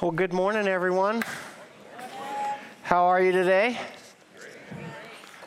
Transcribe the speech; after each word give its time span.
Well, 0.00 0.12
good 0.12 0.32
morning, 0.32 0.68
everyone. 0.68 1.24
How 2.84 3.06
are 3.06 3.20
you 3.20 3.32
today? 3.32 3.76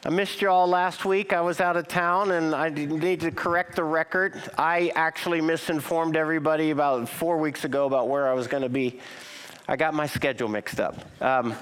I 0.06 0.10
missed 0.10 0.42
you 0.42 0.50
all 0.50 0.68
last 0.68 1.06
week. 1.06 1.32
I 1.32 1.40
was 1.40 1.62
out 1.62 1.78
of 1.78 1.88
town 1.88 2.32
and 2.32 2.54
I 2.54 2.68
need 2.68 3.22
to 3.22 3.32
correct 3.32 3.78
the 3.78 3.86
record. 3.86 4.34
I 4.58 4.92
actually 4.94 5.40
misinformed 5.40 6.18
everybody 6.18 6.72
about 6.72 7.08
four 7.08 7.38
weeks 7.38 7.64
ago 7.64 7.86
about 7.86 8.10
where 8.10 8.28
I 8.28 8.34
was 8.34 8.48
going 8.48 8.64
to 8.64 8.68
be. 8.70 9.00
I 9.70 9.78
got 9.78 9.94
my 9.94 10.06
schedule 10.06 10.50
mixed 10.50 10.82
up. 10.82 11.00
Um, 11.22 11.56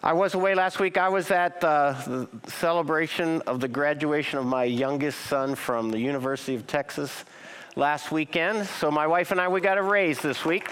I 0.00 0.12
was 0.12 0.34
away 0.34 0.54
last 0.54 0.78
week. 0.78 0.98
I 0.98 1.08
was 1.08 1.32
at 1.32 1.64
uh, 1.64 1.94
the 2.06 2.28
celebration 2.46 3.40
of 3.42 3.58
the 3.58 3.66
graduation 3.66 4.38
of 4.38 4.46
my 4.46 4.62
youngest 4.62 5.18
son 5.22 5.56
from 5.56 5.90
the 5.90 5.98
University 5.98 6.54
of 6.54 6.68
Texas 6.68 7.24
last 7.74 8.12
weekend. 8.12 8.68
So 8.68 8.88
my 8.88 9.08
wife 9.08 9.32
and 9.32 9.40
I, 9.40 9.48
we 9.48 9.60
got 9.60 9.78
a 9.78 9.82
raise 9.82 10.20
this 10.20 10.44
week. 10.44 10.68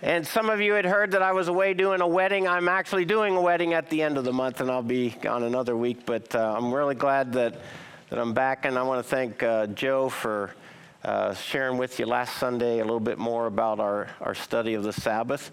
And 0.00 0.24
some 0.24 0.48
of 0.48 0.60
you 0.60 0.74
had 0.74 0.84
heard 0.84 1.10
that 1.10 1.22
I 1.22 1.32
was 1.32 1.48
away 1.48 1.74
doing 1.74 2.00
a 2.00 2.06
wedding. 2.06 2.46
I'm 2.46 2.68
actually 2.68 3.04
doing 3.04 3.34
a 3.34 3.40
wedding 3.40 3.74
at 3.74 3.90
the 3.90 4.02
end 4.02 4.16
of 4.16 4.22
the 4.22 4.32
month, 4.32 4.60
and 4.60 4.70
I'll 4.70 4.80
be 4.80 5.10
gone 5.10 5.42
another 5.42 5.76
week. 5.76 6.06
But 6.06 6.36
uh, 6.36 6.54
I'm 6.56 6.72
really 6.72 6.94
glad 6.94 7.32
that, 7.32 7.56
that 8.08 8.18
I'm 8.20 8.32
back, 8.32 8.64
and 8.64 8.78
I 8.78 8.82
want 8.84 9.04
to 9.04 9.10
thank 9.10 9.42
uh, 9.42 9.66
Joe 9.66 10.08
for 10.08 10.54
uh, 11.02 11.34
sharing 11.34 11.78
with 11.78 11.98
you 11.98 12.06
last 12.06 12.36
Sunday 12.36 12.78
a 12.78 12.84
little 12.84 13.00
bit 13.00 13.18
more 13.18 13.46
about 13.46 13.80
our, 13.80 14.06
our 14.20 14.36
study 14.36 14.74
of 14.74 14.84
the 14.84 14.92
Sabbath. 14.92 15.50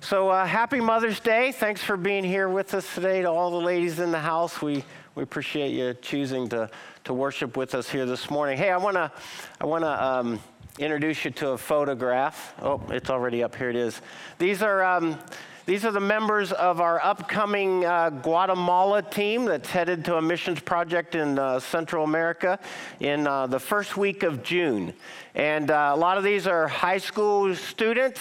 So, 0.00 0.30
uh, 0.30 0.46
happy 0.46 0.80
Mother's 0.80 1.20
Day. 1.20 1.52
Thanks 1.52 1.82
for 1.82 1.98
being 1.98 2.24
here 2.24 2.48
with 2.48 2.72
us 2.72 2.94
today 2.94 3.20
to 3.20 3.30
all 3.30 3.50
the 3.50 3.64
ladies 3.64 3.98
in 3.98 4.10
the 4.10 4.18
house. 4.18 4.62
We, 4.62 4.84
we 5.14 5.22
appreciate 5.22 5.70
you 5.70 5.92
choosing 6.00 6.48
to, 6.48 6.70
to 7.04 7.12
worship 7.12 7.58
with 7.58 7.74
us 7.74 7.90
here 7.90 8.06
this 8.06 8.30
morning. 8.30 8.56
Hey, 8.56 8.70
I 8.70 8.78
want 8.78 8.96
to 8.96 9.12
I 9.60 9.66
wanna, 9.66 9.90
um, 9.90 10.40
introduce 10.78 11.24
you 11.24 11.30
to 11.32 11.50
a 11.50 11.58
photograph. 11.58 12.54
Oh, 12.62 12.80
it's 12.88 13.10
already 13.10 13.42
up. 13.42 13.54
Here 13.54 13.70
it 13.70 13.76
is. 13.76 14.00
These 14.38 14.62
are. 14.62 14.82
Um, 14.82 15.18
these 15.64 15.84
are 15.84 15.92
the 15.92 16.00
members 16.00 16.50
of 16.50 16.80
our 16.80 17.00
upcoming 17.04 17.84
uh, 17.84 18.10
Guatemala 18.10 19.00
team 19.00 19.44
that's 19.44 19.70
headed 19.70 20.04
to 20.06 20.16
a 20.16 20.22
missions 20.22 20.58
project 20.58 21.14
in 21.14 21.38
uh, 21.38 21.60
Central 21.60 22.02
America 22.02 22.58
in 22.98 23.28
uh, 23.28 23.46
the 23.46 23.60
first 23.60 23.96
week 23.96 24.24
of 24.24 24.42
June. 24.42 24.92
And 25.36 25.70
uh, 25.70 25.92
a 25.94 25.96
lot 25.96 26.18
of 26.18 26.24
these 26.24 26.48
are 26.48 26.66
high 26.66 26.98
school 26.98 27.54
students, 27.54 28.20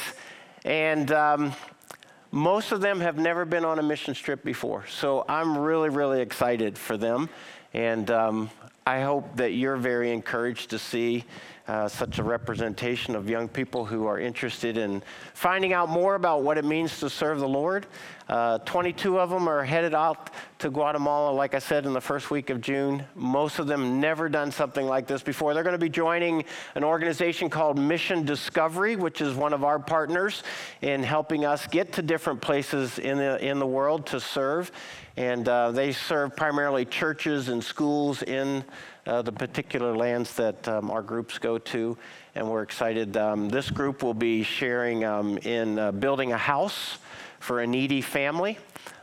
and 0.65 1.11
um, 1.11 1.53
most 2.29 2.71
of 2.71 2.79
them 2.79 2.99
have 2.99 3.17
never 3.17 3.43
been 3.43 3.65
on 3.65 3.79
a 3.79 3.83
mission 3.83 4.13
trip 4.13 4.43
before. 4.43 4.85
So 4.85 5.25
I'm 5.27 5.57
really, 5.57 5.89
really 5.89 6.21
excited 6.21 6.77
for 6.77 6.95
them. 6.95 7.27
And 7.73 8.11
um, 8.11 8.51
I 8.85 9.01
hope 9.01 9.37
that 9.37 9.53
you're 9.53 9.77
very 9.77 10.11
encouraged 10.11 10.69
to 10.69 10.79
see 10.79 11.25
uh, 11.67 11.87
such 11.87 12.19
a 12.19 12.23
representation 12.23 13.15
of 13.15 13.29
young 13.29 13.47
people 13.47 13.85
who 13.85 14.05
are 14.05 14.19
interested 14.19 14.77
in 14.77 15.01
finding 15.33 15.73
out 15.73 15.89
more 15.89 16.15
about 16.15 16.43
what 16.43 16.57
it 16.57 16.65
means 16.65 16.99
to 16.99 17.09
serve 17.09 17.39
the 17.39 17.47
Lord. 17.47 17.85
Uh, 18.27 18.57
22 18.59 19.19
of 19.19 19.29
them 19.29 19.47
are 19.47 19.63
headed 19.63 19.93
out 19.93 20.29
to 20.57 20.69
Guatemala, 20.69 21.31
like 21.31 21.53
I 21.53 21.59
said, 21.59 21.85
in 21.85 21.91
the 21.91 22.01
first 22.01 22.31
week 22.31 22.49
of 22.49 22.61
June. 22.61 23.03
Most 23.13 23.59
of 23.59 23.67
them 23.67 23.99
never 23.99 24.29
done 24.29 24.51
something 24.51 24.85
like 24.85 25.05
this 25.05 25.21
before. 25.21 25.53
They're 25.53 25.63
going 25.63 25.73
to 25.73 25.79
be 25.79 25.89
joining 25.89 26.45
an 26.75 26.83
organization 26.83 27.49
called 27.49 27.77
Mission 27.77 28.25
Discovery, 28.25 28.95
which 28.95 29.19
is 29.19 29.35
one 29.35 29.53
of 29.53 29.63
our 29.63 29.79
partners 29.79 30.43
in 30.81 31.03
helping 31.03 31.45
us 31.45 31.67
get 31.67 31.91
to 31.93 32.01
different 32.01 32.41
places 32.41 32.99
in 32.99 33.17
the, 33.17 33.43
in 33.45 33.59
the 33.59 33.67
world 33.67 34.05
to 34.07 34.19
serve. 34.19 34.71
And 35.17 35.47
uh, 35.49 35.71
they 35.71 35.91
serve 35.91 36.35
primarily 36.35 36.85
churches 36.85 37.49
and 37.49 37.61
schools 37.61 38.23
in 38.23 38.63
uh, 39.07 39.21
the 39.21 39.31
particular 39.31 39.95
lands 39.95 40.33
that 40.35 40.67
um, 40.67 40.91
our 40.91 41.01
groups 41.01 41.37
go 41.37 41.57
to, 41.57 41.97
and 42.35 42.49
we're 42.49 42.61
excited. 42.61 43.17
Um, 43.17 43.49
this 43.49 43.69
group 43.69 44.03
will 44.03 44.13
be 44.13 44.43
sharing 44.43 45.03
um, 45.03 45.37
in 45.39 45.79
uh, 45.79 45.91
building 45.91 46.33
a 46.33 46.37
house 46.37 46.97
for 47.39 47.61
a 47.61 47.67
needy 47.67 48.01
family. 48.01 48.57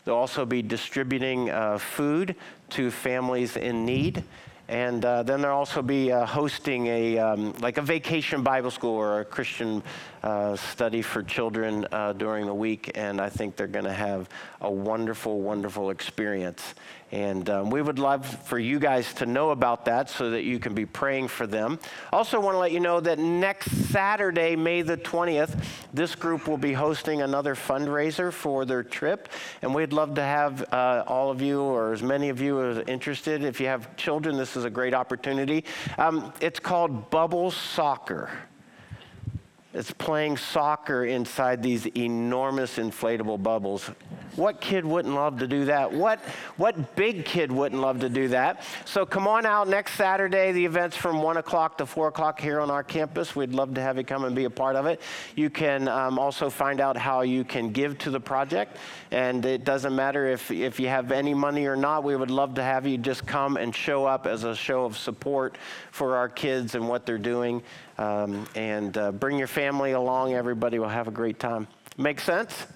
They'll 0.04 0.14
also 0.14 0.46
be 0.46 0.62
distributing 0.62 1.50
uh, 1.50 1.78
food 1.78 2.36
to 2.70 2.90
families 2.90 3.56
in 3.56 3.84
need. 3.84 4.24
And 4.68 5.02
uh, 5.02 5.22
then 5.22 5.40
they'll 5.40 5.52
also 5.52 5.80
be 5.80 6.12
uh, 6.12 6.26
hosting 6.26 6.86
a 6.88 7.18
um, 7.18 7.54
like 7.60 7.78
a 7.78 7.82
vacation 7.82 8.42
Bible 8.42 8.70
school 8.70 8.94
or 8.94 9.20
a 9.20 9.24
Christian 9.24 9.82
uh, 10.22 10.56
study 10.56 11.02
for 11.02 11.22
children 11.22 11.86
uh, 11.92 12.12
during 12.12 12.46
the 12.46 12.54
week. 12.54 12.90
And 12.94 13.20
I 13.20 13.28
think 13.28 13.56
they're 13.56 13.66
going 13.66 13.84
to 13.84 13.92
have 13.92 14.28
a 14.60 14.70
wonderful, 14.70 15.40
wonderful 15.40 15.90
experience. 15.90 16.74
And 17.10 17.48
um, 17.48 17.70
we 17.70 17.80
would 17.80 17.98
love 17.98 18.26
for 18.26 18.58
you 18.58 18.78
guys 18.78 19.14
to 19.14 19.26
know 19.26 19.50
about 19.50 19.86
that 19.86 20.10
so 20.10 20.30
that 20.30 20.42
you 20.42 20.58
can 20.58 20.74
be 20.74 20.84
praying 20.84 21.28
for 21.28 21.46
them. 21.46 21.78
Also, 22.12 22.38
want 22.38 22.54
to 22.54 22.58
let 22.58 22.72
you 22.72 22.80
know 22.80 23.00
that 23.00 23.18
next 23.18 23.70
Saturday, 23.90 24.56
May 24.56 24.82
the 24.82 24.98
20th, 24.98 25.64
this 25.94 26.14
group 26.14 26.46
will 26.46 26.58
be 26.58 26.74
hosting 26.74 27.22
another 27.22 27.54
fundraiser 27.54 28.30
for 28.30 28.66
their 28.66 28.82
trip. 28.82 29.28
And 29.62 29.74
we'd 29.74 29.94
love 29.94 30.14
to 30.16 30.22
have 30.22 30.70
uh, 30.72 31.04
all 31.06 31.30
of 31.30 31.40
you, 31.40 31.62
or 31.62 31.92
as 31.94 32.02
many 32.02 32.28
of 32.28 32.42
you 32.42 32.62
as 32.62 32.78
interested. 32.86 33.42
If 33.42 33.58
you 33.58 33.68
have 33.68 33.96
children, 33.96 34.36
this 34.36 34.54
is 34.54 34.64
a 34.64 34.70
great 34.70 34.92
opportunity. 34.92 35.64
Um, 35.96 36.32
it's 36.42 36.60
called 36.60 37.08
Bubble 37.08 37.50
Soccer. 37.50 38.30
It's 39.78 39.92
playing 39.92 40.38
soccer 40.38 41.04
inside 41.04 41.62
these 41.62 41.86
enormous 41.96 42.78
inflatable 42.78 43.40
bubbles. 43.40 43.88
What 44.34 44.60
kid 44.60 44.84
wouldn't 44.84 45.14
love 45.14 45.38
to 45.38 45.46
do 45.46 45.66
that? 45.66 45.92
What, 45.92 46.18
what 46.56 46.96
big 46.96 47.24
kid 47.24 47.52
wouldn't 47.52 47.80
love 47.80 48.00
to 48.00 48.08
do 48.08 48.26
that? 48.28 48.64
So 48.84 49.06
come 49.06 49.28
on 49.28 49.46
out 49.46 49.68
next 49.68 49.92
Saturday. 49.92 50.50
The 50.50 50.64
event's 50.64 50.96
from 50.96 51.22
1 51.22 51.36
o'clock 51.36 51.78
to 51.78 51.86
4 51.86 52.08
o'clock 52.08 52.40
here 52.40 52.58
on 52.58 52.72
our 52.72 52.82
campus. 52.82 53.36
We'd 53.36 53.52
love 53.52 53.74
to 53.74 53.80
have 53.80 53.96
you 53.96 54.02
come 54.02 54.24
and 54.24 54.34
be 54.34 54.46
a 54.46 54.50
part 54.50 54.74
of 54.74 54.86
it. 54.86 55.00
You 55.36 55.48
can 55.48 55.86
um, 55.86 56.18
also 56.18 56.50
find 56.50 56.80
out 56.80 56.96
how 56.96 57.20
you 57.20 57.44
can 57.44 57.70
give 57.70 57.98
to 57.98 58.10
the 58.10 58.18
project. 58.20 58.78
And 59.12 59.46
it 59.46 59.62
doesn't 59.62 59.94
matter 59.94 60.26
if, 60.26 60.50
if 60.50 60.80
you 60.80 60.88
have 60.88 61.12
any 61.12 61.34
money 61.34 61.66
or 61.66 61.76
not, 61.76 62.02
we 62.02 62.16
would 62.16 62.32
love 62.32 62.54
to 62.54 62.64
have 62.64 62.84
you 62.84 62.98
just 62.98 63.26
come 63.28 63.56
and 63.56 63.72
show 63.72 64.06
up 64.06 64.26
as 64.26 64.42
a 64.42 64.56
show 64.56 64.84
of 64.84 64.98
support 64.98 65.56
for 65.92 66.16
our 66.16 66.28
kids 66.28 66.74
and 66.74 66.88
what 66.88 67.06
they're 67.06 67.16
doing. 67.16 67.62
Um, 67.98 68.46
and 68.54 68.96
uh, 68.96 69.12
bring 69.12 69.38
your 69.38 69.48
family 69.48 69.92
along. 69.92 70.34
Everybody 70.34 70.78
will 70.78 70.88
have 70.88 71.08
a 71.08 71.10
great 71.10 71.40
time. 71.40 71.66
Make 71.96 72.20
sense? 72.20 72.66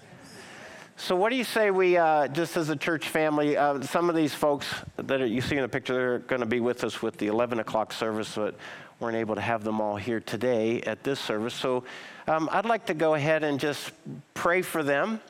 So, 0.96 1.16
what 1.16 1.30
do 1.30 1.36
you 1.36 1.44
say 1.44 1.70
we, 1.70 1.96
uh, 1.96 2.28
just 2.28 2.56
as 2.56 2.68
a 2.68 2.76
church 2.76 3.08
family, 3.08 3.56
uh, 3.56 3.80
some 3.82 4.08
of 4.08 4.14
these 4.14 4.34
folks 4.34 4.66
that 4.96 5.20
are, 5.20 5.26
you 5.26 5.40
see 5.40 5.56
in 5.56 5.62
the 5.62 5.68
picture 5.68 5.94
they're 5.94 6.18
going 6.20 6.40
to 6.40 6.46
be 6.46 6.60
with 6.60 6.84
us 6.84 7.02
with 7.02 7.16
the 7.16 7.26
11 7.26 7.58
o'clock 7.58 7.92
service, 7.92 8.34
but 8.36 8.54
weren't 9.00 9.16
able 9.16 9.34
to 9.34 9.40
have 9.40 9.64
them 9.64 9.80
all 9.80 9.96
here 9.96 10.20
today 10.20 10.80
at 10.82 11.02
this 11.02 11.18
service. 11.18 11.54
So, 11.54 11.82
um, 12.28 12.48
I'd 12.52 12.66
like 12.66 12.86
to 12.86 12.94
go 12.94 13.14
ahead 13.14 13.42
and 13.42 13.58
just 13.58 13.90
pray 14.34 14.62
for 14.62 14.82
them 14.82 15.20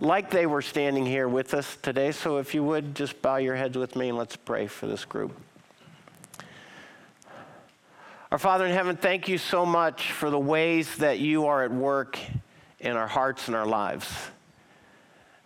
like 0.00 0.30
they 0.30 0.46
were 0.46 0.62
standing 0.62 1.06
here 1.06 1.28
with 1.28 1.54
us 1.54 1.76
today. 1.76 2.12
So, 2.12 2.38
if 2.38 2.54
you 2.54 2.64
would, 2.64 2.94
just 2.94 3.20
bow 3.22 3.36
your 3.36 3.54
heads 3.56 3.76
with 3.76 3.94
me 3.94 4.08
and 4.08 4.18
let's 4.18 4.36
pray 4.36 4.66
for 4.66 4.86
this 4.86 5.04
group. 5.04 5.32
Our 8.32 8.38
Father 8.38 8.64
in 8.64 8.70
heaven, 8.70 8.96
thank 8.96 9.26
you 9.26 9.38
so 9.38 9.66
much 9.66 10.12
for 10.12 10.30
the 10.30 10.38
ways 10.38 10.98
that 10.98 11.18
you 11.18 11.46
are 11.46 11.64
at 11.64 11.72
work 11.72 12.16
in 12.78 12.96
our 12.96 13.08
hearts 13.08 13.48
and 13.48 13.56
our 13.56 13.66
lives. 13.66 14.08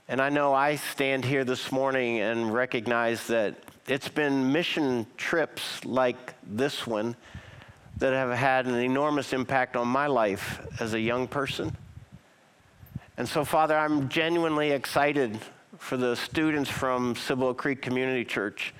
And 0.06 0.20
I 0.20 0.28
know 0.28 0.52
I 0.52 0.76
stand 0.76 1.24
here 1.24 1.44
this 1.44 1.72
morning 1.72 2.20
and 2.20 2.52
recognize 2.52 3.26
that 3.28 3.54
it's 3.86 4.10
been 4.10 4.52
mission 4.52 5.06
trips 5.16 5.82
like 5.86 6.34
this 6.42 6.86
one 6.86 7.16
that 7.96 8.12
have 8.12 8.36
had 8.36 8.66
an 8.66 8.74
enormous 8.74 9.32
impact 9.32 9.76
on 9.76 9.88
my 9.88 10.06
life 10.06 10.60
as 10.78 10.92
a 10.92 11.00
young 11.00 11.26
person. 11.26 11.74
And 13.16 13.26
so, 13.26 13.46
Father, 13.46 13.78
I'm 13.78 14.10
genuinely 14.10 14.72
excited 14.72 15.40
for 15.78 15.96
the 15.96 16.14
students 16.14 16.68
from 16.68 17.16
Cibolo 17.16 17.54
Creek 17.54 17.80
Community 17.80 18.26
Church 18.26 18.74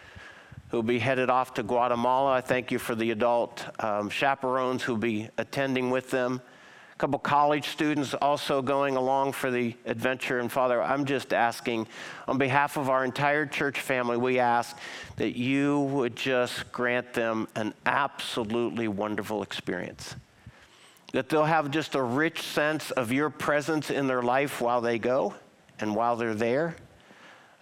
who'll 0.69 0.83
be 0.83 0.99
headed 0.99 1.31
off 1.31 1.55
to 1.55 1.63
Guatemala. 1.63 2.33
I 2.33 2.41
thank 2.41 2.71
you 2.71 2.79
for 2.79 2.95
the 2.95 3.11
adult 3.11 3.65
um, 3.83 4.11
chaperones 4.11 4.83
who'll 4.83 4.97
be 4.97 5.29
attending 5.39 5.91
with 5.91 6.11
them 6.11 6.41
a 6.95 6.97
couple 6.97 7.19
college 7.19 7.71
students 7.71 8.15
also 8.15 8.63
going 8.63 8.95
along 8.95 9.33
for 9.33 9.51
the 9.51 9.75
adventure. 9.85 10.39
And 10.39 10.51
Father, 10.51 10.81
I'm 10.81 11.05
just 11.05 11.33
asking, 11.33 11.89
on 12.29 12.39
behalf 12.39 12.77
of 12.77 12.89
our 12.89 13.05
entire 13.05 13.47
church 13.47 13.81
family, 13.81 14.17
we 14.17 14.39
ask 14.39 14.79
that 15.17 15.37
you 15.37 15.81
would 15.81 16.15
just 16.15 16.71
grant 16.71 17.13
them 17.13 17.49
an 17.57 17.75
absolutely 17.85 18.87
wonderful 18.87 19.43
experience. 19.43 20.15
That 21.13 21.29
they'll 21.29 21.45
have 21.45 21.73
just 21.73 21.97
a 21.97 22.03
rich 22.03 22.43
sense 22.43 22.93
of 22.93 23.11
your 23.11 23.29
presence 23.29 23.91
in 23.91 24.07
their 24.07 24.23
life 24.23 24.61
while 24.61 24.81
they 24.81 25.01
go 25.01 25.35
and 25.81 25.97
while 25.97 26.15
they're 26.15 26.35
there. 26.35 26.77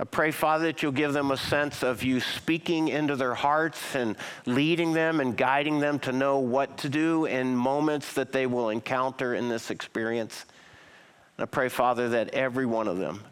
I 0.03 0.05
pray, 0.05 0.33
Father, 0.33 0.65
that 0.65 0.83
you'll 0.83 0.91
give 0.91 1.13
them 1.13 1.31
a 1.31 1.37
sense 1.37 1.85
of 1.85 2.03
you 2.03 2.19
speaking 2.19 2.89
into 2.89 3.15
their 3.15 3.35
hearts 3.35 3.95
and 3.95 4.17
leading 4.47 4.93
them 4.93 5.21
and 5.21 5.37
guiding 5.37 5.79
them 5.79 6.01
to 6.01 6.11
know 6.11 6.41
what 6.41 6.77
to 6.79 6.89
do 6.89 7.27
in 7.27 7.55
moments 7.55 8.15
that 8.15 8.33
they 8.33 8.47
will 8.47 8.71
encounter 8.71 9.37
in 9.37 9.49
this 9.49 9.71
experience. 9.71 10.45
And 11.37 11.45
I 11.45 11.47
pray, 11.47 11.69
Father, 11.69 12.09
that 12.09 12.31
every 12.31 12.67
one 12.67 12.89
of 12.89 12.99
them 12.99 13.23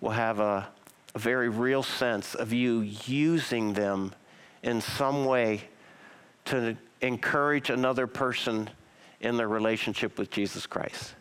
will 0.00 0.12
have 0.12 0.38
a, 0.38 0.68
a 1.16 1.18
very 1.18 1.48
real 1.48 1.82
sense 1.82 2.36
of 2.36 2.52
you 2.52 2.82
using 2.82 3.72
them 3.72 4.14
in 4.62 4.80
some 4.80 5.24
way 5.24 5.62
to 6.44 6.76
encourage 7.00 7.70
another 7.70 8.06
person 8.06 8.70
in 9.18 9.36
their 9.36 9.48
relationship 9.48 10.16
with 10.16 10.30
Jesus 10.30 10.64
Christ. 10.64 11.16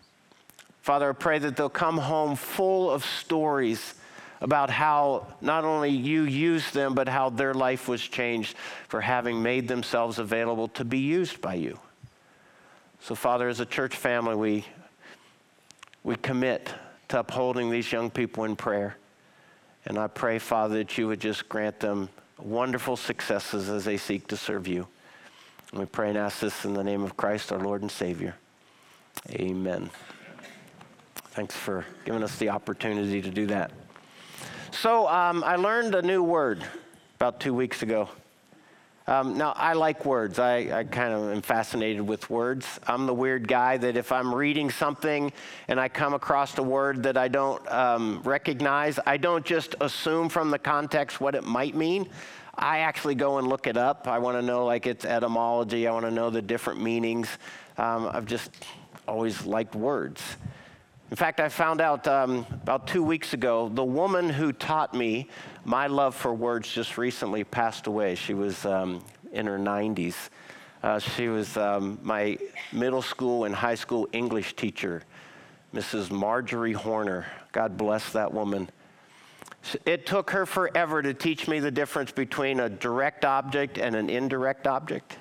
Father, 0.83 1.09
I 1.09 1.13
pray 1.13 1.39
that 1.39 1.55
they'll 1.55 1.67
come 1.67 1.97
home 1.97 2.35
full 2.35 2.91
of 2.91 3.03
stories 3.03 3.95
about 4.43 4.69
how 4.69 5.25
not 5.39 5.63
only 5.63 5.89
you 5.89 6.23
used 6.23 6.73
them, 6.73 6.93
but 6.93 7.07
how 7.07 7.29
their 7.29 7.53
life 7.53 7.87
was 7.87 8.01
changed 8.01 8.55
for 8.89 8.99
having 8.99 9.41
made 9.41 9.69
themselves 9.69 10.19
available 10.19 10.67
to 10.67 10.83
be 10.83 10.99
used 10.99 11.39
by 11.39 11.53
you. 11.53 11.79
So, 12.99 13.15
Father, 13.15 13.47
as 13.47 13.61
a 13.61 13.65
church 13.65 13.95
family, 13.95 14.35
we, 14.35 14.65
we 16.03 16.17
commit 16.17 16.73
to 17.07 17.19
upholding 17.19 17.71
these 17.71 17.89
young 17.89 18.09
people 18.09 18.43
in 18.43 18.57
prayer. 18.57 18.97
And 19.85 19.97
I 19.97 20.07
pray, 20.07 20.39
Father, 20.39 20.75
that 20.79 20.97
you 20.97 21.07
would 21.07 21.21
just 21.21 21.47
grant 21.47 21.79
them 21.79 22.09
wonderful 22.37 22.97
successes 22.97 23.69
as 23.69 23.85
they 23.85 23.95
seek 23.95 24.27
to 24.27 24.37
serve 24.37 24.67
you. 24.67 24.87
And 25.71 25.79
we 25.79 25.85
pray 25.85 26.09
and 26.09 26.17
ask 26.17 26.41
this 26.41 26.65
in 26.65 26.73
the 26.73 26.83
name 26.83 27.03
of 27.03 27.15
Christ, 27.15 27.53
our 27.53 27.59
Lord 27.59 27.81
and 27.81 27.89
Savior. 27.89 28.35
Amen. 29.29 29.89
Thanks 31.31 31.55
for 31.55 31.85
giving 32.03 32.23
us 32.23 32.37
the 32.37 32.49
opportunity 32.49 33.21
to 33.21 33.29
do 33.29 33.45
that. 33.47 33.71
So, 34.73 35.07
um, 35.07 35.43
I 35.43 35.55
learned 35.55 35.93
a 35.93 36.01
new 36.01 36.23
word 36.23 36.63
about 37.17 37.39
two 37.39 37.53
weeks 37.53 37.83
ago. 37.83 38.09
Um, 39.05 39.37
now, 39.37 39.53
I 39.55 39.73
like 39.73 40.03
words. 40.03 40.39
I, 40.39 40.79
I, 40.79 40.83
kind 40.83 41.13
of 41.13 41.31
am 41.31 41.43
fascinated 41.43 42.01
with 42.01 42.27
words. 42.31 42.79
I'm 42.87 43.05
the 43.05 43.13
weird 43.13 43.47
guy 43.47 43.77
that 43.77 43.95
if 43.95 44.11
I'm 44.11 44.33
reading 44.33 44.71
something 44.71 45.31
and 45.67 45.79
I 45.79 45.89
come 45.89 46.15
across 46.15 46.57
a 46.57 46.63
word 46.63 47.03
that 47.03 47.17
I 47.17 47.27
don't 47.27 47.71
um, 47.71 48.23
recognize, 48.23 48.97
I 49.05 49.17
don't 49.17 49.45
just 49.45 49.75
assume 49.79 50.27
from 50.27 50.49
the 50.49 50.59
context 50.59 51.21
what 51.21 51.35
it 51.35 51.43
might 51.43 51.75
mean. 51.75 52.09
I 52.55 52.79
actually 52.79 53.15
go 53.15 53.37
and 53.37 53.47
look 53.47 53.67
it 53.67 53.77
up. 53.77 54.07
I 54.07 54.17
want 54.17 54.37
to 54.37 54.41
know 54.41 54.65
like 54.65 54.87
its 54.87 55.05
etymology. 55.05 55.87
I 55.87 55.91
want 55.91 56.07
to 56.07 56.11
know 56.11 56.31
the 56.31 56.41
different 56.41 56.81
meanings. 56.81 57.27
Um, 57.77 58.09
I've 58.11 58.25
just 58.25 58.49
always 59.07 59.45
liked 59.45 59.75
words. 59.75 60.23
In 61.13 61.17
fact, 61.17 61.39
I 61.39 61.47
found 61.47 61.79
out 61.79 62.07
um, 62.07 62.43
about 62.63 62.87
two 62.87 63.03
weeks 63.03 63.35
ago 63.35 63.69
the 63.69 63.83
woman 63.83 64.29
who 64.31 64.51
taught 64.51 64.95
me 64.95 65.27
my 65.63 65.85
love 65.85 66.15
for 66.15 66.33
words 66.33 66.67
just 66.73 66.97
recently 66.97 67.43
passed 67.43 67.85
away. 67.85 68.15
She 68.15 68.33
was 68.33 68.65
um, 68.65 69.05
in 69.31 69.45
her 69.45 69.59
90s. 69.59 70.15
Uh, 70.81 70.97
she 70.97 71.27
was 71.27 71.55
um, 71.55 71.99
my 72.01 72.39
middle 72.71 73.03
school 73.03 73.45
and 73.45 73.53
high 73.53 73.75
school 73.75 74.09
English 74.11 74.55
teacher, 74.55 75.03
Mrs. 75.71 76.09
Marjorie 76.09 76.73
Horner. 76.73 77.27
God 77.51 77.77
bless 77.77 78.11
that 78.13 78.33
woman. 78.33 78.67
It 79.85 80.07
took 80.07 80.31
her 80.31 80.47
forever 80.47 81.03
to 81.03 81.13
teach 81.13 81.47
me 81.47 81.59
the 81.59 81.69
difference 81.69 82.11
between 82.11 82.59
a 82.59 82.69
direct 82.69 83.23
object 83.23 83.77
and 83.77 83.95
an 83.95 84.09
indirect 84.09 84.65
object. 84.65 85.17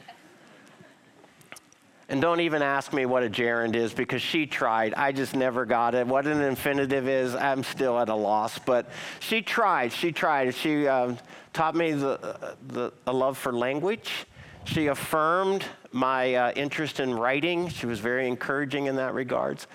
And 2.08 2.20
don't 2.20 2.40
even 2.40 2.62
ask 2.62 2.92
me 2.92 3.06
what 3.06 3.22
a 3.22 3.30
gerund 3.30 3.74
is 3.74 3.94
because 3.94 4.20
she 4.20 4.46
tried. 4.46 4.92
I 4.94 5.12
just 5.12 5.34
never 5.34 5.64
got 5.64 5.94
it. 5.94 6.06
What 6.06 6.26
an 6.26 6.42
infinitive 6.42 7.08
is, 7.08 7.34
I'm 7.34 7.62
still 7.62 7.98
at 7.98 8.08
a 8.08 8.14
loss. 8.14 8.58
But 8.58 8.90
she 9.20 9.40
tried. 9.40 9.92
She 9.92 10.12
tried. 10.12 10.54
She 10.54 10.86
uh, 10.86 11.14
taught 11.52 11.74
me 11.74 11.92
the, 11.92 12.56
the, 12.68 12.92
a 13.06 13.12
love 13.12 13.38
for 13.38 13.52
language. 13.52 14.26
She 14.64 14.88
affirmed 14.88 15.64
my 15.90 16.34
uh, 16.34 16.52
interest 16.52 17.00
in 17.00 17.14
writing. 17.14 17.68
She 17.68 17.86
was 17.86 17.98
very 17.98 18.28
encouraging 18.28 18.86
in 18.86 18.96
that 18.96 19.14
regards. 19.14 19.66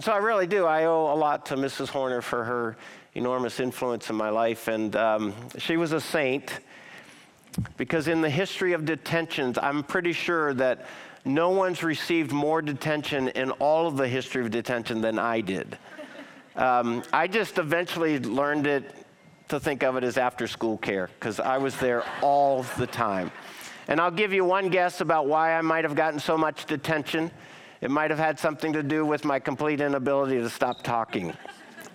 So 0.00 0.12
I 0.12 0.18
really 0.18 0.46
do. 0.46 0.64
I 0.64 0.84
owe 0.84 1.12
a 1.12 1.14
lot 1.14 1.46
to 1.46 1.56
Mrs. 1.56 1.88
Horner 1.88 2.22
for 2.22 2.44
her 2.44 2.76
enormous 3.14 3.60
influence 3.60 4.08
in 4.08 4.16
my 4.16 4.30
life. 4.30 4.68
And 4.68 4.96
um, 4.96 5.34
she 5.58 5.76
was 5.76 5.92
a 5.92 6.00
saint 6.00 6.60
because 7.76 8.08
in 8.08 8.20
the 8.20 8.30
history 8.30 8.72
of 8.72 8.84
detentions, 8.84 9.58
I'm 9.58 9.82
pretty 9.82 10.12
sure 10.12 10.54
that 10.54 10.86
no 11.24 11.50
one's 11.50 11.82
received 11.82 12.32
more 12.32 12.62
detention 12.62 13.28
in 13.28 13.50
all 13.52 13.86
of 13.86 13.96
the 13.96 14.08
history 14.08 14.42
of 14.42 14.50
detention 14.50 15.00
than 15.00 15.18
I 15.18 15.40
did. 15.40 15.78
Um, 16.56 17.02
I 17.12 17.26
just 17.26 17.58
eventually 17.58 18.18
learned 18.18 18.66
it 18.66 18.94
to 19.48 19.60
think 19.60 19.82
of 19.82 19.96
it 19.96 20.04
as 20.04 20.16
after 20.16 20.46
school 20.46 20.78
care 20.78 21.10
because 21.18 21.40
I 21.40 21.58
was 21.58 21.76
there 21.76 22.04
all 22.22 22.62
the 22.78 22.86
time. 22.86 23.30
And 23.88 24.00
I'll 24.00 24.10
give 24.10 24.32
you 24.32 24.44
one 24.44 24.68
guess 24.68 25.00
about 25.00 25.26
why 25.26 25.54
I 25.54 25.60
might 25.62 25.84
have 25.84 25.94
gotten 25.94 26.20
so 26.20 26.38
much 26.38 26.66
detention. 26.66 27.30
It 27.80 27.90
might 27.90 28.10
have 28.10 28.18
had 28.18 28.38
something 28.38 28.72
to 28.72 28.82
do 28.82 29.04
with 29.04 29.24
my 29.24 29.38
complete 29.38 29.80
inability 29.80 30.38
to 30.38 30.48
stop 30.48 30.82
talking, 30.82 31.32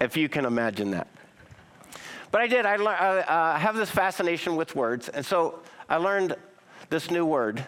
if 0.01 0.17
you 0.17 0.27
can 0.27 0.45
imagine 0.45 0.91
that. 0.91 1.07
But 2.31 2.41
I 2.41 2.47
did. 2.47 2.65
I 2.65 2.75
le- 2.75 2.91
uh, 2.91 3.57
have 3.57 3.75
this 3.75 3.89
fascination 3.89 4.55
with 4.55 4.75
words. 4.75 5.07
And 5.09 5.25
so 5.25 5.59
I 5.87 5.97
learned 5.97 6.35
this 6.89 7.09
new 7.09 7.25
word 7.25 7.63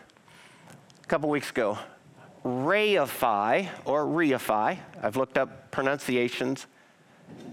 a 1.08 1.10
couple 1.10 1.30
weeks 1.30 1.52
ago. 1.52 1.78
Reify 2.44 3.70
or 3.86 4.04
reify. 4.04 4.78
I've 5.02 5.16
looked 5.16 5.38
up 5.38 5.72
pronunciations. 5.72 6.68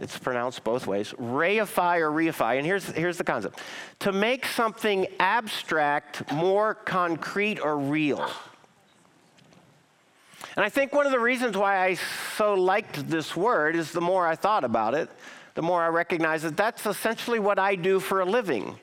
It's 0.00 0.18
pronounced 0.18 0.64
both 0.64 0.88
ways. 0.88 1.12
Reify 1.12 2.00
or 2.00 2.10
reify. 2.10 2.56
And 2.56 2.66
here's, 2.66 2.86
here's 2.86 3.16
the 3.16 3.22
concept 3.22 3.60
to 4.00 4.10
make 4.10 4.44
something 4.44 5.06
abstract 5.20 6.32
more 6.32 6.74
concrete 6.74 7.60
or 7.60 7.78
real. 7.78 8.28
And 10.56 10.64
I 10.64 10.68
think 10.68 10.92
one 10.92 11.06
of 11.06 11.12
the 11.12 11.20
reasons 11.20 11.56
why 11.56 11.78
I 11.78 11.94
so 12.36 12.54
liked 12.54 13.08
this 13.08 13.36
word 13.36 13.76
is 13.76 13.92
the 13.92 14.00
more 14.00 14.26
I 14.26 14.34
thought 14.34 14.64
about 14.64 14.94
it, 14.94 15.08
the 15.54 15.62
more 15.62 15.80
I 15.80 15.88
recognized 15.88 16.44
that 16.44 16.56
that's 16.56 16.86
essentially 16.86 17.38
what 17.38 17.60
I 17.60 17.76
do 17.76 18.00
for 18.00 18.18
a 18.18 18.24
living. 18.24 18.80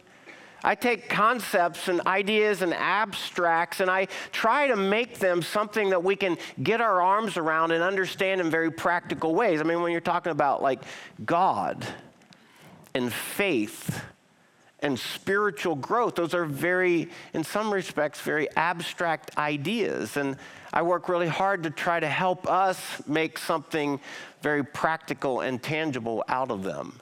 I 0.63 0.75
take 0.75 1.09
concepts 1.09 1.87
and 1.87 2.01
ideas 2.01 2.61
and 2.61 2.73
abstracts 2.73 3.79
and 3.79 3.89
I 3.89 4.07
try 4.31 4.67
to 4.67 4.75
make 4.75 5.17
them 5.17 5.41
something 5.41 5.89
that 5.89 6.03
we 6.03 6.15
can 6.15 6.37
get 6.61 6.81
our 6.81 7.01
arms 7.01 7.37
around 7.37 7.71
and 7.71 7.83
understand 7.83 8.41
in 8.41 8.51
very 8.51 8.71
practical 8.71 9.33
ways. 9.33 9.59
I 9.59 9.63
mean, 9.63 9.81
when 9.81 9.91
you're 9.91 10.01
talking 10.01 10.31
about 10.31 10.61
like 10.61 10.81
God 11.25 11.85
and 12.93 13.11
faith 13.11 14.03
and 14.79 14.99
spiritual 14.99 15.75
growth, 15.75 16.15
those 16.15 16.33
are 16.33 16.45
very, 16.45 17.09
in 17.33 17.43
some 17.43 17.73
respects, 17.73 18.21
very 18.21 18.49
abstract 18.55 19.37
ideas. 19.37 20.17
And 20.17 20.37
I 20.73 20.83
work 20.83 21.09
really 21.09 21.27
hard 21.27 21.63
to 21.63 21.69
try 21.71 21.99
to 21.99 22.07
help 22.07 22.47
us 22.49 22.79
make 23.07 23.37
something 23.37 23.99
very 24.41 24.63
practical 24.63 25.41
and 25.41 25.61
tangible 25.61 26.23
out 26.27 26.51
of 26.51 26.63
them. 26.63 26.99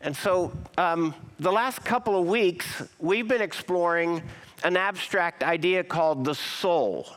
And 0.00 0.14
so, 0.16 0.52
um, 0.76 1.14
the 1.40 1.52
last 1.52 1.84
couple 1.84 2.18
of 2.18 2.26
weeks, 2.26 2.82
we've 2.98 3.26
been 3.26 3.40
exploring 3.40 4.22
an 4.62 4.76
abstract 4.76 5.42
idea 5.42 5.82
called 5.82 6.24
the 6.24 6.34
soul. 6.34 7.08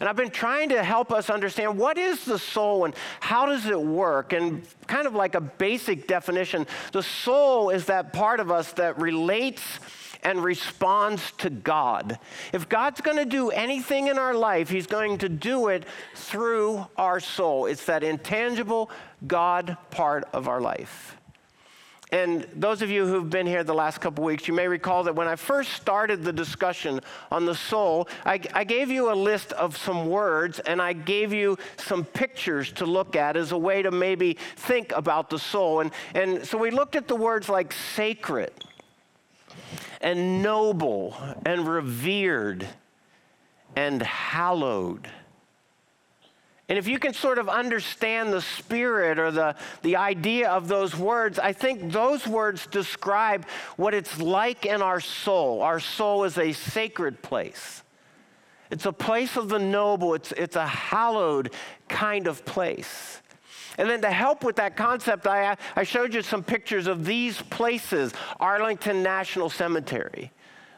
And 0.00 0.08
I've 0.08 0.16
been 0.16 0.30
trying 0.30 0.70
to 0.70 0.82
help 0.82 1.12
us 1.12 1.30
understand 1.30 1.78
what 1.78 1.96
is 1.96 2.24
the 2.24 2.38
soul 2.38 2.84
and 2.84 2.94
how 3.20 3.46
does 3.46 3.66
it 3.66 3.80
work? 3.80 4.32
And 4.32 4.66
kind 4.86 5.06
of 5.06 5.14
like 5.14 5.34
a 5.34 5.40
basic 5.40 6.06
definition, 6.06 6.66
the 6.92 7.02
soul 7.02 7.70
is 7.70 7.86
that 7.86 8.12
part 8.12 8.40
of 8.40 8.50
us 8.50 8.72
that 8.72 8.98
relates 8.98 9.62
and 10.22 10.42
responds 10.42 11.32
to 11.32 11.50
God. 11.50 12.18
If 12.52 12.68
God's 12.68 13.00
going 13.02 13.18
to 13.18 13.26
do 13.26 13.50
anything 13.50 14.08
in 14.08 14.18
our 14.18 14.34
life, 14.34 14.68
He's 14.68 14.86
going 14.86 15.18
to 15.18 15.28
do 15.28 15.68
it 15.68 15.84
through 16.14 16.86
our 16.96 17.20
soul. 17.20 17.66
It's 17.66 17.84
that 17.86 18.02
intangible 18.02 18.90
God 19.26 19.76
part 19.90 20.24
of 20.32 20.48
our 20.48 20.60
life. 20.60 21.16
And 22.14 22.46
those 22.54 22.80
of 22.80 22.90
you 22.90 23.08
who've 23.08 23.28
been 23.28 23.44
here 23.44 23.64
the 23.64 23.74
last 23.74 24.00
couple 24.00 24.22
weeks, 24.22 24.46
you 24.46 24.54
may 24.54 24.68
recall 24.68 25.02
that 25.02 25.16
when 25.16 25.26
I 25.26 25.34
first 25.34 25.72
started 25.72 26.22
the 26.22 26.32
discussion 26.32 27.00
on 27.32 27.44
the 27.44 27.56
soul, 27.56 28.08
I, 28.24 28.38
I, 28.54 28.62
gave 28.62 28.88
you 28.88 29.12
a 29.12 29.16
list 29.16 29.52
of 29.54 29.76
some 29.76 30.08
words 30.08 30.60
and 30.60 30.80
I 30.80 30.92
gave 30.92 31.32
you 31.32 31.58
some 31.76 32.04
pictures 32.04 32.70
to 32.74 32.86
look 32.86 33.16
at 33.16 33.36
as 33.36 33.50
a 33.50 33.58
way 33.58 33.82
to 33.82 33.90
maybe 33.90 34.38
think 34.54 34.92
about 34.92 35.28
the 35.28 35.40
soul. 35.40 35.80
And, 35.80 35.90
and 36.14 36.46
so 36.46 36.56
we 36.56 36.70
looked 36.70 36.94
at 36.94 37.08
the 37.08 37.16
words 37.16 37.48
like 37.48 37.72
sacred 37.72 38.52
and 40.00 40.40
noble 40.40 41.16
and 41.44 41.66
revered 41.66 42.68
and 43.74 44.00
hallowed 44.00 45.08
and 46.68 46.78
if 46.78 46.88
you 46.88 46.98
can 46.98 47.12
sort 47.12 47.38
of 47.38 47.48
understand 47.48 48.32
the 48.32 48.40
spirit 48.40 49.18
or 49.18 49.30
the, 49.30 49.54
the 49.82 49.96
idea 49.96 50.48
of 50.48 50.66
those 50.66 50.96
words, 50.96 51.38
I 51.38 51.52
think 51.52 51.92
those 51.92 52.26
words 52.26 52.66
describe 52.66 53.46
what 53.76 53.92
it's 53.92 54.18
like 54.18 54.64
in 54.64 54.80
our 54.80 55.00
soul. 55.00 55.60
Our 55.60 55.78
soul 55.78 56.24
is 56.24 56.38
a 56.38 56.52
sacred 56.52 57.20
place, 57.20 57.82
it's 58.70 58.86
a 58.86 58.92
place 58.92 59.36
of 59.36 59.48
the 59.48 59.58
noble, 59.58 60.14
it's, 60.14 60.32
it's 60.32 60.56
a 60.56 60.66
hallowed 60.66 61.52
kind 61.88 62.26
of 62.26 62.44
place. 62.46 63.20
And 63.76 63.90
then 63.90 64.00
to 64.02 64.10
help 64.10 64.44
with 64.44 64.56
that 64.56 64.76
concept, 64.76 65.26
I, 65.26 65.56
I 65.74 65.82
showed 65.82 66.14
you 66.14 66.22
some 66.22 66.44
pictures 66.44 66.86
of 66.86 67.04
these 67.04 67.42
places 67.42 68.12
Arlington 68.38 69.02
National 69.02 69.50
Cemetery 69.50 70.30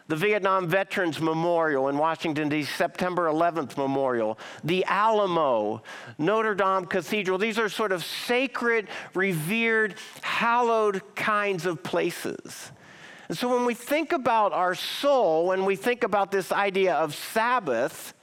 the 0.09 0.17
Vietnam 0.17 0.69
Veterans 0.69 1.21
Memorial 1.21 1.89
in 1.89 1.99
Washington, 1.99 2.49
D.C., 2.49 2.71
September 2.73 3.27
11th 3.27 3.77
Memorial, 3.77 4.39
the 4.63 4.85
Alamo, 4.85 5.83
Notre 6.19 6.55
Dame 6.55 6.87
Cathedral. 6.87 7.39
These 7.39 7.59
are 7.59 7.69
sort 7.69 7.93
of 7.93 8.05
sacred, 8.05 8.89
revered, 9.15 9.97
hallowed 10.23 11.03
kinds 11.17 11.67
of 11.67 11.83
places. 11.83 12.71
And 13.29 13.37
so 13.37 13.53
when 13.53 13.67
we 13.67 13.75
think 13.75 14.13
about 14.13 14.53
our 14.53 14.75
soul, 14.77 15.49
when 15.49 15.65
we 15.65 15.75
think 15.75 16.05
about 16.05 16.31
this 16.31 16.53
idea 16.53 16.95
of 16.95 17.15
Sabbath, 17.15 18.15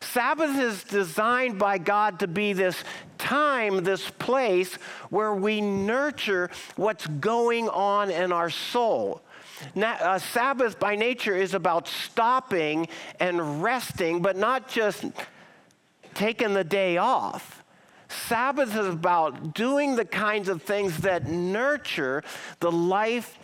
Sabbath 0.00 0.56
is 0.58 0.84
designed 0.84 1.58
by 1.58 1.78
God 1.78 2.20
to 2.20 2.28
be 2.28 2.52
this 2.52 2.84
time, 3.16 3.82
this 3.82 4.10
place 4.10 4.74
where 5.10 5.34
we 5.34 5.60
nurture 5.60 6.50
what's 6.76 7.06
going 7.06 7.68
on 7.68 8.10
in 8.10 8.30
our 8.30 8.50
soul. 8.50 9.22
Now, 9.74 9.94
uh, 9.94 10.18
Sabbath 10.18 10.78
by 10.78 10.96
nature 10.96 11.36
is 11.36 11.54
about 11.54 11.88
stopping 11.88 12.88
and 13.20 13.62
resting, 13.62 14.22
but 14.22 14.36
not 14.36 14.68
just 14.68 15.04
taking 16.14 16.54
the 16.54 16.64
day 16.64 16.96
off. 16.96 17.62
Sabbath 18.08 18.74
is 18.76 18.86
about 18.86 19.54
doing 19.54 19.94
the 19.96 20.04
kinds 20.04 20.48
of 20.48 20.62
things 20.62 20.98
that 20.98 21.28
nurture 21.28 22.22
the 22.60 22.72
life 22.72 23.38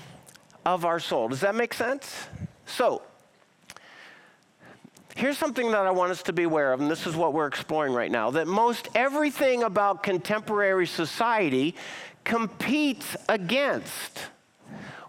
of 0.64 0.84
our 0.84 0.98
soul. 0.98 1.28
Does 1.28 1.40
that 1.40 1.54
make 1.54 1.74
sense? 1.74 2.26
So, 2.66 3.02
Here's 5.16 5.38
something 5.38 5.70
that 5.70 5.86
I 5.86 5.92
want 5.92 6.10
us 6.10 6.24
to 6.24 6.32
be 6.32 6.42
aware 6.42 6.72
of, 6.72 6.80
and 6.80 6.90
this 6.90 7.06
is 7.06 7.14
what 7.14 7.32
we're 7.32 7.46
exploring 7.46 7.92
right 7.92 8.10
now 8.10 8.32
that 8.32 8.48
most 8.48 8.88
everything 8.96 9.62
about 9.62 10.02
contemporary 10.02 10.88
society 10.88 11.76
competes 12.24 13.16
against 13.28 14.18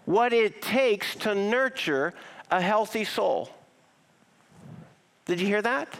what 0.06 0.32
it 0.32 0.62
takes 0.62 1.14
to 1.16 1.34
nurture 1.34 2.14
a 2.50 2.60
healthy 2.60 3.04
soul. 3.04 3.50
Did 5.26 5.40
you 5.40 5.46
hear 5.46 5.62
that? 5.62 5.94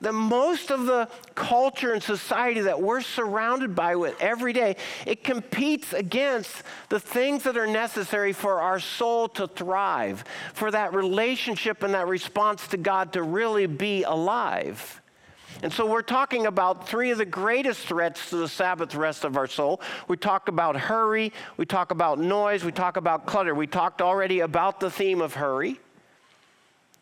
that 0.00 0.12
most 0.12 0.70
of 0.70 0.86
the 0.86 1.08
culture 1.34 1.92
and 1.92 2.02
society 2.02 2.60
that 2.60 2.80
we're 2.80 3.00
surrounded 3.00 3.74
by 3.74 3.96
with 3.96 4.14
every 4.20 4.52
day, 4.52 4.76
it 5.06 5.24
competes 5.24 5.92
against 5.92 6.62
the 6.88 7.00
things 7.00 7.44
that 7.44 7.56
are 7.56 7.66
necessary 7.66 8.32
for 8.32 8.60
our 8.60 8.78
soul 8.78 9.28
to 9.28 9.46
thrive, 9.46 10.24
for 10.54 10.70
that 10.70 10.94
relationship 10.94 11.82
and 11.82 11.94
that 11.94 12.06
response 12.06 12.66
to 12.68 12.76
God 12.76 13.12
to 13.14 13.22
really 13.22 13.66
be 13.66 14.02
alive. 14.02 15.00
And 15.62 15.72
so 15.72 15.86
we're 15.86 16.02
talking 16.02 16.46
about 16.46 16.86
three 16.86 17.10
of 17.10 17.18
the 17.18 17.24
greatest 17.24 17.80
threats 17.86 18.30
to 18.30 18.36
the 18.36 18.48
Sabbath 18.48 18.94
rest 18.94 19.24
of 19.24 19.36
our 19.36 19.46
soul. 19.46 19.80
We 20.06 20.16
talk 20.16 20.48
about 20.48 20.76
hurry, 20.76 21.32
we 21.56 21.64
talk 21.64 21.90
about 21.90 22.18
noise, 22.18 22.62
we 22.62 22.72
talk 22.72 22.96
about 22.96 23.26
clutter. 23.26 23.54
We 23.54 23.66
talked 23.66 24.02
already 24.02 24.40
about 24.40 24.80
the 24.80 24.90
theme 24.90 25.20
of 25.20 25.34
hurry. 25.34 25.80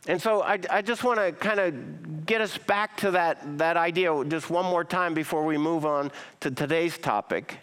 And 0.06 0.20
so 0.20 0.42
I, 0.42 0.58
I 0.70 0.82
just 0.82 1.02
want 1.02 1.18
to 1.18 1.32
kind 1.32 1.58
of 1.58 2.26
get 2.26 2.40
us 2.40 2.58
back 2.58 2.96
to 2.98 3.12
that, 3.12 3.58
that 3.58 3.76
idea 3.76 4.24
just 4.26 4.50
one 4.50 4.66
more 4.66 4.84
time 4.84 5.14
before 5.14 5.44
we 5.44 5.56
move 5.56 5.86
on 5.86 6.12
to 6.40 6.50
today's 6.50 6.98
topic. 6.98 7.58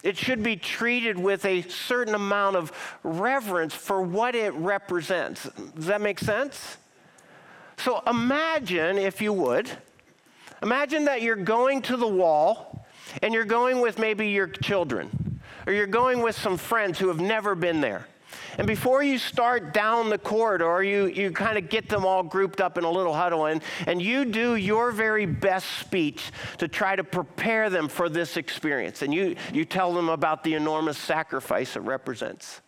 It 0.02 0.16
should 0.16 0.42
be 0.42 0.56
treated 0.56 1.18
with 1.18 1.44
a 1.44 1.62
certain 1.62 2.14
amount 2.14 2.56
of 2.56 2.72
reverence 3.02 3.74
for 3.74 4.02
what 4.02 4.34
it 4.34 4.52
represents. 4.54 5.48
Does 5.76 5.86
that 5.86 6.00
make 6.00 6.18
sense? 6.18 6.76
So 7.78 8.02
imagine, 8.06 8.98
if 8.98 9.22
you 9.22 9.32
would, 9.32 9.70
imagine 10.62 11.06
that 11.06 11.22
you're 11.22 11.36
going 11.36 11.82
to 11.82 11.96
the 11.96 12.06
wall 12.06 12.84
and 13.22 13.32
you're 13.32 13.44
going 13.44 13.80
with 13.80 13.98
maybe 13.98 14.28
your 14.28 14.48
children, 14.48 15.31
or 15.66 15.72
you're 15.72 15.86
going 15.86 16.22
with 16.22 16.36
some 16.36 16.56
friends 16.56 16.98
who 16.98 17.08
have 17.08 17.20
never 17.20 17.54
been 17.54 17.80
there. 17.80 18.06
And 18.58 18.66
before 18.66 19.02
you 19.02 19.18
start 19.18 19.72
down 19.72 20.10
the 20.10 20.18
corridor, 20.18 20.82
you, 20.82 21.06
you 21.06 21.30
kind 21.30 21.56
of 21.56 21.68
get 21.68 21.88
them 21.88 22.04
all 22.04 22.22
grouped 22.22 22.60
up 22.60 22.76
in 22.76 22.84
a 22.84 22.90
little 22.90 23.14
huddle 23.14 23.46
and, 23.46 23.62
and 23.86 24.00
you 24.00 24.24
do 24.24 24.56
your 24.56 24.92
very 24.92 25.26
best 25.26 25.66
speech 25.78 26.30
to 26.58 26.68
try 26.68 26.94
to 26.94 27.04
prepare 27.04 27.70
them 27.70 27.88
for 27.88 28.08
this 28.08 28.36
experience. 28.36 29.02
And 29.02 29.12
you, 29.12 29.36
you 29.52 29.64
tell 29.64 29.92
them 29.94 30.08
about 30.08 30.44
the 30.44 30.54
enormous 30.54 30.98
sacrifice 30.98 31.76
it 31.76 31.80
represents. 31.80 32.60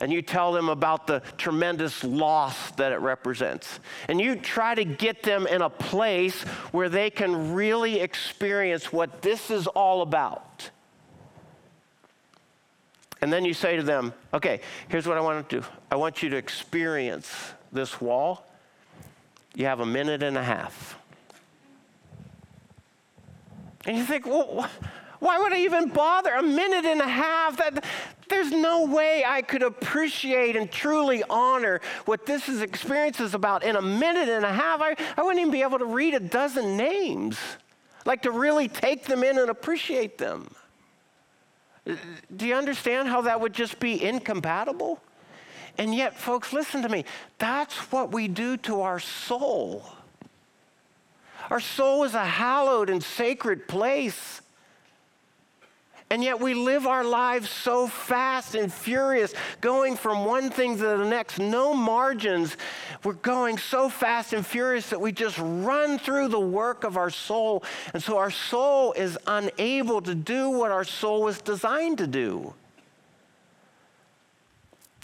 And 0.00 0.12
you 0.12 0.22
tell 0.22 0.52
them 0.52 0.68
about 0.68 1.08
the 1.08 1.22
tremendous 1.36 2.04
loss 2.04 2.70
that 2.72 2.92
it 2.92 3.00
represents. 3.00 3.80
And 4.06 4.20
you 4.20 4.36
try 4.36 4.74
to 4.76 4.84
get 4.84 5.24
them 5.24 5.46
in 5.46 5.60
a 5.60 5.70
place 5.70 6.42
where 6.70 6.88
they 6.88 7.10
can 7.10 7.52
really 7.52 7.98
experience 8.00 8.92
what 8.92 9.22
this 9.22 9.50
is 9.50 9.66
all 9.66 10.02
about. 10.02 10.70
And 13.20 13.32
then 13.32 13.44
you 13.44 13.54
say 13.54 13.76
to 13.76 13.82
them, 13.82 14.12
okay, 14.32 14.60
here's 14.88 15.06
what 15.06 15.16
I 15.16 15.20
want 15.20 15.48
to 15.48 15.60
do. 15.60 15.66
I 15.90 15.96
want 15.96 16.22
you 16.22 16.30
to 16.30 16.36
experience 16.36 17.32
this 17.72 18.00
wall. 18.00 18.46
You 19.54 19.66
have 19.66 19.80
a 19.80 19.86
minute 19.86 20.22
and 20.22 20.36
a 20.38 20.42
half. 20.42 20.98
And 23.86 23.96
you 23.96 24.04
think, 24.04 24.26
well, 24.26 24.68
why 25.18 25.38
would 25.38 25.52
I 25.52 25.58
even 25.60 25.88
bother? 25.88 26.32
A 26.32 26.42
minute 26.42 26.84
and 26.84 27.00
a 27.00 27.08
half? 27.08 27.56
That, 27.56 27.84
there's 28.28 28.52
no 28.52 28.84
way 28.84 29.24
I 29.26 29.42
could 29.42 29.62
appreciate 29.62 30.54
and 30.54 30.70
truly 30.70 31.24
honor 31.28 31.80
what 32.04 32.24
this 32.26 32.48
is 32.48 32.60
experience 32.60 33.18
is 33.18 33.34
about 33.34 33.64
in 33.64 33.76
a 33.76 33.82
minute 33.82 34.28
and 34.28 34.44
a 34.44 34.52
half. 34.52 34.80
I, 34.80 34.94
I 35.16 35.22
wouldn't 35.22 35.40
even 35.40 35.50
be 35.50 35.62
able 35.62 35.78
to 35.78 35.86
read 35.86 36.14
a 36.14 36.20
dozen 36.20 36.76
names, 36.76 37.38
like 38.04 38.22
to 38.22 38.30
really 38.30 38.68
take 38.68 39.06
them 39.06 39.24
in 39.24 39.38
and 39.38 39.50
appreciate 39.50 40.18
them. 40.18 40.54
Do 42.36 42.46
you 42.46 42.54
understand 42.54 43.08
how 43.08 43.22
that 43.22 43.40
would 43.40 43.52
just 43.52 43.78
be 43.78 44.02
incompatible? 44.02 45.00
And 45.78 45.94
yet, 45.94 46.16
folks, 46.18 46.52
listen 46.52 46.82
to 46.82 46.88
me. 46.88 47.04
That's 47.38 47.76
what 47.92 48.12
we 48.12 48.28
do 48.28 48.56
to 48.58 48.82
our 48.82 48.98
soul. 48.98 49.84
Our 51.50 51.60
soul 51.60 52.04
is 52.04 52.14
a 52.14 52.24
hallowed 52.24 52.90
and 52.90 53.02
sacred 53.02 53.68
place. 53.68 54.42
And 56.10 56.24
yet 56.24 56.40
we 56.40 56.54
live 56.54 56.86
our 56.86 57.04
lives 57.04 57.50
so 57.50 57.86
fast 57.86 58.54
and 58.54 58.72
furious, 58.72 59.34
going 59.60 59.94
from 59.94 60.24
one 60.24 60.48
thing 60.48 60.76
to 60.78 60.82
the 60.82 61.04
next, 61.04 61.38
no 61.38 61.74
margins. 61.74 62.56
We're 63.04 63.12
going 63.12 63.58
so 63.58 63.90
fast 63.90 64.32
and 64.32 64.46
furious 64.46 64.88
that 64.88 65.00
we 65.00 65.12
just 65.12 65.36
run 65.38 65.98
through 65.98 66.28
the 66.28 66.40
work 66.40 66.84
of 66.84 66.96
our 66.96 67.10
soul. 67.10 67.62
And 67.92 68.02
so 68.02 68.16
our 68.16 68.30
soul 68.30 68.92
is 68.92 69.18
unable 69.26 70.00
to 70.00 70.14
do 70.14 70.48
what 70.48 70.70
our 70.70 70.84
soul 70.84 71.22
was 71.22 71.42
designed 71.42 71.98
to 71.98 72.06
do. 72.06 72.54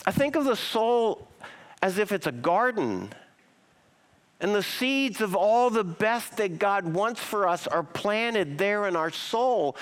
I 0.06 0.10
think 0.10 0.36
of 0.36 0.46
the 0.46 0.56
soul 0.56 1.28
as 1.82 1.98
if 1.98 2.12
it's 2.12 2.26
a 2.26 2.32
garden. 2.32 3.12
And 4.40 4.54
the 4.54 4.62
seeds 4.62 5.20
of 5.20 5.36
all 5.36 5.68
the 5.68 5.84
best 5.84 6.38
that 6.38 6.58
God 6.58 6.84
wants 6.84 7.20
for 7.20 7.46
us 7.46 7.66
are 7.66 7.82
planted 7.82 8.56
there 8.56 8.88
in 8.88 8.96
our 8.96 9.10
soul. 9.10 9.76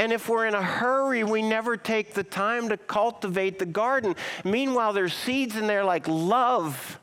And 0.00 0.14
if 0.14 0.30
we're 0.30 0.46
in 0.46 0.54
a 0.54 0.62
hurry, 0.62 1.24
we 1.24 1.42
never 1.42 1.76
take 1.76 2.14
the 2.14 2.24
time 2.24 2.70
to 2.70 2.78
cultivate 2.78 3.58
the 3.58 3.66
garden. 3.66 4.16
Meanwhile, 4.44 4.94
there's 4.94 5.12
seeds 5.12 5.56
in 5.56 5.66
there 5.66 5.84
like 5.84 6.08
love 6.08 6.98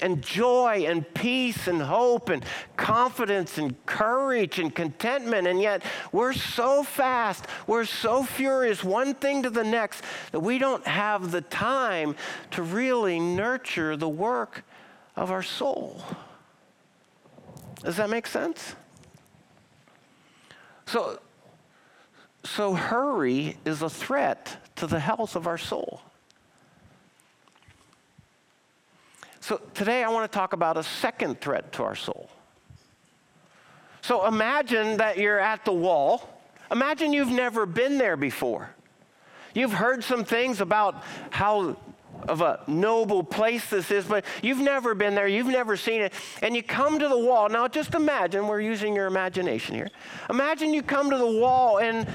and 0.00 0.20
joy 0.22 0.86
and 0.88 1.14
peace 1.14 1.68
and 1.68 1.80
hope 1.80 2.28
and 2.28 2.44
confidence 2.76 3.58
and 3.58 3.86
courage 3.86 4.58
and 4.58 4.74
contentment. 4.74 5.46
And 5.46 5.60
yet 5.60 5.84
we're 6.10 6.32
so 6.32 6.82
fast, 6.82 7.46
we're 7.68 7.84
so 7.84 8.24
furious, 8.24 8.82
one 8.82 9.14
thing 9.14 9.44
to 9.44 9.48
the 9.48 9.62
next, 9.62 10.02
that 10.32 10.40
we 10.40 10.58
don't 10.58 10.84
have 10.84 11.30
the 11.30 11.42
time 11.42 12.16
to 12.50 12.62
really 12.64 13.20
nurture 13.20 13.96
the 13.96 14.08
work 14.08 14.64
of 15.14 15.30
our 15.30 15.44
soul. 15.44 16.02
Does 17.84 17.96
that 17.98 18.10
make 18.10 18.26
sense? 18.26 18.74
So, 20.86 21.20
so 22.46 22.74
hurry 22.74 23.56
is 23.64 23.82
a 23.82 23.90
threat 23.90 24.56
to 24.76 24.86
the 24.86 25.00
health 25.00 25.36
of 25.36 25.46
our 25.46 25.58
soul. 25.58 26.00
So 29.40 29.60
today 29.74 30.02
I 30.02 30.08
want 30.08 30.30
to 30.30 30.36
talk 30.36 30.52
about 30.52 30.76
a 30.76 30.82
second 30.82 31.40
threat 31.40 31.72
to 31.74 31.84
our 31.84 31.94
soul. 31.94 32.28
So 34.02 34.26
imagine 34.26 34.96
that 34.98 35.18
you're 35.18 35.38
at 35.38 35.64
the 35.64 35.72
wall. 35.72 36.28
Imagine 36.70 37.12
you've 37.12 37.30
never 37.30 37.66
been 37.66 37.98
there 37.98 38.16
before. 38.16 38.70
You've 39.54 39.72
heard 39.72 40.04
some 40.04 40.24
things 40.24 40.60
about 40.60 41.02
how 41.30 41.76
of 42.28 42.40
a 42.40 42.60
noble 42.66 43.22
place 43.22 43.68
this 43.70 43.90
is, 43.90 44.04
but 44.04 44.24
you've 44.42 44.58
never 44.58 44.94
been 44.94 45.14
there, 45.14 45.28
you've 45.28 45.46
never 45.46 45.76
seen 45.76 46.00
it, 46.00 46.12
and 46.42 46.56
you 46.56 46.62
come 46.62 46.98
to 46.98 47.08
the 47.08 47.18
wall. 47.18 47.48
Now 47.48 47.68
just 47.68 47.94
imagine, 47.94 48.48
we're 48.48 48.60
using 48.60 48.94
your 48.94 49.06
imagination 49.06 49.74
here. 49.74 49.90
Imagine 50.30 50.74
you 50.74 50.82
come 50.82 51.10
to 51.10 51.18
the 51.18 51.26
wall 51.26 51.78
and 51.78 52.06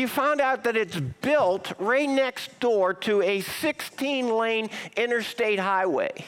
you 0.00 0.08
found 0.08 0.40
out 0.40 0.64
that 0.64 0.76
it's 0.76 0.98
built 0.98 1.72
right 1.78 2.08
next 2.08 2.58
door 2.58 2.94
to 2.94 3.22
a 3.22 3.40
16 3.40 4.28
lane 4.28 4.70
interstate 4.96 5.58
highway. 5.58 6.24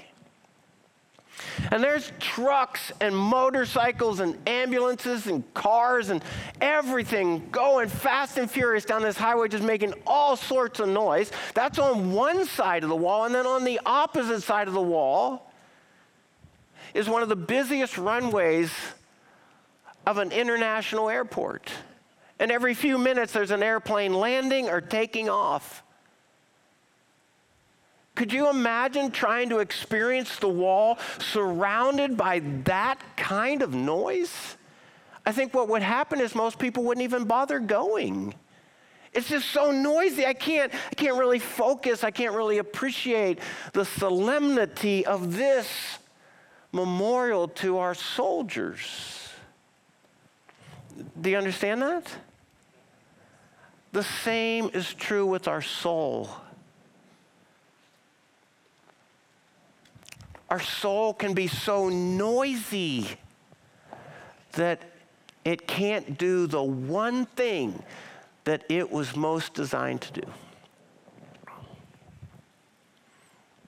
And 1.71 1.83
there's 1.83 2.12
trucks 2.19 2.93
and 3.00 3.17
motorcycles 3.17 4.21
and 4.21 4.37
ambulances 4.49 5.26
and 5.26 5.43
cars 5.55 6.11
and 6.11 6.23
everything 6.61 7.49
going 7.50 7.88
fast 7.88 8.38
and 8.38 8.50
furious 8.50 8.85
down 8.85 9.02
this 9.02 9.17
highway, 9.17 9.49
just 9.49 9.64
making 9.64 9.95
all 10.07 10.37
sorts 10.37 10.81
of 10.81 10.88
noise. 10.88 11.31
That's 11.55 11.79
on 11.79 12.12
one 12.12 12.45
side 12.47 12.83
of 12.83 12.88
the 12.88 12.97
wall. 12.97 13.25
And 13.25 13.35
then 13.35 13.47
on 13.47 13.64
the 13.64 13.81
opposite 13.85 14.43
side 14.43 14.69
of 14.69 14.75
the 14.75 14.83
wall 14.83 15.52
is 16.95 17.09
one 17.09 17.23
of 17.23 17.29
the 17.29 17.37
busiest 17.37 17.99
runways 17.99 18.71
of 20.07 20.19
an 20.19 20.33
international 20.33 21.09
airport. 21.09 21.73
And 22.43 22.51
every 22.51 22.75
few 22.75 22.99
minutes, 22.99 23.33
there's 23.33 23.53
an 23.53 23.63
airplane 23.63 24.13
landing 24.13 24.69
or 24.69 24.81
taking 24.81 25.29
off. 25.29 25.85
Could 28.17 28.33
you 28.33 28.51
imagine 28.51 29.13
trying 29.13 29.49
to 29.51 29.61
experience 29.61 30.41
the 30.41 30.49
wall 30.49 30.99
surrounded 31.21 32.17
by 32.17 32.41
that 32.65 32.99
kind 33.17 33.63
of 33.63 33.75
noise? 33.75 34.57
I 35.25 35.31
think 35.31 35.55
what 35.55 35.69
would 35.69 35.83
happen 35.83 36.21
is 36.21 36.35
most 36.35 36.59
people 36.59 36.83
wouldn't 36.83 37.05
even 37.05 37.27
bother 37.27 37.61
going. 37.61 38.35
It's 39.13 39.29
just 39.29 39.51
so 39.51 39.71
noisy. 39.71 40.27
I 40.27 40.35
can't, 40.35 40.73
I 40.75 40.95
can't 40.97 41.17
really 41.17 41.39
focus. 41.39 42.03
I 42.03 42.11
can't 42.11 42.35
really 42.35 42.59
appreciate 42.59 43.39
the 43.73 43.85
solemnity 43.85 45.07
of 45.07 45.37
this 45.37 45.69
memorial 46.73 47.47
to 47.47 47.79
our 47.79 47.95
soldiers. 47.95 49.29
Do 51.21 51.31
you 51.31 51.39
understand 51.39 51.83
that? 51.83 52.13
The 53.93 54.03
same 54.03 54.71
is 54.73 54.95
true 54.95 55.27
with 55.27 55.47
our 55.47 55.61
soul. 55.61 56.31
Our 60.49 60.61
soul 60.61 61.15
can 61.15 61.35
be 61.35 61.47
so 61.47 61.89
noisy 61.89 63.07
that 64.53 64.83
it 65.45 65.67
can't 65.67 66.19
do 66.19 66.47
the 66.47 66.63
one 66.63 67.27
thing 67.27 67.83
that 68.45 68.65
it 68.69 68.91
was 68.91 69.15
most 69.15 69.55
designed 69.55 70.01
to 70.03 70.21
do. 70.21 70.27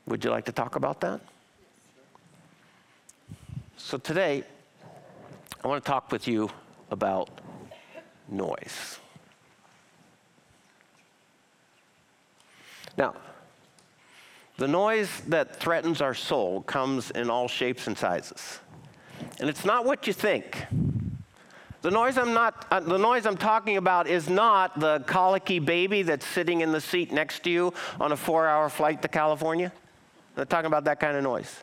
Would 0.07 0.25
you 0.25 0.31
like 0.31 0.45
to 0.47 0.53
talk 0.53 0.77
about 0.77 1.01
that? 1.01 1.21
So 3.77 3.99
today, 3.99 4.45
I 5.63 5.69
want 5.69 5.85
to 5.85 5.91
talk 5.91 6.13
with 6.13 6.29
you 6.29 6.51
about 6.91 7.31
noise. 8.29 8.99
Now, 12.97 13.15
the 14.57 14.69
noise 14.69 15.21
that 15.29 15.57
threatens 15.57 16.01
our 16.01 16.15
soul 16.15 16.63
comes 16.63 17.11
in 17.11 17.29
all 17.29 17.49
shapes 17.49 17.87
and 17.87 17.99
sizes. 17.99 18.61
And 19.41 19.49
it's 19.49 19.65
not 19.65 19.85
what 19.85 20.07
you 20.07 20.13
think. 20.13 20.65
The 21.83 21.91
noise 21.91 22.17
I'm 22.17 22.33
not 22.33 22.67
uh, 22.71 22.81
the 22.81 22.97
noise 22.97 23.27
I'm 23.27 23.37
talking 23.37 23.77
about 23.77 24.07
is 24.07 24.31
not 24.31 24.81
the 24.81 25.01
colicky 25.01 25.59
baby 25.59 26.03
that's 26.03 26.27
sitting 26.27 26.63
in 26.63 26.73
the 26.73 26.81
seat 26.81 27.13
next 27.13 27.43
to 27.45 27.51
you 27.51 27.75
on 28.01 28.13
a 28.13 28.17
4-hour 28.17 28.71
flight 28.71 29.03
to 29.03 29.09
California. 29.09 29.71
I'm 30.35 30.41
not 30.41 30.51
talking 30.51 30.67
about 30.67 30.85
that 30.85 30.99
kind 30.99 31.17
of 31.17 31.23
noise. 31.23 31.63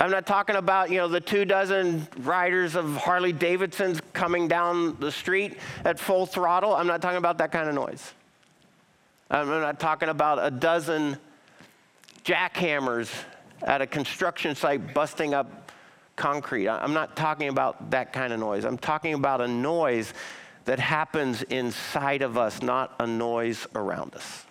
I'm 0.00 0.10
not 0.10 0.26
talking 0.26 0.56
about, 0.56 0.90
you 0.90 0.98
know, 0.98 1.08
the 1.08 1.20
two 1.20 1.44
dozen 1.44 2.06
riders 2.18 2.74
of 2.74 2.94
Harley 2.96 3.32
Davidsons 3.32 4.00
coming 4.12 4.48
down 4.48 4.98
the 5.00 5.10
street 5.10 5.56
at 5.84 5.98
full 5.98 6.26
throttle. 6.26 6.74
I'm 6.74 6.86
not 6.86 7.00
talking 7.00 7.16
about 7.16 7.38
that 7.38 7.52
kind 7.52 7.68
of 7.68 7.74
noise. 7.74 8.12
I'm 9.34 9.48
not 9.48 9.80
talking 9.80 10.10
about 10.10 10.38
a 10.40 10.48
dozen 10.48 11.16
jackhammers 12.24 13.12
at 13.62 13.82
a 13.82 13.86
construction 13.86 14.54
site 14.54 14.94
busting 14.94 15.34
up 15.34 15.72
concrete. 16.14 16.68
I'm 16.68 16.92
not 16.92 17.16
talking 17.16 17.48
about 17.48 17.90
that 17.90 18.12
kind 18.12 18.32
of 18.32 18.38
noise. 18.38 18.64
I'm 18.64 18.78
talking 18.78 19.12
about 19.12 19.40
a 19.40 19.48
noise 19.48 20.14
that 20.66 20.78
happens 20.78 21.42
inside 21.42 22.22
of 22.22 22.38
us, 22.38 22.62
not 22.62 22.94
a 23.00 23.08
noise 23.08 23.66
around 23.74 24.14
us. 24.14 24.44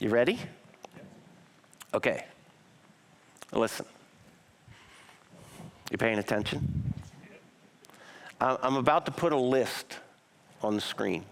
You 0.00 0.08
ready? 0.08 0.40
Okay. 1.94 2.24
Listen. 3.52 3.86
You 5.92 5.98
paying 5.98 6.18
attention? 6.18 6.94
I'm 8.40 8.74
about 8.74 9.06
to 9.06 9.12
put 9.12 9.32
a 9.32 9.38
list 9.38 9.98
on 10.62 10.74
the 10.74 10.80
screen. 10.80 11.24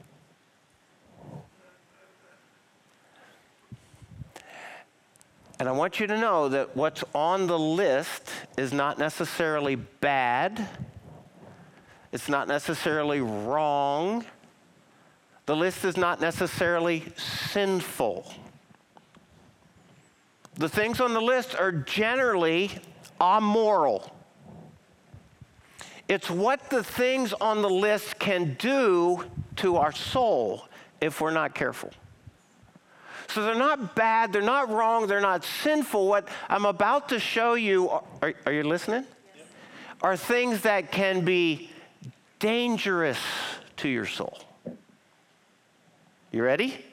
And 5.58 5.68
I 5.68 5.72
want 5.72 5.98
you 5.98 6.06
to 6.06 6.16
know 6.16 6.48
that 6.50 6.76
what's 6.76 7.02
on 7.14 7.48
the 7.48 7.58
list 7.58 8.30
is 8.56 8.72
not 8.72 8.98
necessarily 8.98 9.74
bad, 9.74 10.68
it's 12.12 12.28
not 12.28 12.46
necessarily 12.46 13.20
wrong, 13.20 14.24
the 15.46 15.56
list 15.56 15.84
is 15.84 15.96
not 15.96 16.20
necessarily 16.20 17.04
sinful. 17.16 18.32
The 20.54 20.68
things 20.68 21.00
on 21.00 21.14
the 21.14 21.20
list 21.20 21.56
are 21.56 21.72
generally 21.72 22.70
amoral. 23.20 24.12
It's 26.06 26.30
what 26.30 26.70
the 26.70 26.82
things 26.82 27.32
on 27.32 27.62
the 27.62 27.70
list 27.70 28.18
can 28.18 28.54
do 28.58 29.24
to 29.56 29.76
our 29.76 29.92
soul 29.92 30.68
if 31.00 31.20
we're 31.20 31.30
not 31.30 31.54
careful. 31.54 31.90
So 33.28 33.42
they're 33.42 33.54
not 33.54 33.94
bad, 33.94 34.32
they're 34.32 34.42
not 34.42 34.70
wrong, 34.70 35.06
they're 35.06 35.20
not 35.20 35.44
sinful. 35.44 36.08
What 36.08 36.28
I'm 36.48 36.64
about 36.64 37.10
to 37.10 37.20
show 37.20 37.54
you, 37.54 37.90
are, 37.90 38.34
are 38.46 38.52
you 38.52 38.64
listening? 38.64 39.04
Are 40.02 40.16
things 40.16 40.62
that 40.62 40.92
can 40.92 41.24
be 41.24 41.70
dangerous 42.38 43.18
to 43.78 43.88
your 43.88 44.06
soul. 44.06 44.38
You 46.30 46.42
ready? 46.42 46.84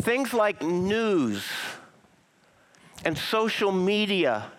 Things 0.00 0.32
like 0.32 0.62
news 0.62 1.46
and 3.04 3.16
social 3.16 3.72
media 3.72 4.50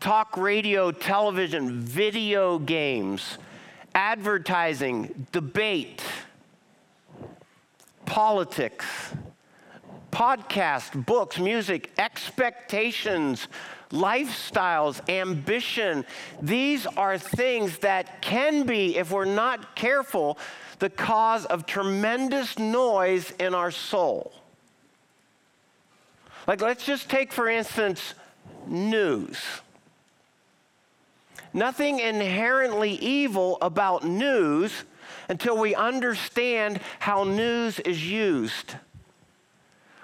talk 0.00 0.36
radio, 0.36 0.90
television, 0.90 1.80
video 1.80 2.58
games, 2.58 3.38
advertising, 3.94 5.26
debate, 5.32 6.02
politics, 8.06 8.86
podcast, 10.10 11.04
books, 11.04 11.38
music, 11.38 11.90
expectations, 11.98 13.48
lifestyles, 13.90 15.06
ambition. 15.08 16.04
These 16.40 16.86
are 16.86 17.18
things 17.18 17.78
that 17.78 18.22
can 18.22 18.64
be, 18.64 18.96
if 18.96 19.10
we're 19.10 19.24
not 19.24 19.74
careful, 19.74 20.38
the 20.78 20.90
cause 20.90 21.44
of 21.46 21.66
tremendous 21.66 22.58
noise 22.58 23.32
in 23.38 23.54
our 23.54 23.70
soul. 23.70 24.32
Like, 26.46 26.62
let's 26.62 26.84
just 26.86 27.10
take, 27.10 27.32
for 27.32 27.48
instance, 27.48 28.14
news. 28.66 29.38
Nothing 31.58 31.98
inherently 31.98 32.92
evil 32.92 33.58
about 33.60 34.04
news. 34.04 34.84
until 35.28 35.56
we 35.58 35.74
understand 35.74 36.80
how 36.98 37.24
news 37.24 37.78
is 37.80 38.08
used. 38.08 38.74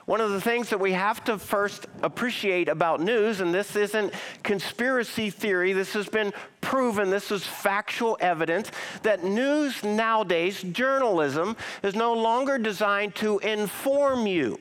One 0.06 0.20
of 0.20 0.32
the 0.32 0.40
things 0.40 0.68
that 0.68 0.78
we 0.78 0.92
have 0.92 1.24
to 1.24 1.38
first 1.38 1.86
appreciate 2.02 2.68
about 2.68 3.00
news, 3.00 3.40
and 3.40 3.54
this 3.54 3.74
isn't 3.74 4.12
conspiracy 4.42 5.30
theory, 5.30 5.72
this 5.72 5.94
has 5.94 6.08
been 6.08 6.34
proven, 6.60 7.08
this 7.08 7.30
is 7.30 7.42
factual 7.42 8.18
evidence, 8.20 8.70
that 9.02 9.24
news 9.24 9.82
nowadays, 9.82 10.60
journalism, 10.62 11.56
is 11.82 11.94
no 11.94 12.12
longer 12.12 12.58
designed 12.58 13.14
to 13.14 13.38
inform 13.38 14.26
you 14.26 14.58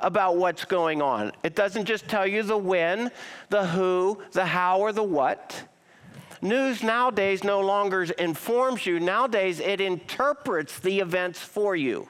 about 0.00 0.36
what's 0.36 0.64
going 0.64 1.00
on. 1.00 1.30
It 1.44 1.54
doesn't 1.54 1.84
just 1.84 2.08
tell 2.08 2.26
you 2.26 2.42
the 2.42 2.56
when, 2.56 3.12
the 3.50 3.66
who, 3.66 4.20
the 4.32 4.46
how, 4.46 4.80
or 4.80 4.92
the 4.92 5.02
what. 5.02 5.62
News 6.42 6.82
nowadays 6.82 7.44
no 7.44 7.60
longer 7.60 8.04
informs 8.04 8.86
you, 8.86 8.98
nowadays 8.98 9.60
it 9.60 9.80
interprets 9.80 10.78
the 10.78 11.00
events 11.00 11.38
for 11.38 11.76
you. 11.76 12.08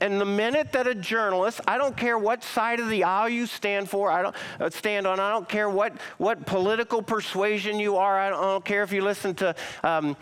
And 0.00 0.20
the 0.20 0.24
minute 0.24 0.70
that 0.72 0.86
a 0.86 0.94
journalist, 0.94 1.60
I 1.66 1.76
don't 1.76 1.96
care 1.96 2.16
what 2.16 2.44
side 2.44 2.78
of 2.78 2.88
the 2.88 3.02
aisle 3.02 3.28
you 3.28 3.46
stand 3.46 3.90
for, 3.90 4.10
I 4.12 4.22
don't 4.22 4.36
uh, 4.60 4.70
stand 4.70 5.08
on, 5.08 5.18
I 5.18 5.32
don't 5.32 5.48
care 5.48 5.68
what, 5.68 5.94
what 6.18 6.46
political 6.46 7.02
persuasion 7.02 7.80
you 7.80 7.96
are, 7.96 8.18
I 8.18 8.30
don't, 8.30 8.38
I 8.38 8.42
don't 8.42 8.64
care 8.64 8.84
if 8.84 8.92
you 8.92 9.02
listen 9.02 9.34
to 9.36 9.56
um, 9.82 10.16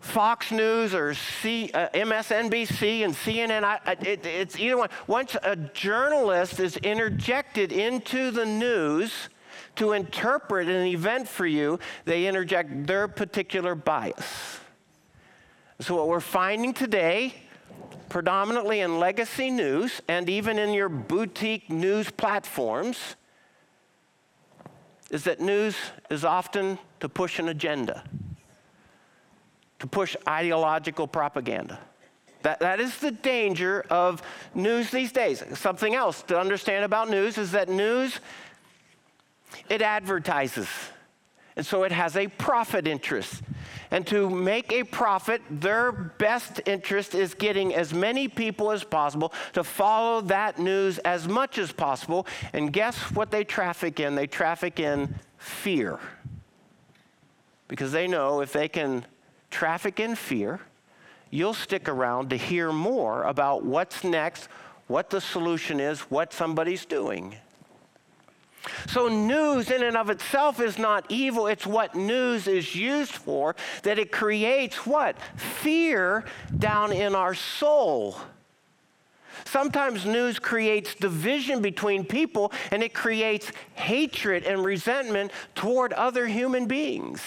Fox 0.00 0.50
News 0.50 0.92
or 0.92 1.14
C, 1.14 1.70
uh, 1.72 1.88
MSNBC 1.90 3.04
and 3.04 3.14
CNN, 3.14 3.62
I, 3.62 3.96
it, 4.02 4.26
it's 4.26 4.58
either 4.58 4.76
one. 4.76 4.90
Once 5.06 5.36
a 5.42 5.54
journalist 5.56 6.58
is 6.58 6.76
interjected 6.78 7.70
into 7.72 8.32
the 8.32 8.44
news 8.44 9.30
to 9.76 9.92
interpret 9.92 10.68
an 10.68 10.86
event 10.86 11.28
for 11.28 11.46
you, 11.46 11.78
they 12.04 12.26
interject 12.26 12.86
their 12.86 13.08
particular 13.08 13.74
bias. 13.74 14.60
So, 15.80 15.96
what 15.96 16.08
we're 16.08 16.20
finding 16.20 16.72
today 16.72 17.34
predominantly 18.08 18.80
in 18.80 19.00
legacy 19.00 19.50
news 19.50 20.00
and 20.06 20.30
even 20.30 20.56
in 20.56 20.72
your 20.72 20.88
boutique 20.88 21.68
news 21.68 22.10
platforms, 22.10 23.16
is 25.10 25.24
that 25.24 25.40
news 25.40 25.76
is 26.10 26.24
often 26.24 26.78
to 27.00 27.08
push 27.08 27.38
an 27.38 27.48
agenda, 27.48 28.04
to 29.78 29.86
push 29.86 30.16
ideological 30.28 31.06
propaganda. 31.06 31.78
That, 32.42 32.60
that 32.60 32.78
is 32.78 32.98
the 32.98 33.10
danger 33.10 33.84
of 33.90 34.22
news 34.54 34.90
these 34.90 35.12
days. 35.12 35.42
Something 35.54 35.94
else 35.94 36.22
to 36.24 36.38
understand 36.38 36.84
about 36.84 37.08
news 37.08 37.38
is 37.38 37.52
that 37.52 37.68
news, 37.68 38.20
it 39.68 39.82
advertises. 39.82 40.68
And 41.56 41.64
so 41.64 41.84
it 41.84 41.92
has 41.92 42.16
a 42.16 42.26
profit 42.26 42.88
interest. 42.88 43.42
And 43.90 44.04
to 44.08 44.28
make 44.28 44.72
a 44.72 44.82
profit, 44.82 45.40
their 45.48 45.92
best 45.92 46.60
interest 46.66 47.14
is 47.14 47.34
getting 47.34 47.74
as 47.74 47.94
many 47.94 48.26
people 48.26 48.72
as 48.72 48.82
possible 48.82 49.32
to 49.52 49.62
follow 49.62 50.20
that 50.22 50.58
news 50.58 50.98
as 50.98 51.28
much 51.28 51.58
as 51.58 51.70
possible. 51.70 52.26
And 52.52 52.72
guess 52.72 52.96
what 53.12 53.30
they 53.30 53.44
traffic 53.44 54.00
in? 54.00 54.16
They 54.16 54.26
traffic 54.26 54.80
in 54.80 55.14
fear. 55.38 56.00
Because 57.68 57.92
they 57.92 58.08
know 58.08 58.40
if 58.40 58.52
they 58.52 58.68
can 58.68 59.06
traffic 59.50 60.00
in 60.00 60.16
fear, 60.16 60.60
you'll 61.30 61.54
stick 61.54 61.88
around 61.88 62.30
to 62.30 62.36
hear 62.36 62.72
more 62.72 63.22
about 63.22 63.64
what's 63.64 64.02
next, 64.02 64.48
what 64.88 65.08
the 65.10 65.20
solution 65.20 65.78
is, 65.78 66.00
what 66.00 66.32
somebody's 66.32 66.84
doing. 66.84 67.36
So, 68.86 69.08
news 69.08 69.70
in 69.70 69.82
and 69.82 69.96
of 69.96 70.10
itself 70.10 70.60
is 70.60 70.78
not 70.78 71.06
evil. 71.08 71.46
It's 71.46 71.66
what 71.66 71.94
news 71.94 72.46
is 72.46 72.74
used 72.74 73.12
for, 73.12 73.56
that 73.82 73.98
it 73.98 74.12
creates 74.12 74.86
what? 74.86 75.16
Fear 75.36 76.24
down 76.58 76.92
in 76.92 77.14
our 77.14 77.34
soul. 77.34 78.16
Sometimes 79.44 80.06
news 80.06 80.38
creates 80.38 80.94
division 80.94 81.60
between 81.60 82.04
people 82.04 82.52
and 82.70 82.82
it 82.82 82.94
creates 82.94 83.52
hatred 83.74 84.44
and 84.44 84.64
resentment 84.64 85.32
toward 85.54 85.92
other 85.92 86.26
human 86.26 86.66
beings. 86.66 87.20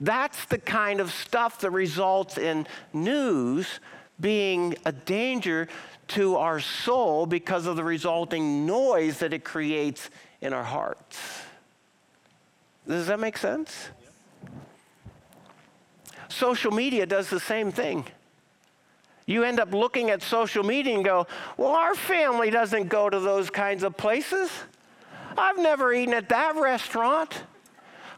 That's 0.00 0.44
the 0.46 0.58
kind 0.58 1.00
of 1.00 1.10
stuff 1.10 1.60
that 1.60 1.70
results 1.70 2.38
in 2.38 2.66
news 2.92 3.80
being 4.20 4.76
a 4.84 4.92
danger 4.92 5.68
to 6.06 6.36
our 6.36 6.60
soul 6.60 7.26
because 7.26 7.66
of 7.66 7.76
the 7.76 7.84
resulting 7.84 8.66
noise 8.66 9.18
that 9.18 9.32
it 9.32 9.42
creates 9.44 10.10
in 10.44 10.52
our 10.52 10.62
hearts. 10.62 11.18
Does 12.86 13.06
that 13.06 13.18
make 13.18 13.38
sense? 13.38 13.88
Social 16.28 16.70
media 16.70 17.06
does 17.06 17.30
the 17.30 17.40
same 17.40 17.72
thing. 17.72 18.04
You 19.26 19.42
end 19.42 19.58
up 19.58 19.72
looking 19.72 20.10
at 20.10 20.22
social 20.22 20.62
media 20.62 20.94
and 20.94 21.04
go, 21.04 21.26
Well, 21.56 21.70
our 21.70 21.94
family 21.94 22.50
doesn't 22.50 22.88
go 22.88 23.08
to 23.08 23.18
those 23.18 23.48
kinds 23.48 23.82
of 23.82 23.96
places. 23.96 24.50
I've 25.36 25.58
never 25.58 25.94
eaten 25.94 26.12
at 26.12 26.28
that 26.28 26.56
restaurant. 26.56 27.42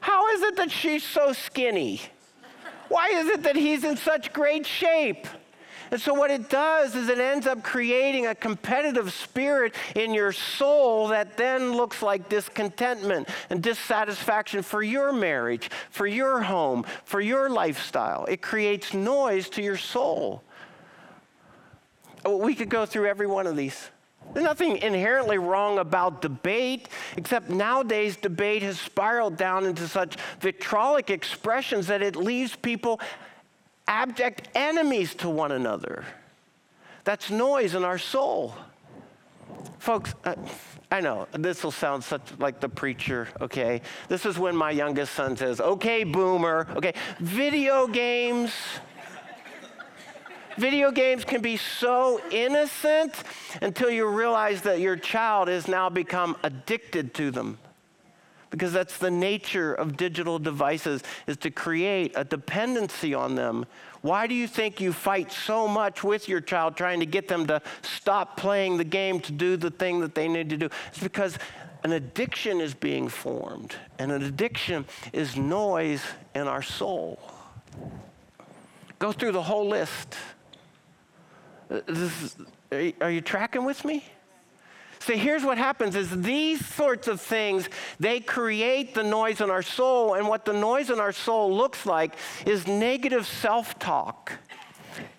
How 0.00 0.28
is 0.34 0.42
it 0.42 0.56
that 0.56 0.70
she's 0.70 1.04
so 1.04 1.32
skinny? 1.32 2.00
Why 2.88 3.08
is 3.08 3.28
it 3.28 3.44
that 3.44 3.56
he's 3.56 3.84
in 3.84 3.96
such 3.96 4.32
great 4.32 4.66
shape? 4.66 5.26
And 5.90 6.00
so, 6.00 6.14
what 6.14 6.30
it 6.30 6.48
does 6.48 6.94
is 6.94 7.08
it 7.08 7.18
ends 7.18 7.46
up 7.46 7.62
creating 7.62 8.26
a 8.26 8.34
competitive 8.34 9.12
spirit 9.12 9.74
in 9.94 10.12
your 10.12 10.32
soul 10.32 11.08
that 11.08 11.36
then 11.36 11.72
looks 11.72 12.02
like 12.02 12.28
discontentment 12.28 13.28
and 13.50 13.62
dissatisfaction 13.62 14.62
for 14.62 14.82
your 14.82 15.12
marriage, 15.12 15.70
for 15.90 16.06
your 16.06 16.40
home, 16.40 16.84
for 17.04 17.20
your 17.20 17.48
lifestyle. 17.48 18.24
It 18.26 18.42
creates 18.42 18.94
noise 18.94 19.48
to 19.50 19.62
your 19.62 19.76
soul. 19.76 20.42
We 22.28 22.54
could 22.54 22.68
go 22.68 22.86
through 22.86 23.06
every 23.06 23.28
one 23.28 23.46
of 23.46 23.56
these. 23.56 23.90
There's 24.34 24.44
nothing 24.44 24.78
inherently 24.78 25.38
wrong 25.38 25.78
about 25.78 26.20
debate, 26.20 26.88
except 27.16 27.48
nowadays 27.48 28.16
debate 28.16 28.62
has 28.62 28.78
spiraled 28.80 29.36
down 29.36 29.64
into 29.64 29.86
such 29.86 30.16
vitriolic 30.40 31.10
expressions 31.10 31.86
that 31.86 32.02
it 32.02 32.16
leaves 32.16 32.56
people 32.56 33.00
abject 33.86 34.48
enemies 34.54 35.14
to 35.16 35.28
one 35.28 35.52
another. 35.52 36.04
That's 37.04 37.30
noise 37.30 37.74
in 37.74 37.84
our 37.84 37.98
soul. 37.98 38.54
Folks, 39.78 40.14
uh, 40.24 40.34
I 40.90 41.00
know 41.00 41.28
this 41.32 41.62
will 41.62 41.70
sound 41.70 42.02
such 42.02 42.22
like 42.38 42.60
the 42.60 42.68
preacher, 42.68 43.28
okay? 43.40 43.80
This 44.08 44.26
is 44.26 44.38
when 44.38 44.56
my 44.56 44.70
youngest 44.70 45.14
son 45.14 45.36
says, 45.36 45.60
okay, 45.60 46.04
boomer, 46.04 46.66
okay, 46.76 46.94
video 47.20 47.86
games. 47.86 48.52
Video 50.56 50.90
games 50.90 51.24
can 51.24 51.42
be 51.42 51.56
so 51.56 52.20
innocent 52.30 53.12
until 53.60 53.90
you 53.90 54.06
realize 54.06 54.62
that 54.62 54.80
your 54.80 54.96
child 54.96 55.48
has 55.48 55.68
now 55.68 55.88
become 55.90 56.36
addicted 56.42 57.12
to 57.14 57.30
them 57.30 57.58
because 58.50 58.72
that's 58.72 58.98
the 58.98 59.10
nature 59.10 59.74
of 59.74 59.96
digital 59.96 60.38
devices 60.38 61.02
is 61.26 61.36
to 61.38 61.50
create 61.50 62.12
a 62.14 62.24
dependency 62.24 63.14
on 63.14 63.34
them. 63.34 63.66
Why 64.02 64.26
do 64.26 64.34
you 64.34 64.46
think 64.46 64.80
you 64.80 64.92
fight 64.92 65.32
so 65.32 65.66
much 65.66 66.04
with 66.04 66.28
your 66.28 66.40
child 66.40 66.76
trying 66.76 67.00
to 67.00 67.06
get 67.06 67.28
them 67.28 67.46
to 67.48 67.60
stop 67.82 68.36
playing 68.36 68.76
the 68.76 68.84
game 68.84 69.20
to 69.20 69.32
do 69.32 69.56
the 69.56 69.70
thing 69.70 70.00
that 70.00 70.14
they 70.14 70.28
need 70.28 70.50
to 70.50 70.56
do? 70.56 70.68
It's 70.88 71.00
because 71.00 71.38
an 71.82 71.92
addiction 71.92 72.60
is 72.60 72.74
being 72.74 73.08
formed 73.08 73.74
and 73.98 74.12
an 74.12 74.22
addiction 74.22 74.86
is 75.12 75.36
noise 75.36 76.02
in 76.34 76.46
our 76.46 76.62
soul. 76.62 77.18
Go 78.98 79.12
through 79.12 79.32
the 79.32 79.42
whole 79.42 79.68
list. 79.68 80.16
Uh, 81.70 81.80
is, 81.88 82.36
are 83.00 83.10
you 83.10 83.20
tracking 83.20 83.64
with 83.64 83.84
me 83.84 84.04
so 85.06 85.14
here's 85.14 85.44
what 85.44 85.56
happens 85.56 85.94
is 85.94 86.10
these 86.20 86.66
sorts 86.66 87.06
of 87.06 87.20
things, 87.20 87.68
they 88.00 88.18
create 88.18 88.92
the 88.92 89.04
noise 89.04 89.40
in 89.40 89.50
our 89.50 89.62
soul. 89.62 90.14
And 90.14 90.26
what 90.26 90.44
the 90.44 90.52
noise 90.52 90.90
in 90.90 90.98
our 90.98 91.12
soul 91.12 91.56
looks 91.56 91.86
like 91.86 92.16
is 92.44 92.66
negative 92.66 93.24
self-talk 93.24 94.32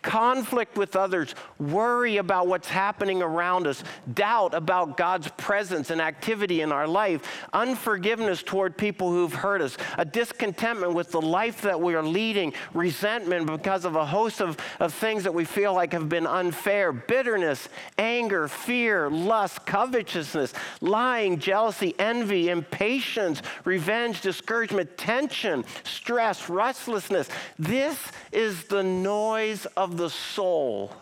conflict 0.08 0.78
with 0.78 0.96
others, 0.96 1.36
worry 1.60 2.15
about 2.15 2.48
what's 2.48 2.70
happening 2.70 3.22
around 3.22 3.67
us, 3.67 3.84
doubt 4.13 4.54
about 4.54 4.96
God's 4.96 5.28
presence 5.32 5.89
and 5.89 6.00
activity 6.00 6.62
in 6.62 6.72
our 6.72 6.88
life, 6.88 7.46
unforgiveness 7.52 8.41
toward 8.41 8.78
people 8.78 9.12
who've 9.12 9.34
hurt 9.34 9.62
us, 9.62 9.78
a 9.98 10.06
discontentment 10.06 10.93
with 10.93 11.12
the 11.12 11.20
life 11.20 11.62
that 11.63 11.82
we 11.82 11.93
are 11.93 12.02
leading, 12.02 12.54
resentment 12.74 13.48
because 13.48 13.84
of 13.84 13.98
a 13.98 14.06
host 14.06 14.39
of, 14.39 14.56
of 14.80 14.93
things 14.93 15.26
that 15.26 15.34
we 15.34 15.43
feel 15.43 15.74
like 15.74 15.91
have 15.91 16.08
been 16.08 16.26
unfair, 16.26 16.93
bitterness, 16.93 17.67
anger, 17.98 18.48
fear, 18.48 19.10
lust, 19.10 19.65
covetousness, 19.65 20.54
lying, 20.80 21.38
jealousy, 21.38 21.93
envy, 22.00 22.48
impatience, 22.48 23.41
revenge, 23.65 24.22
discouragement, 24.22 24.98
tension, 24.98 25.65
stress, 25.84 26.48
restlessness. 26.50 27.28
This 27.60 28.00
is 28.32 28.63
the 28.65 28.84
noise 28.84 29.65
of 29.76 29.96
the 29.97 30.10
soul. 30.10 30.93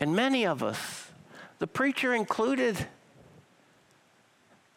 And 0.00 0.14
many 0.14 0.46
of 0.46 0.62
us, 0.62 1.10
the 1.58 1.66
preacher 1.66 2.14
included, 2.14 2.86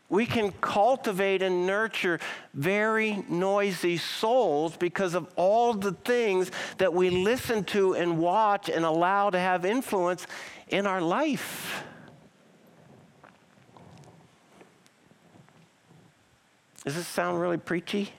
we 0.10 0.26
can 0.26 0.52
cultivate 0.60 1.42
and 1.42 1.66
nurture 1.66 2.20
very 2.54 3.24
noisy 3.30 3.98
souls 3.98 4.76
because 4.76 5.14
of 5.14 5.32
all 5.36 5.74
the 5.74 5.94
things 5.94 6.52
that 6.80 6.94
we 6.94 7.10
listen 7.10 7.64
to 7.66 7.94
and 7.94 8.20
watch 8.20 8.68
and 8.68 8.84
allow 8.84 9.30
to 9.30 9.40
have 9.40 9.64
influence 9.64 10.28
in 10.68 10.86
our 10.86 11.02
life. 11.02 11.84
Does 16.84 16.96
this 16.96 17.08
sound 17.08 17.40
really 17.40 17.58
preachy? 17.58 18.12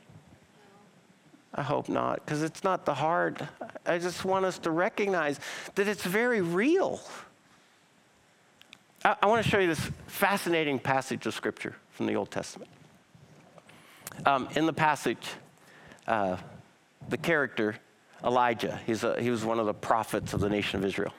I 1.55 1.63
hope 1.63 1.89
not, 1.89 2.25
because 2.25 2.43
it's 2.43 2.65
not 2.65 2.87
the 2.87 2.95
hard. 2.95 3.47
I 3.85 3.99
just 3.99 4.25
want 4.25 4.45
us 4.45 4.59
to 4.61 4.71
recognize 4.71 5.39
that 5.75 5.87
it's 5.87 6.05
very 6.05 6.41
real. 6.41 7.01
I, 9.05 9.17
I 9.23 9.27
want 9.27 9.45
to 9.45 9.49
show 9.51 9.59
you 9.59 9.67
this 9.67 9.91
fascinating 10.07 10.79
passage 10.79 11.27
of 11.27 11.35
Scripture 11.35 11.77
from 11.91 12.07
the 12.07 12.15
Old 12.15 12.31
Testament. 12.31 12.71
Um, 14.25 14.49
in 14.57 14.67
the 14.67 14.73
passage, 14.73 15.27
uh, 16.07 16.37
the 17.09 17.19
character, 17.19 17.77
Elijah, 18.25 18.81
he's 18.87 19.05
a, 19.05 19.21
he 19.21 19.31
was 19.31 19.45
one 19.45 19.59
of 19.59 19.67
the 19.67 19.75
prophets 19.75 20.33
of 20.33 20.41
the 20.41 20.49
nation 20.49 20.79
of 20.79 20.87
Israel. 20.87 21.13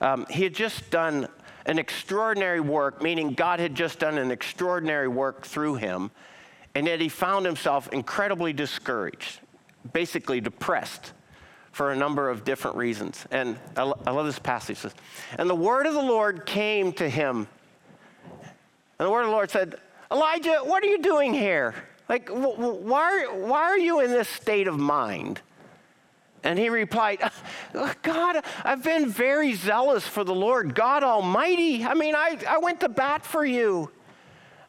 Um, 0.00 0.26
he 0.30 0.42
had 0.44 0.54
just 0.54 0.90
done 0.90 1.28
an 1.66 1.78
extraordinary 1.78 2.60
work, 2.60 3.02
meaning 3.02 3.34
God 3.34 3.60
had 3.60 3.74
just 3.74 3.98
done 3.98 4.18
an 4.18 4.30
extraordinary 4.30 5.08
work 5.08 5.44
through 5.44 5.74
him, 5.74 6.10
and 6.74 6.86
yet 6.86 7.00
he 7.00 7.08
found 7.08 7.44
himself 7.44 7.88
incredibly 7.92 8.52
discouraged, 8.52 9.40
basically 9.92 10.40
depressed 10.40 11.12
for 11.72 11.92
a 11.92 11.96
number 11.96 12.28
of 12.28 12.44
different 12.44 12.76
reasons. 12.76 13.24
And 13.30 13.56
I, 13.76 13.82
love 13.82 14.26
this 14.26 14.38
passage. 14.38 14.80
And 15.38 15.48
the 15.48 15.54
word 15.54 15.86
of 15.86 15.94
the 15.94 16.02
Lord 16.02 16.44
came 16.44 16.92
to 16.94 17.08
him. 17.08 17.46
And 18.98 19.06
the 19.06 19.10
word 19.10 19.22
of 19.22 19.28
the 19.28 19.32
Lord 19.32 19.50
said, 19.50 19.76
Elijah, 20.10 20.60
what 20.64 20.82
are 20.82 20.86
you 20.86 20.98
doing 20.98 21.32
here? 21.32 21.74
Like, 22.08 22.30
why, 22.30 23.26
why 23.30 23.62
are 23.62 23.78
you 23.78 24.00
in 24.00 24.10
this 24.10 24.28
state 24.28 24.66
of 24.66 24.78
mind? 24.78 25.40
And 26.42 26.58
he 26.58 26.68
replied, 26.68 27.20
uh, 27.74 27.94
God, 28.02 28.44
I've 28.64 28.82
been 28.82 29.08
very 29.08 29.54
zealous 29.54 30.06
for 30.06 30.24
the 30.24 30.34
Lord, 30.34 30.74
God 30.74 31.02
Almighty. 31.04 31.84
I 31.84 31.94
mean, 31.94 32.14
I, 32.14 32.38
I 32.48 32.58
went 32.58 32.80
to 32.80 32.88
bat 32.88 33.24
for 33.24 33.44
you. 33.44 33.90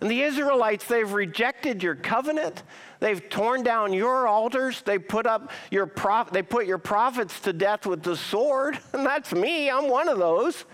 And 0.02 0.10
the 0.10 0.22
Israelites, 0.22 0.86
they've 0.86 1.12
rejected 1.12 1.84
your 1.84 1.96
covenant. 1.96 2.64
They've 3.00 3.28
torn 3.30 3.64
down 3.64 3.92
your 3.92 4.28
altars. 4.28 4.82
They 4.82 4.98
put 4.98 5.28
up 5.28 5.52
your 5.72 5.88
prof- 5.88 6.32
they 6.32 6.42
put 6.42 6.66
your 6.66 6.78
prophets 6.78 7.40
to 7.42 7.54
death 7.54 7.86
with 7.86 8.04
the 8.04 8.16
sword. 8.16 8.80
And 8.94 9.06
that's 9.06 9.34
me. 9.34 9.70
I'm 9.70 9.90
one 9.90 10.08
of 10.08 10.18
those. 10.18 10.66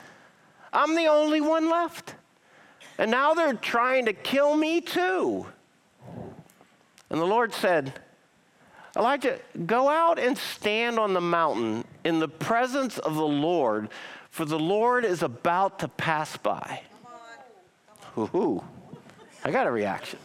I'm 0.72 0.96
the 0.96 1.08
only 1.08 1.42
one 1.42 1.70
left. 1.70 2.16
And 2.98 3.12
now 3.12 3.34
they're 3.34 3.54
trying 3.54 4.06
to 4.06 4.14
kill 4.14 4.56
me 4.56 4.82
too. 4.82 5.46
And 7.10 7.20
the 7.20 7.26
Lord 7.26 7.54
said, 7.54 7.94
Elijah, 8.96 9.40
go 9.66 9.90
out 9.90 10.18
and 10.20 10.38
stand 10.38 10.98
on 10.98 11.14
the 11.14 11.22
mountain 11.22 11.84
in 12.04 12.20
the 12.20 12.28
presence 12.28 12.98
of 12.98 13.16
the 13.16 13.28
Lord, 13.28 13.90
for 14.30 14.46
the 14.46 14.60
Lord 14.60 15.04
is 15.04 15.22
about 15.22 15.80
to 15.80 15.88
pass 15.88 16.38
by. 16.38 16.82
Ooh, 18.18 18.64
I 19.46 19.52
got 19.52 19.68
a 19.68 19.72
reaction. 19.72 20.18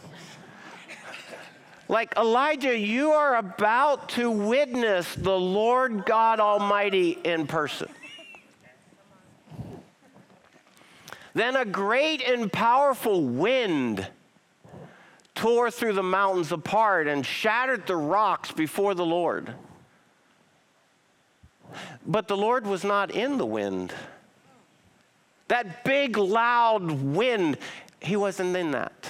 Like 1.89 2.17
Elijah, 2.17 2.77
you 2.77 3.11
are 3.11 3.37
about 3.37 4.09
to 4.11 4.31
witness 4.31 5.15
the 5.15 5.39
Lord 5.39 6.07
God 6.07 6.41
Almighty 6.41 7.19
in 7.23 7.47
person. 7.47 7.91
Then 11.35 11.55
a 11.55 11.67
great 11.67 12.23
and 12.23 12.51
powerful 12.51 13.23
wind 13.23 14.09
tore 15.35 15.71
through 15.71 15.93
the 15.93 16.03
mountains 16.03 16.51
apart 16.51 17.07
and 17.07 17.25
shattered 17.25 17.87
the 17.87 17.97
rocks 17.97 18.51
before 18.53 18.95
the 18.95 19.05
Lord. 19.05 19.53
But 22.07 22.27
the 22.27 22.39
Lord 22.39 22.67
was 22.67 22.85
not 22.85 23.11
in 23.11 23.37
the 23.37 23.45
wind. 23.45 23.93
That 25.49 25.85
big, 25.85 26.17
loud 26.17 26.91
wind, 26.91 27.59
he 28.01 28.17
wasn't 28.17 28.57
in 28.57 28.71
that. 28.73 29.09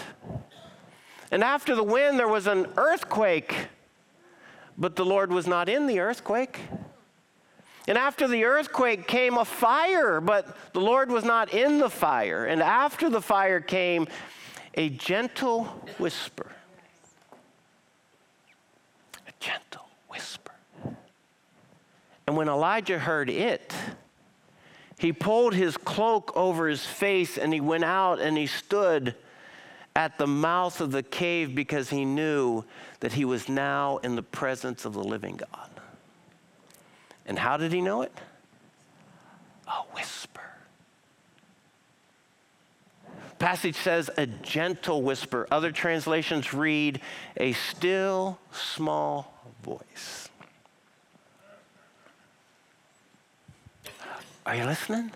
And 1.31 1.44
after 1.44 1.74
the 1.74 1.83
wind, 1.83 2.18
there 2.18 2.29
was 2.29 2.46
an 2.46 2.66
earthquake, 2.76 3.68
but 4.76 4.96
the 4.96 5.05
Lord 5.05 5.33
was 5.33 5.46
not 5.46 5.68
in 5.68 5.87
the 5.87 6.00
earthquake. 6.00 6.59
And 7.87 7.96
after 7.96 8.29
the 8.29 8.44
earthquake 8.44 9.07
came 9.07 9.37
a 9.37 9.44
fire, 9.44 10.20
but 10.20 10.57
the 10.72 10.81
Lord 10.81 11.11
was 11.11 11.24
not 11.24 11.55
in 11.55 11.79
the 11.79 11.88
fire. 11.90 12.44
And 12.46 12.62
after 12.62 13.09
the 13.09 13.22
fire 13.22 13.61
came 13.61 14.07
a 14.74 14.88
gentle 14.90 15.64
whisper. 15.98 16.50
A 19.26 19.33
gentle 19.40 19.87
whisper. 20.09 20.53
And 22.26 22.37
when 22.37 22.48
Elijah 22.48 22.98
heard 22.98 23.31
it, 23.31 23.74
he 25.01 25.15
pulled 25.15 25.55
his 25.55 25.79
cloak 25.79 26.31
over 26.37 26.69
his 26.69 26.85
face 26.85 27.39
and 27.39 27.55
he 27.55 27.61
went 27.61 27.85
out 27.85 28.21
and 28.21 28.37
he 28.37 28.47
stood 28.47 29.15
at 29.97 30.19
the 30.19 30.27
mouth 30.27 30.81
of 30.81 30.93
the 30.93 31.03
cave 31.03 31.55
because 31.55 31.89
he 31.89 32.05
knew 32.05 32.65
that 33.01 33.15
he 33.15 33.25
was 33.25 33.49
now 33.49 33.97
in 33.99 34.15
the 34.15 34.23
presence 34.23 34.85
of 34.85 34.93
the 34.93 35.03
living 35.03 35.37
God. 35.37 35.71
And 37.25 37.39
how 37.39 37.57
did 37.57 37.73
he 37.73 37.81
know 37.81 38.03
it? 38.03 38.13
A 39.69 39.83
whisper. 39.95 40.43
Passage 43.39 43.77
says 43.77 44.11
a 44.19 44.27
gentle 44.27 45.03
whisper. 45.03 45.47
Other 45.51 45.73
translations 45.73 46.53
read 46.53 47.01
a 47.39 47.53
still 47.55 48.39
small 48.53 49.33
voice. 49.63 50.30
Are 54.51 54.57
you 54.57 54.65
listening? 54.65 55.13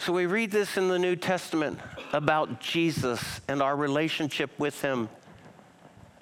So 0.00 0.12
we 0.12 0.26
read 0.26 0.50
this 0.50 0.76
in 0.76 0.88
the 0.88 0.98
New 0.98 1.16
Testament 1.16 1.78
about 2.12 2.60
Jesus 2.60 3.40
and 3.48 3.62
our 3.62 3.74
relationship 3.74 4.50
with 4.58 4.82
him. 4.82 5.08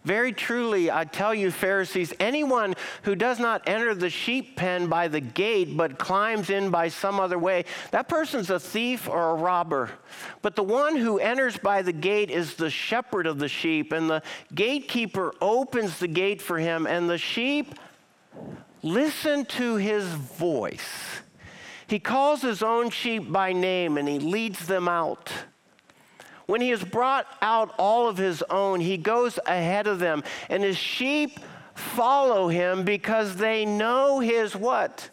Very 0.04 0.32
truly, 0.32 0.88
I 0.88 1.04
tell 1.04 1.34
you, 1.34 1.50
Pharisees, 1.50 2.14
anyone 2.20 2.76
who 3.02 3.16
does 3.16 3.40
not 3.40 3.66
enter 3.66 3.92
the 3.92 4.08
sheep 4.08 4.54
pen 4.54 4.86
by 4.86 5.08
the 5.08 5.20
gate 5.20 5.76
but 5.76 5.98
climbs 5.98 6.48
in 6.48 6.70
by 6.70 6.86
some 6.86 7.18
other 7.18 7.36
way, 7.36 7.64
that 7.90 8.08
person's 8.08 8.50
a 8.50 8.60
thief 8.60 9.08
or 9.08 9.30
a 9.32 9.34
robber. 9.34 9.90
But 10.42 10.54
the 10.54 10.62
one 10.62 10.94
who 10.94 11.18
enters 11.18 11.56
by 11.56 11.82
the 11.82 11.92
gate 11.92 12.30
is 12.30 12.54
the 12.54 12.70
shepherd 12.70 13.26
of 13.26 13.40
the 13.40 13.48
sheep, 13.48 13.90
and 13.90 14.08
the 14.08 14.22
gatekeeper 14.54 15.34
opens 15.40 15.98
the 15.98 16.06
gate 16.06 16.40
for 16.40 16.56
him, 16.56 16.86
and 16.86 17.10
the 17.10 17.18
sheep 17.18 17.74
listen 18.82 19.44
to 19.46 19.76
his 19.76 20.04
voice. 20.04 21.20
He 21.86 21.98
calls 21.98 22.42
his 22.42 22.62
own 22.62 22.90
sheep 22.90 23.30
by 23.30 23.52
name 23.52 23.98
and 23.98 24.08
he 24.08 24.18
leads 24.18 24.66
them 24.66 24.88
out. 24.88 25.30
When 26.46 26.60
he 26.60 26.70
has 26.70 26.82
brought 26.82 27.26
out 27.42 27.74
all 27.78 28.08
of 28.08 28.16
his 28.16 28.42
own, 28.50 28.80
he 28.80 28.96
goes 28.96 29.38
ahead 29.46 29.86
of 29.86 30.00
them, 30.00 30.24
and 30.48 30.64
his 30.64 30.76
sheep 30.76 31.38
follow 31.74 32.48
him 32.48 32.82
because 32.82 33.36
they 33.36 33.64
know 33.64 34.18
his 34.18 34.56
what? 34.56 35.10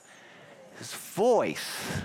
His 0.79 0.93
voice. 0.93 2.01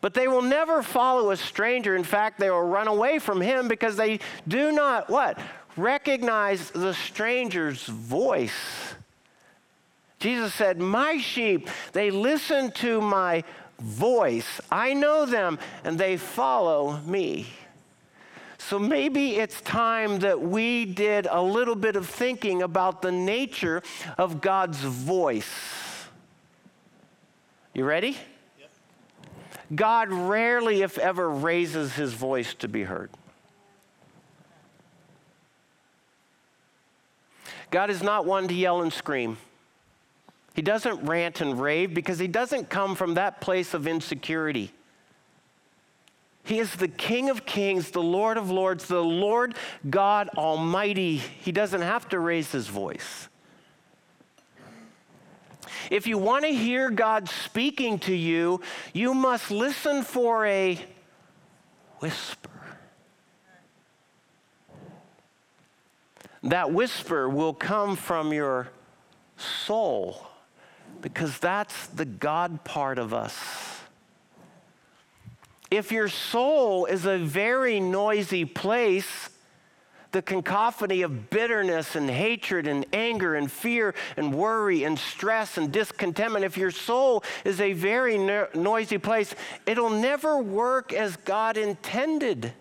But 0.00 0.14
they 0.14 0.26
will 0.26 0.42
never 0.42 0.82
follow 0.82 1.30
a 1.30 1.36
stranger. 1.36 1.94
In 1.94 2.02
fact, 2.02 2.40
they 2.40 2.50
will 2.50 2.62
run 2.62 2.88
away 2.88 3.20
from 3.20 3.40
him 3.40 3.68
because 3.68 3.96
they 3.96 4.18
do 4.48 4.72
not 4.72 5.08
what? 5.08 5.38
Recognize 5.76 6.70
the 6.72 6.94
stranger's 6.94 7.84
voice. 7.84 8.96
Jesus 10.18 10.52
said, 10.54 10.78
My 10.78 11.18
sheep, 11.18 11.68
they 11.92 12.10
listen 12.10 12.72
to 12.72 13.00
my 13.00 13.44
voice. 13.78 14.60
I 14.70 14.94
know 14.94 15.26
them 15.26 15.58
and 15.84 15.98
they 15.98 16.16
follow 16.16 16.98
me. 17.06 17.46
So 18.58 18.78
maybe 18.78 19.36
it's 19.36 19.60
time 19.60 20.18
that 20.18 20.40
we 20.40 20.84
did 20.84 21.26
a 21.30 21.40
little 21.40 21.76
bit 21.76 21.96
of 21.96 22.06
thinking 22.06 22.62
about 22.62 23.00
the 23.00 23.12
nature 23.12 23.82
of 24.18 24.40
God's 24.40 24.78
voice. 24.80 25.48
You 27.72 27.84
ready? 27.84 28.16
God 29.74 30.10
rarely, 30.10 30.82
if 30.82 30.98
ever, 30.98 31.30
raises 31.30 31.94
his 31.94 32.12
voice 32.14 32.54
to 32.54 32.68
be 32.68 32.82
heard. 32.82 33.10
God 37.70 37.90
is 37.90 38.02
not 38.02 38.24
one 38.24 38.48
to 38.48 38.54
yell 38.54 38.82
and 38.82 38.92
scream. 38.92 39.36
He 40.58 40.62
doesn't 40.62 41.06
rant 41.06 41.40
and 41.40 41.60
rave 41.60 41.94
because 41.94 42.18
he 42.18 42.26
doesn't 42.26 42.68
come 42.68 42.96
from 42.96 43.14
that 43.14 43.40
place 43.40 43.74
of 43.74 43.86
insecurity. 43.86 44.72
He 46.42 46.58
is 46.58 46.74
the 46.74 46.88
King 46.88 47.30
of 47.30 47.46
kings, 47.46 47.92
the 47.92 48.02
Lord 48.02 48.36
of 48.36 48.50
lords, 48.50 48.88
the 48.88 49.00
Lord 49.00 49.54
God 49.88 50.28
Almighty. 50.36 51.18
He 51.18 51.52
doesn't 51.52 51.82
have 51.82 52.08
to 52.08 52.18
raise 52.18 52.50
his 52.50 52.66
voice. 52.66 53.28
If 55.92 56.08
you 56.08 56.18
want 56.18 56.44
to 56.44 56.52
hear 56.52 56.90
God 56.90 57.28
speaking 57.28 58.00
to 58.00 58.12
you, 58.12 58.60
you 58.92 59.14
must 59.14 59.52
listen 59.52 60.02
for 60.02 60.44
a 60.44 60.84
whisper. 62.00 62.50
That 66.42 66.72
whisper 66.72 67.28
will 67.28 67.54
come 67.54 67.94
from 67.94 68.32
your 68.32 68.70
soul 69.36 70.27
because 71.00 71.38
that's 71.38 71.86
the 71.88 72.04
God 72.04 72.64
part 72.64 72.98
of 72.98 73.14
us. 73.14 73.36
If 75.70 75.92
your 75.92 76.08
soul 76.08 76.86
is 76.86 77.04
a 77.04 77.18
very 77.18 77.78
noisy 77.78 78.44
place, 78.44 79.28
the 80.12 80.22
cacophony 80.22 81.02
of 81.02 81.28
bitterness 81.28 81.94
and 81.94 82.08
hatred 82.08 82.66
and 82.66 82.86
anger 82.94 83.34
and 83.34 83.52
fear 83.52 83.94
and 84.16 84.34
worry 84.34 84.84
and 84.84 84.98
stress 84.98 85.58
and 85.58 85.70
discontentment, 85.70 86.44
if 86.44 86.56
your 86.56 86.70
soul 86.70 87.22
is 87.44 87.60
a 87.60 87.74
very 87.74 88.16
no- 88.16 88.48
noisy 88.54 88.96
place, 88.96 89.34
it'll 89.66 89.90
never 89.90 90.38
work 90.38 90.94
as 90.94 91.16
God 91.16 91.58
intended. 91.58 92.52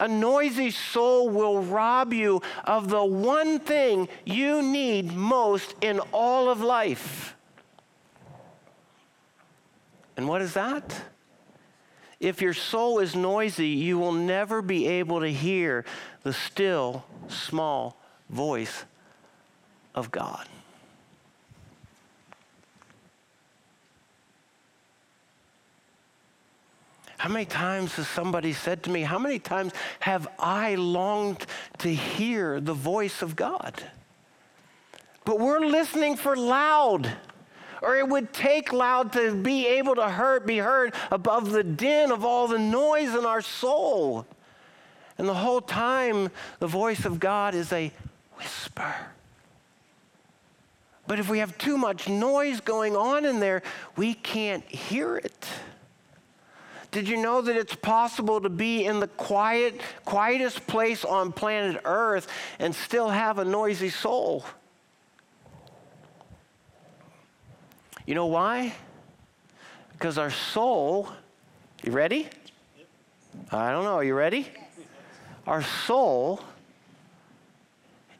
A 0.00 0.08
noisy 0.08 0.70
soul 0.70 1.28
will 1.28 1.62
rob 1.62 2.14
you 2.14 2.40
of 2.64 2.88
the 2.88 3.04
one 3.04 3.60
thing 3.60 4.08
you 4.24 4.62
need 4.62 5.12
most 5.12 5.74
in 5.82 6.00
all 6.12 6.48
of 6.48 6.62
life. 6.62 7.36
And 10.16 10.26
what 10.26 10.40
is 10.40 10.54
that? 10.54 11.02
If 12.18 12.42
your 12.42 12.54
soul 12.54 12.98
is 12.98 13.14
noisy, 13.14 13.68
you 13.68 13.98
will 13.98 14.12
never 14.12 14.62
be 14.62 14.86
able 14.86 15.20
to 15.20 15.30
hear 15.30 15.84
the 16.22 16.32
still, 16.32 17.04
small 17.28 17.98
voice 18.28 18.84
of 19.94 20.10
God. 20.10 20.46
How 27.20 27.28
many 27.28 27.44
times 27.44 27.96
has 27.96 28.08
somebody 28.08 28.54
said 28.54 28.82
to 28.84 28.90
me, 28.90 29.02
How 29.02 29.18
many 29.18 29.38
times 29.38 29.74
have 29.98 30.26
I 30.38 30.76
longed 30.76 31.44
to 31.80 31.94
hear 31.94 32.62
the 32.62 32.72
voice 32.72 33.20
of 33.20 33.36
God? 33.36 33.74
But 35.26 35.38
we're 35.38 35.60
listening 35.60 36.16
for 36.16 36.34
loud. 36.34 37.12
Or 37.82 37.96
it 37.96 38.08
would 38.08 38.32
take 38.32 38.72
loud 38.72 39.12
to 39.12 39.34
be 39.34 39.66
able 39.66 39.96
to 39.96 40.08
heard, 40.08 40.46
be 40.46 40.56
heard 40.56 40.94
above 41.10 41.50
the 41.50 41.62
din 41.62 42.10
of 42.10 42.24
all 42.24 42.48
the 42.48 42.58
noise 42.58 43.14
in 43.14 43.26
our 43.26 43.42
soul. 43.42 44.24
And 45.18 45.28
the 45.28 45.34
whole 45.34 45.60
time, 45.60 46.30
the 46.58 46.68
voice 46.68 47.04
of 47.04 47.20
God 47.20 47.54
is 47.54 47.70
a 47.70 47.92
whisper. 48.38 48.94
But 51.06 51.18
if 51.18 51.28
we 51.28 51.40
have 51.40 51.58
too 51.58 51.76
much 51.76 52.08
noise 52.08 52.62
going 52.62 52.96
on 52.96 53.26
in 53.26 53.40
there, 53.40 53.62
we 53.94 54.14
can't 54.14 54.64
hear 54.64 55.18
it. 55.18 55.46
Did 56.90 57.08
you 57.08 57.16
know 57.16 57.40
that 57.40 57.56
it's 57.56 57.74
possible 57.74 58.40
to 58.40 58.48
be 58.48 58.84
in 58.84 58.98
the 58.98 59.06
quiet, 59.06 59.80
quietest 60.04 60.66
place 60.66 61.04
on 61.04 61.32
planet 61.32 61.80
Earth 61.84 62.26
and 62.58 62.74
still 62.74 63.08
have 63.08 63.38
a 63.38 63.44
noisy 63.44 63.90
soul? 63.90 64.44
You 68.06 68.14
know 68.14 68.26
why? 68.26 68.74
Because 69.92 70.18
our 70.18 70.30
soul, 70.30 71.08
you 71.84 71.92
ready? 71.92 72.28
I 73.52 73.70
don't 73.70 73.84
know, 73.84 73.94
are 73.94 74.04
you 74.04 74.14
ready? 74.14 74.48
Our 75.46 75.62
soul 75.62 76.40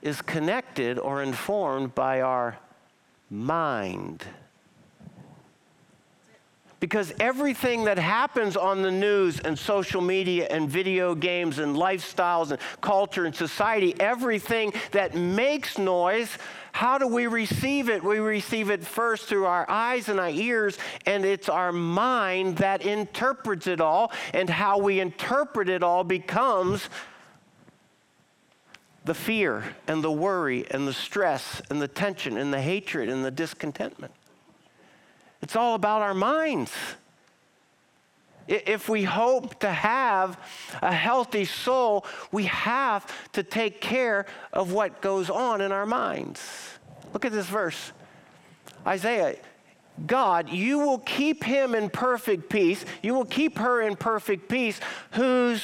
is 0.01 0.23
connected 0.23 0.99
or 0.99 1.23
informed 1.23 1.95
by 1.95 2.21
our 2.21 2.57
mind. 3.31 4.25
Because 6.81 7.13
everything 7.21 7.85
that 7.85 7.99
happens 7.99 8.57
on 8.57 8.81
the 8.81 8.91
news 8.91 9.39
and 9.39 9.59
social 9.59 10.01
media 10.01 10.49
and 10.51 10.67
video 10.67 11.15
games 11.15 11.59
and 11.59 11.77
lifestyles 11.77 12.51
and 12.51 12.61
culture 12.81 13.27
and 13.27 13.37
society, 13.37 13.95
everything 14.01 14.73
that 14.93 15.15
makes 15.15 15.77
noise, 15.77 16.39
how 16.73 16.97
do 16.97 17.07
we 17.07 17.27
receive 17.27 17.91
it? 17.91 18.03
We 18.03 18.19
receive 18.19 18.71
it 18.71 18.83
first 18.83 19.27
through 19.27 19.45
our 19.45 19.69
eyes 19.69 20.09
and 20.09 20.19
our 20.19 20.31
ears, 20.31 20.79
and 21.05 21.27
it's 21.27 21.51
our 21.51 21.71
mind 21.71 22.57
that 22.57 22.81
interprets 22.81 23.67
it 23.67 23.83
all, 23.83 24.11
and 24.33 24.49
how 24.49 24.79
we 24.79 25.01
interpret 25.01 25.69
it 25.69 25.83
all 25.83 26.03
becomes 26.03 26.89
the 29.05 29.15
fear 29.15 29.65
and 29.87 30.03
the 30.03 30.13
worry 30.13 30.65
and 30.71 30.89
the 30.89 30.95
stress 30.95 31.61
and 31.69 31.83
the 31.83 31.89
tension 31.89 32.39
and 32.39 32.55
the 32.55 32.61
hatred 32.61 33.11
and 33.11 33.23
the 33.23 33.31
discontentment. 33.31 34.15
It's 35.43 35.57
all 35.57 35.75
about 35.75 36.03
our 36.03 36.15
minds. 36.15 36.73
If 38.47 38.89
we 38.89 39.05
hope 39.05 39.61
to 39.61 39.71
have 39.71 40.39
a 40.83 40.93
healthy 40.93 41.45
soul, 41.45 42.05
we 42.33 42.45
have 42.47 43.07
to 43.33 43.43
take 43.43 43.81
care 43.81 44.27
of 44.53 44.73
what 44.73 45.01
goes 45.01 45.31
on 45.31 45.61
in 45.61 45.71
our 45.71 45.87
minds. 45.87 46.41
Look 47.13 47.25
at 47.25 47.33
this 47.33 47.47
verse 47.47 47.93
Isaiah, 48.87 49.37
God, 50.07 50.49
you 50.49 50.79
will 50.79 50.99
keep 50.99 51.45
him 51.45 51.75
in 51.75 51.91
perfect 51.91 52.49
peace. 52.49 52.85
You 53.03 53.15
will 53.15 53.27
keep 53.27 53.59
her 53.59 53.83
in 53.83 53.95
perfect 53.95 54.49
peace 54.49 54.81
whose 55.13 55.63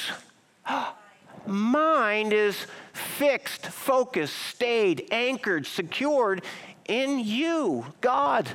mind 1.45 2.31
is 2.31 2.67
fixed, 2.93 3.65
focused, 3.65 4.35
stayed, 4.35 5.07
anchored, 5.11 5.65
secured 5.65 6.43
in 6.87 7.19
you, 7.19 7.85
God 7.99 8.47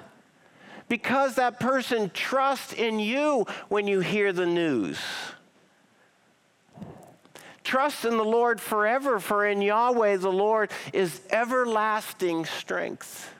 because 0.92 1.36
that 1.36 1.58
person 1.58 2.10
trusts 2.12 2.74
in 2.74 3.00
you 3.00 3.46
when 3.70 3.88
you 3.88 4.00
hear 4.00 4.30
the 4.30 4.44
news. 4.44 4.98
Trust 7.64 8.04
in 8.04 8.18
the 8.18 8.24
Lord 8.24 8.60
forever, 8.60 9.18
for 9.18 9.46
in 9.46 9.62
Yahweh 9.62 10.18
the 10.18 10.30
Lord 10.30 10.70
is 10.92 11.22
everlasting 11.30 12.44
strength. 12.44 13.32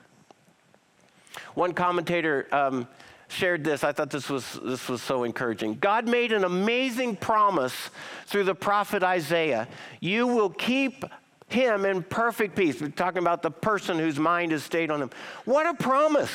One 1.53 1.73
commentator 1.73 2.47
um, 2.51 2.87
shared 3.27 3.63
this. 3.63 3.83
I 3.83 3.91
thought 3.91 4.09
this 4.09 4.31
was, 4.31 4.59
this 4.63 4.89
was 4.89 5.03
so 5.03 5.23
encouraging. 5.23 5.75
God 5.75 6.07
made 6.07 6.31
an 6.31 6.45
amazing 6.45 7.17
promise 7.17 7.91
through 8.25 8.45
the 8.45 8.55
prophet 8.55 9.03
Isaiah. 9.03 9.67
You 9.99 10.25
will 10.25 10.49
keep 10.49 11.05
him 11.49 11.85
in 11.85 12.01
perfect 12.01 12.55
peace. 12.55 12.81
We're 12.81 12.87
talking 12.87 13.21
about 13.21 13.43
the 13.43 13.51
person 13.51 13.99
whose 13.99 14.17
mind 14.17 14.51
is 14.51 14.63
stayed 14.63 14.89
on 14.89 15.03
him. 15.03 15.11
What 15.45 15.67
a 15.67 15.75
promise! 15.75 16.31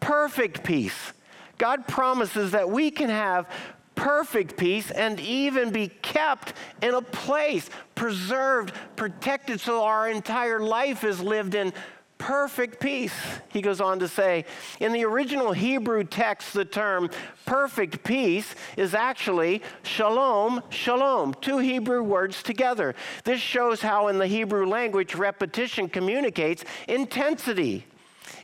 Perfect 0.00 0.62
peace. 0.62 1.12
God 1.58 1.86
promises 1.88 2.52
that 2.52 2.70
we 2.70 2.90
can 2.90 3.10
have 3.10 3.48
perfect 3.94 4.56
peace 4.56 4.92
and 4.92 5.18
even 5.18 5.70
be 5.70 5.88
kept 5.88 6.52
in 6.82 6.94
a 6.94 7.02
place, 7.02 7.68
preserved, 7.96 8.72
protected, 8.94 9.60
so 9.60 9.82
our 9.82 10.08
entire 10.08 10.60
life 10.60 11.02
is 11.02 11.20
lived 11.20 11.56
in 11.56 11.72
perfect 12.16 12.80
peace. 12.80 13.14
He 13.48 13.60
goes 13.60 13.80
on 13.80 13.98
to 14.00 14.08
say, 14.08 14.44
in 14.80 14.92
the 14.92 15.04
original 15.04 15.52
Hebrew 15.52 16.04
text, 16.04 16.52
the 16.52 16.64
term 16.64 17.10
perfect 17.44 18.04
peace 18.04 18.54
is 18.76 18.94
actually 18.94 19.62
shalom, 19.82 20.62
shalom, 20.68 21.34
two 21.40 21.58
Hebrew 21.58 22.02
words 22.02 22.42
together. 22.42 22.94
This 23.24 23.40
shows 23.40 23.80
how 23.80 24.08
in 24.08 24.18
the 24.18 24.26
Hebrew 24.26 24.66
language 24.66 25.14
repetition 25.14 25.88
communicates 25.88 26.64
intensity. 26.86 27.86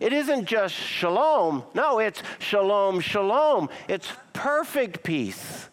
It 0.00 0.12
isn't 0.12 0.46
just 0.46 0.74
shalom. 0.74 1.64
No, 1.74 1.98
it's 1.98 2.22
shalom, 2.38 3.00
shalom. 3.00 3.68
It's 3.88 4.12
perfect 4.32 5.02
peace. 5.02 5.68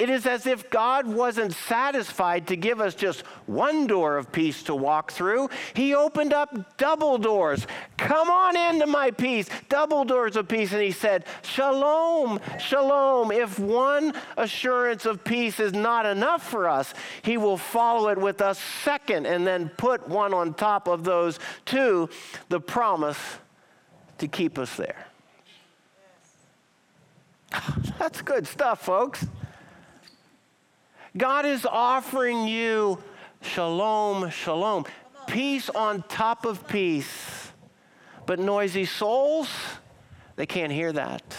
It 0.00 0.08
is 0.08 0.24
as 0.24 0.46
if 0.46 0.70
God 0.70 1.06
wasn't 1.06 1.52
satisfied 1.52 2.46
to 2.46 2.56
give 2.56 2.80
us 2.80 2.94
just 2.94 3.20
one 3.44 3.86
door 3.86 4.16
of 4.16 4.32
peace 4.32 4.62
to 4.62 4.74
walk 4.74 5.12
through. 5.12 5.50
He 5.74 5.94
opened 5.94 6.32
up 6.32 6.78
double 6.78 7.18
doors. 7.18 7.66
Come 7.98 8.30
on 8.30 8.56
into 8.56 8.86
my 8.86 9.10
peace, 9.10 9.46
double 9.68 10.06
doors 10.06 10.36
of 10.36 10.48
peace. 10.48 10.72
And 10.72 10.80
He 10.80 10.90
said, 10.90 11.26
Shalom, 11.42 12.40
shalom. 12.58 13.30
If 13.30 13.58
one 13.58 14.14
assurance 14.38 15.04
of 15.04 15.22
peace 15.22 15.60
is 15.60 15.74
not 15.74 16.06
enough 16.06 16.48
for 16.48 16.66
us, 16.66 16.94
He 17.20 17.36
will 17.36 17.58
follow 17.58 18.08
it 18.08 18.16
with 18.16 18.40
a 18.40 18.54
second 18.54 19.26
and 19.26 19.46
then 19.46 19.68
put 19.76 20.08
one 20.08 20.32
on 20.32 20.54
top 20.54 20.88
of 20.88 21.04
those 21.04 21.38
two 21.66 22.08
the 22.48 22.58
promise 22.58 23.18
to 24.16 24.28
keep 24.28 24.58
us 24.58 24.74
there. 24.76 25.08
That's 27.98 28.22
good 28.22 28.46
stuff, 28.46 28.80
folks. 28.80 29.26
God 31.16 31.46
is 31.46 31.66
offering 31.66 32.46
you 32.46 32.98
shalom, 33.42 34.30
shalom, 34.30 34.84
peace 35.26 35.68
on 35.70 36.02
top 36.08 36.44
of 36.44 36.68
peace. 36.68 37.52
But 38.26 38.38
noisy 38.38 38.84
souls, 38.84 39.48
they 40.36 40.46
can't 40.46 40.72
hear 40.72 40.92
that. 40.92 41.36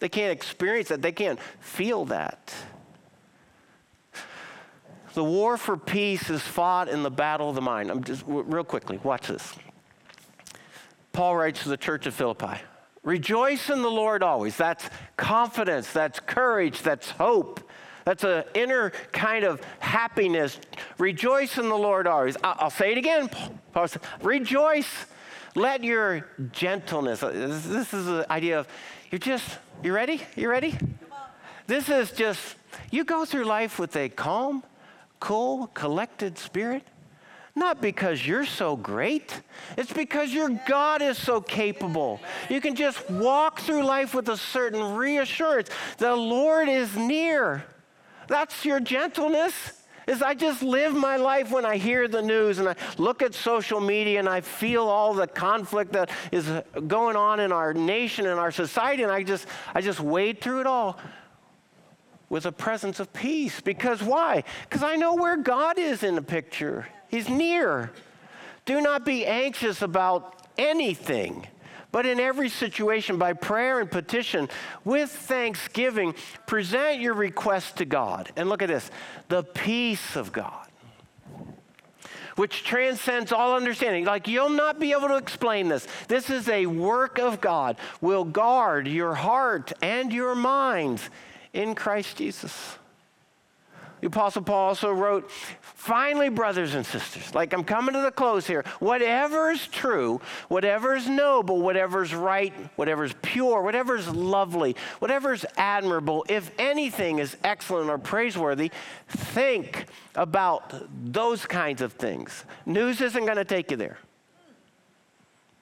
They 0.00 0.08
can't 0.08 0.32
experience 0.32 0.88
that. 0.88 1.02
They 1.02 1.12
can't 1.12 1.38
feel 1.60 2.06
that. 2.06 2.54
The 5.14 5.24
war 5.24 5.56
for 5.56 5.76
peace 5.76 6.28
is 6.28 6.42
fought 6.42 6.88
in 6.88 7.02
the 7.02 7.10
battle 7.10 7.48
of 7.48 7.54
the 7.54 7.60
mind. 7.60 7.90
I'm 7.90 8.02
just 8.02 8.24
real 8.26 8.64
quickly, 8.64 8.98
watch 9.02 9.28
this. 9.28 9.54
Paul 11.12 11.36
writes 11.36 11.62
to 11.62 11.68
the 11.68 11.76
church 11.76 12.06
of 12.06 12.14
Philippi 12.14 12.60
Rejoice 13.04 13.70
in 13.70 13.82
the 13.82 13.90
Lord 13.90 14.22
always. 14.22 14.56
That's 14.56 14.88
confidence, 15.16 15.92
that's 15.92 16.18
courage, 16.20 16.82
that's 16.82 17.10
hope. 17.10 17.60
That's 18.04 18.24
an 18.24 18.44
inner 18.54 18.90
kind 19.12 19.44
of 19.44 19.62
happiness. 19.80 20.58
Rejoice 20.98 21.58
in 21.58 21.68
the 21.68 21.76
Lord 21.76 22.06
always. 22.06 22.36
I'll 22.44 22.70
say 22.70 22.92
it 22.92 22.98
again. 22.98 23.30
Rejoice. 24.22 25.06
Let 25.54 25.84
your 25.84 26.28
gentleness. 26.52 27.22
Uh, 27.22 27.30
this 27.30 27.94
is 27.94 28.06
the 28.06 28.26
idea 28.30 28.58
of 28.58 28.68
you're 29.10 29.18
just, 29.20 29.58
you 29.82 29.94
ready? 29.94 30.20
You 30.36 30.50
ready? 30.50 30.76
This 31.66 31.88
is 31.88 32.10
just, 32.10 32.56
you 32.90 33.04
go 33.04 33.24
through 33.24 33.44
life 33.44 33.78
with 33.78 33.96
a 33.96 34.08
calm, 34.08 34.64
cool, 35.20 35.68
collected 35.68 36.36
spirit. 36.36 36.82
Not 37.56 37.80
because 37.80 38.26
you're 38.26 38.44
so 38.44 38.76
great. 38.76 39.40
It's 39.78 39.92
because 39.92 40.32
your 40.32 40.50
God 40.66 41.00
is 41.00 41.16
so 41.16 41.40
capable. 41.40 42.20
You 42.50 42.60
can 42.60 42.74
just 42.74 43.08
walk 43.08 43.60
through 43.60 43.84
life 43.84 44.12
with 44.12 44.28
a 44.28 44.36
certain 44.36 44.96
reassurance. 44.96 45.70
The 45.98 46.16
Lord 46.16 46.68
is 46.68 46.96
near. 46.96 47.64
That's 48.28 48.64
your 48.64 48.80
gentleness. 48.80 49.52
Is 50.06 50.20
I 50.20 50.34
just 50.34 50.62
live 50.62 50.94
my 50.94 51.16
life 51.16 51.50
when 51.50 51.64
I 51.64 51.78
hear 51.78 52.08
the 52.08 52.20
news 52.20 52.58
and 52.58 52.68
I 52.68 52.76
look 52.98 53.22
at 53.22 53.34
social 53.34 53.80
media 53.80 54.18
and 54.18 54.28
I 54.28 54.42
feel 54.42 54.82
all 54.82 55.14
the 55.14 55.26
conflict 55.26 55.92
that 55.92 56.10
is 56.30 56.46
going 56.86 57.16
on 57.16 57.40
in 57.40 57.52
our 57.52 57.72
nation 57.72 58.26
and 58.26 58.38
our 58.38 58.50
society 58.50 59.02
and 59.02 59.10
I 59.10 59.22
just 59.22 59.46
I 59.74 59.80
just 59.80 60.00
wade 60.00 60.42
through 60.42 60.60
it 60.60 60.66
all 60.66 60.98
with 62.28 62.44
a 62.44 62.52
presence 62.52 63.00
of 63.00 63.12
peace. 63.12 63.60
Because 63.60 64.02
why? 64.02 64.44
Because 64.68 64.82
I 64.82 64.96
know 64.96 65.14
where 65.14 65.36
God 65.36 65.78
is 65.78 66.02
in 66.02 66.16
the 66.16 66.22
picture. 66.22 66.86
He's 67.08 67.28
near. 67.28 67.92
Do 68.66 68.80
not 68.80 69.04
be 69.04 69.24
anxious 69.24 69.82
about 69.82 70.42
anything, 70.58 71.46
but 71.94 72.06
in 72.06 72.18
every 72.18 72.48
situation, 72.48 73.18
by 73.18 73.34
prayer 73.34 73.78
and 73.78 73.88
petition, 73.88 74.48
with 74.84 75.10
thanksgiving, 75.10 76.12
present 76.44 76.98
your 76.98 77.14
requests 77.14 77.70
to 77.70 77.84
God. 77.84 78.32
And 78.34 78.48
look 78.48 78.62
at 78.62 78.68
this 78.68 78.90
the 79.28 79.44
peace 79.44 80.16
of 80.16 80.32
God, 80.32 80.66
which 82.34 82.64
transcends 82.64 83.30
all 83.30 83.54
understanding. 83.54 84.06
Like 84.06 84.26
you'll 84.26 84.48
not 84.48 84.80
be 84.80 84.90
able 84.90 85.06
to 85.06 85.16
explain 85.16 85.68
this. 85.68 85.86
This 86.08 86.30
is 86.30 86.48
a 86.48 86.66
work 86.66 87.20
of 87.20 87.40
God, 87.40 87.76
will 88.00 88.24
guard 88.24 88.88
your 88.88 89.14
heart 89.14 89.72
and 89.80 90.12
your 90.12 90.34
minds 90.34 91.08
in 91.52 91.76
Christ 91.76 92.16
Jesus. 92.16 92.76
The 94.04 94.08
Apostle 94.08 94.42
Paul 94.42 94.68
also 94.68 94.92
wrote, 94.92 95.30
finally, 95.30 96.28
brothers 96.28 96.74
and 96.74 96.84
sisters, 96.84 97.34
like 97.34 97.54
I'm 97.54 97.64
coming 97.64 97.94
to 97.94 98.02
the 98.02 98.10
close 98.10 98.46
here, 98.46 98.62
whatever 98.78 99.50
is 99.50 99.66
true, 99.66 100.20
whatever 100.48 100.94
is 100.94 101.08
noble, 101.08 101.62
whatever 101.62 102.02
is 102.02 102.14
right, 102.14 102.52
whatever 102.76 103.04
is 103.04 103.14
pure, 103.22 103.62
whatever 103.62 103.96
is 103.96 104.06
lovely, 104.06 104.76
whatever 104.98 105.32
is 105.32 105.46
admirable, 105.56 106.26
if 106.28 106.50
anything 106.58 107.18
is 107.18 107.38
excellent 107.44 107.88
or 107.88 107.96
praiseworthy, 107.96 108.70
think 109.08 109.86
about 110.16 110.84
those 111.10 111.46
kinds 111.46 111.80
of 111.80 111.94
things. 111.94 112.44
News 112.66 113.00
isn't 113.00 113.24
going 113.24 113.38
to 113.38 113.44
take 113.46 113.70
you 113.70 113.78
there. 113.78 113.96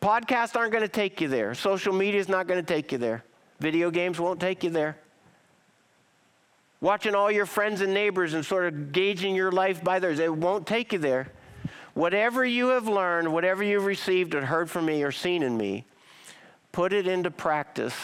Podcasts 0.01 0.57
aren't 0.57 0.73
going 0.73 0.83
to 0.83 0.89
take 0.89 1.21
you 1.21 1.29
there. 1.29 1.55
Social 1.55 1.93
media 1.93 2.19
is 2.19 2.29
not 2.29 2.49
going 2.49 2.59
to 2.59 2.67
take 2.67 2.91
you 2.91 2.99
there. 2.99 3.23
Video 3.61 3.89
games 3.89 4.19
won't 4.19 4.41
take 4.41 4.65
you 4.65 4.71
there 4.71 4.97
watching 6.83 7.15
all 7.15 7.31
your 7.31 7.47
friends 7.47 7.81
and 7.81 7.95
neighbors 7.95 8.35
and 8.35 8.45
sort 8.45 8.67
of 8.67 8.93
gauging 8.93 9.35
your 9.35 9.53
life 9.53 9.83
by 9.83 9.99
theirs. 9.99 10.19
It 10.19 10.35
won't 10.35 10.67
take 10.67 10.93
you 10.93 10.99
there. 10.99 11.29
Whatever 11.95 12.45
you 12.45 12.69
have 12.69 12.89
learned, 12.89 13.33
whatever 13.33 13.63
you've 13.63 13.87
received 13.87 14.35
or 14.35 14.45
heard 14.45 14.69
from 14.69 14.87
me 14.87 15.03
or 15.03 15.13
seen 15.13 15.43
in 15.43 15.57
me, 15.57 15.85
put 16.73 16.93
it 16.93 17.07
into 17.07 17.31
practice, 17.31 17.95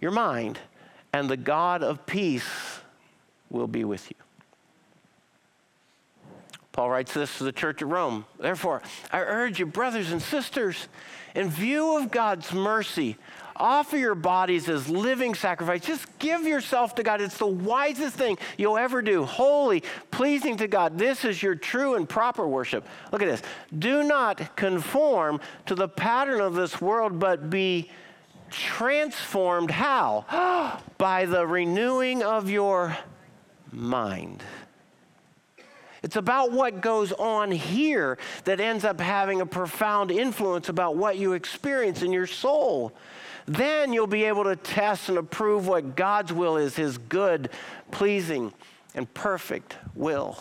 your 0.00 0.10
mind, 0.10 0.58
and 1.12 1.30
the 1.30 1.36
God 1.36 1.82
of 1.82 2.04
peace 2.04 2.80
will 3.48 3.68
be 3.68 3.84
with 3.84 4.10
you. 4.10 4.16
Paul 6.72 6.90
writes 6.90 7.12
this 7.12 7.36
to 7.38 7.44
the 7.44 7.52
church 7.52 7.82
at 7.82 7.88
Rome. 7.88 8.24
Therefore, 8.40 8.82
I 9.12 9.20
urge 9.20 9.60
you, 9.60 9.66
brothers 9.66 10.10
and 10.10 10.22
sisters, 10.22 10.88
in 11.34 11.50
view 11.50 11.98
of 11.98 12.10
God's 12.10 12.52
mercy, 12.52 13.18
Offer 13.56 13.96
your 13.96 14.14
bodies 14.14 14.68
as 14.68 14.88
living 14.88 15.34
sacrifice. 15.34 15.82
Just 15.82 16.18
give 16.18 16.44
yourself 16.44 16.94
to 16.96 17.02
God. 17.02 17.20
It's 17.20 17.38
the 17.38 17.46
wisest 17.46 18.16
thing 18.16 18.38
you'll 18.56 18.78
ever 18.78 19.02
do. 19.02 19.24
Holy, 19.24 19.82
pleasing 20.10 20.56
to 20.58 20.68
God. 20.68 20.98
This 20.98 21.24
is 21.24 21.42
your 21.42 21.54
true 21.54 21.94
and 21.94 22.08
proper 22.08 22.46
worship. 22.46 22.86
Look 23.10 23.22
at 23.22 23.28
this. 23.28 23.42
Do 23.78 24.02
not 24.02 24.56
conform 24.56 25.40
to 25.66 25.74
the 25.74 25.88
pattern 25.88 26.40
of 26.40 26.54
this 26.54 26.80
world, 26.80 27.18
but 27.18 27.50
be 27.50 27.90
transformed. 28.50 29.70
How? 29.70 30.78
By 30.98 31.26
the 31.26 31.46
renewing 31.46 32.22
of 32.22 32.50
your 32.50 32.96
mind. 33.70 34.42
It's 36.02 36.16
about 36.16 36.50
what 36.50 36.80
goes 36.80 37.12
on 37.12 37.52
here 37.52 38.18
that 38.44 38.60
ends 38.60 38.84
up 38.84 39.00
having 39.00 39.40
a 39.40 39.46
profound 39.46 40.10
influence 40.10 40.68
about 40.68 40.96
what 40.96 41.16
you 41.16 41.34
experience 41.34 42.02
in 42.02 42.12
your 42.12 42.26
soul. 42.26 42.92
Then 43.46 43.92
you'll 43.92 44.06
be 44.06 44.24
able 44.24 44.44
to 44.44 44.56
test 44.56 45.08
and 45.08 45.18
approve 45.18 45.66
what 45.66 45.96
God's 45.96 46.32
will 46.32 46.56
is 46.56 46.76
his 46.76 46.98
good, 46.98 47.50
pleasing, 47.90 48.52
and 48.94 49.12
perfect 49.14 49.76
will. 49.94 50.38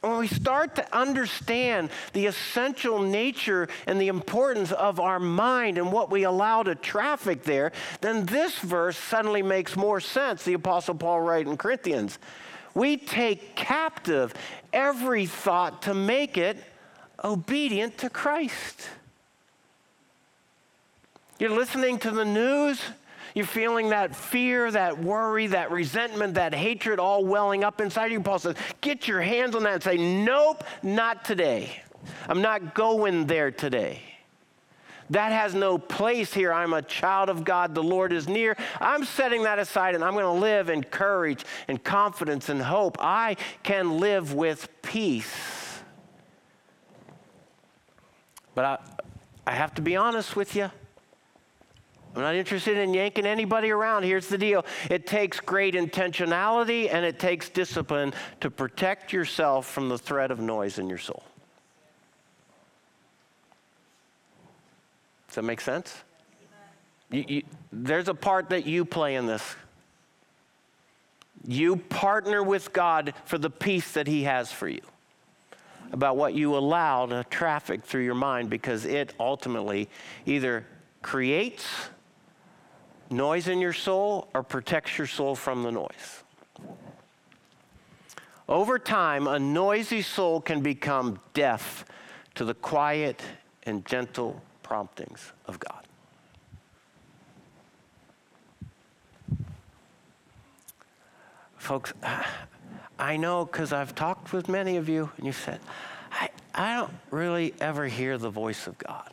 When 0.00 0.18
we 0.18 0.28
start 0.28 0.76
to 0.76 0.96
understand 0.96 1.90
the 2.12 2.26
essential 2.26 3.02
nature 3.02 3.68
and 3.86 4.00
the 4.00 4.06
importance 4.06 4.70
of 4.70 5.00
our 5.00 5.18
mind 5.18 5.76
and 5.76 5.90
what 5.90 6.08
we 6.08 6.22
allow 6.22 6.62
to 6.62 6.76
traffic 6.76 7.42
there, 7.42 7.72
then 8.00 8.24
this 8.26 8.56
verse 8.60 8.96
suddenly 8.96 9.42
makes 9.42 9.74
more 9.74 9.98
sense. 9.98 10.44
The 10.44 10.54
Apostle 10.54 10.94
Paul 10.94 11.22
writes 11.22 11.50
in 11.50 11.56
Corinthians 11.56 12.20
We 12.74 12.96
take 12.96 13.56
captive 13.56 14.34
every 14.72 15.26
thought 15.26 15.82
to 15.82 15.94
make 15.94 16.38
it 16.38 16.58
obedient 17.24 17.98
to 17.98 18.08
Christ. 18.08 18.88
You're 21.38 21.50
listening 21.50 21.98
to 22.00 22.10
the 22.10 22.24
news, 22.24 22.80
you're 23.34 23.46
feeling 23.46 23.90
that 23.90 24.16
fear, 24.16 24.70
that 24.70 24.98
worry, 24.98 25.46
that 25.48 25.70
resentment, 25.70 26.34
that 26.34 26.52
hatred 26.52 26.98
all 26.98 27.24
welling 27.24 27.62
up 27.62 27.80
inside 27.80 28.10
you. 28.10 28.20
Paul 28.20 28.40
says, 28.40 28.56
get 28.80 29.06
your 29.06 29.20
hands 29.20 29.54
on 29.54 29.62
that 29.62 29.74
and 29.74 29.82
say, 29.82 29.96
nope, 29.96 30.64
not 30.82 31.24
today. 31.24 31.80
I'm 32.28 32.42
not 32.42 32.74
going 32.74 33.26
there 33.26 33.50
today. 33.50 34.02
That 35.10 35.32
has 35.32 35.54
no 35.54 35.78
place 35.78 36.34
here. 36.34 36.52
I'm 36.52 36.72
a 36.72 36.82
child 36.82 37.30
of 37.30 37.44
God. 37.44 37.74
The 37.74 37.82
Lord 37.82 38.12
is 38.12 38.28
near. 38.28 38.56
I'm 38.80 39.04
setting 39.04 39.44
that 39.44 39.58
aside 39.58 39.94
and 39.94 40.04
I'm 40.04 40.12
going 40.12 40.24
to 40.24 40.32
live 40.32 40.68
in 40.68 40.82
courage 40.82 41.44
and 41.66 41.82
confidence 41.82 42.48
and 42.48 42.60
hope. 42.60 42.98
I 43.00 43.36
can 43.62 43.98
live 44.00 44.34
with 44.34 44.68
peace. 44.82 45.80
But 48.54 48.64
I, 48.64 48.78
I 49.46 49.52
have 49.52 49.74
to 49.76 49.82
be 49.82 49.96
honest 49.96 50.36
with 50.36 50.56
you. 50.56 50.70
I'm 52.14 52.22
not 52.22 52.34
interested 52.34 52.76
in 52.76 52.94
yanking 52.94 53.26
anybody 53.26 53.70
around. 53.70 54.02
Here's 54.02 54.26
the 54.26 54.38
deal 54.38 54.64
it 54.90 55.06
takes 55.06 55.40
great 55.40 55.74
intentionality 55.74 56.92
and 56.92 57.04
it 57.04 57.18
takes 57.18 57.48
discipline 57.48 58.12
to 58.40 58.50
protect 58.50 59.12
yourself 59.12 59.66
from 59.66 59.88
the 59.88 59.98
threat 59.98 60.30
of 60.30 60.40
noise 60.40 60.78
in 60.78 60.88
your 60.88 60.98
soul. 60.98 61.22
Does 65.28 65.36
that 65.36 65.42
make 65.42 65.60
sense? 65.60 65.94
You, 67.10 67.24
you, 67.28 67.42
there's 67.72 68.08
a 68.08 68.14
part 68.14 68.48
that 68.50 68.66
you 68.66 68.84
play 68.84 69.14
in 69.14 69.26
this. 69.26 69.56
You 71.46 71.76
partner 71.76 72.42
with 72.42 72.72
God 72.72 73.14
for 73.24 73.38
the 73.38 73.50
peace 73.50 73.92
that 73.92 74.06
He 74.06 74.24
has 74.24 74.50
for 74.50 74.68
you 74.68 74.80
about 75.92 76.16
what 76.16 76.34
you 76.34 76.56
allow 76.56 77.06
to 77.06 77.24
traffic 77.30 77.84
through 77.84 78.04
your 78.04 78.14
mind 78.14 78.50
because 78.50 78.84
it 78.84 79.14
ultimately 79.18 79.88
either 80.26 80.66
creates 81.00 81.64
noise 83.10 83.48
in 83.48 83.60
your 83.60 83.72
soul 83.72 84.28
or 84.34 84.42
protects 84.42 84.98
your 84.98 85.06
soul 85.06 85.34
from 85.34 85.62
the 85.62 85.72
noise. 85.72 86.24
Over 88.48 88.78
time, 88.78 89.26
a 89.26 89.38
noisy 89.38 90.02
soul 90.02 90.40
can 90.40 90.62
become 90.62 91.20
deaf 91.34 91.84
to 92.34 92.44
the 92.44 92.54
quiet 92.54 93.20
and 93.64 93.84
gentle 93.84 94.40
promptings 94.62 95.32
of 95.46 95.58
God. 95.58 95.84
Folks, 101.58 101.92
I 102.98 103.18
know 103.18 103.44
because 103.44 103.74
I've 103.74 103.94
talked 103.94 104.32
with 104.32 104.48
many 104.48 104.76
of 104.76 104.88
you, 104.88 105.10
and 105.18 105.26
you've 105.26 105.36
said, 105.36 105.60
I, 106.10 106.30
I 106.54 106.76
don't 106.76 106.94
really 107.10 107.52
ever 107.60 107.86
hear 107.86 108.16
the 108.16 108.30
voice 108.30 108.66
of 108.66 108.78
God. 108.78 109.12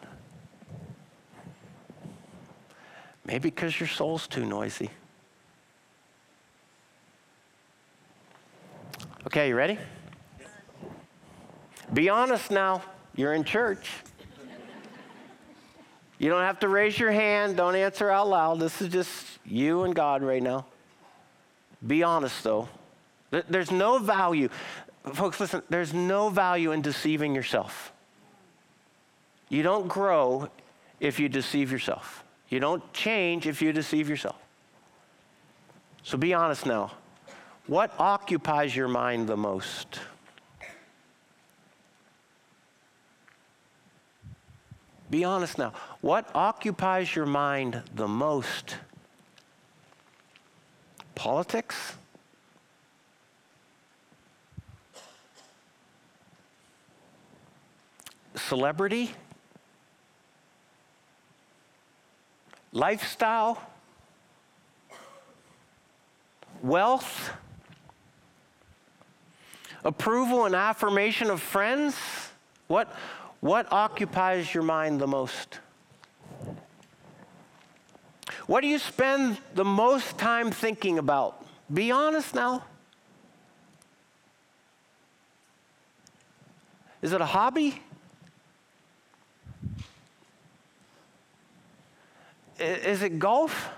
Maybe 3.25 3.49
because 3.49 3.79
your 3.79 3.89
soul's 3.89 4.27
too 4.27 4.45
noisy. 4.45 4.89
Okay, 9.25 9.49
you 9.49 9.55
ready? 9.55 9.79
Be 11.93 12.09
honest 12.09 12.51
now. 12.51 12.83
You're 13.15 13.33
in 13.33 13.43
church. 13.43 13.89
You 16.19 16.29
don't 16.29 16.43
have 16.43 16.59
to 16.59 16.67
raise 16.67 16.97
your 16.99 17.11
hand. 17.11 17.57
Don't 17.57 17.75
answer 17.75 18.09
out 18.09 18.27
loud. 18.27 18.59
This 18.59 18.81
is 18.81 18.89
just 18.89 19.25
you 19.45 19.83
and 19.83 19.95
God 19.95 20.21
right 20.21 20.41
now. 20.41 20.65
Be 21.85 22.03
honest, 22.03 22.43
though. 22.43 22.69
There's 23.31 23.71
no 23.71 23.97
value. 23.97 24.49
Folks, 25.13 25.39
listen, 25.39 25.61
there's 25.69 25.93
no 25.93 26.29
value 26.29 26.71
in 26.71 26.81
deceiving 26.81 27.35
yourself. 27.35 27.91
You 29.49 29.63
don't 29.63 29.87
grow 29.87 30.49
if 30.99 31.19
you 31.19 31.29
deceive 31.29 31.71
yourself. 31.71 32.24
You 32.49 32.59
don't 32.59 32.93
change 32.93 33.47
if 33.47 33.61
you 33.61 33.73
deceive 33.73 34.07
yourself. 34.09 34.37
So 36.03 36.17
be 36.17 36.33
honest 36.33 36.65
now. 36.65 36.91
What 37.67 37.91
occupies 37.97 38.75
your 38.75 38.87
mind 38.87 39.27
the 39.27 39.37
most? 39.37 39.99
Be 45.09 45.23
honest 45.23 45.57
now. 45.57 45.73
What 46.01 46.29
occupies 46.35 47.15
your 47.15 47.25
mind 47.25 47.81
the 47.95 48.07
most? 48.07 48.77
Politics? 51.15 51.93
Celebrity? 58.35 59.11
Lifestyle? 62.75 63.57
Wealth? 66.61 67.31
Approval 69.85 70.43
and 70.45 70.53
affirmation 70.53 71.29
of 71.29 71.41
friends? 71.41 71.95
What, 72.67 72.93
what 73.39 73.71
occupies 73.71 74.53
your 74.53 74.63
mind 74.63 74.99
the 74.99 75.07
most? 75.07 75.59
What 78.45 78.59
do 78.59 78.67
you 78.67 78.77
spend 78.77 79.37
the 79.53 79.63
most 79.63 80.17
time 80.17 80.51
thinking 80.51 80.99
about? 80.99 81.45
Be 81.73 81.91
honest 81.91 82.35
now. 82.35 82.65
Is 87.01 87.13
it 87.13 87.21
a 87.21 87.25
hobby? 87.25 87.81
Is 92.59 93.01
it 93.01 93.19
golf? 93.19 93.69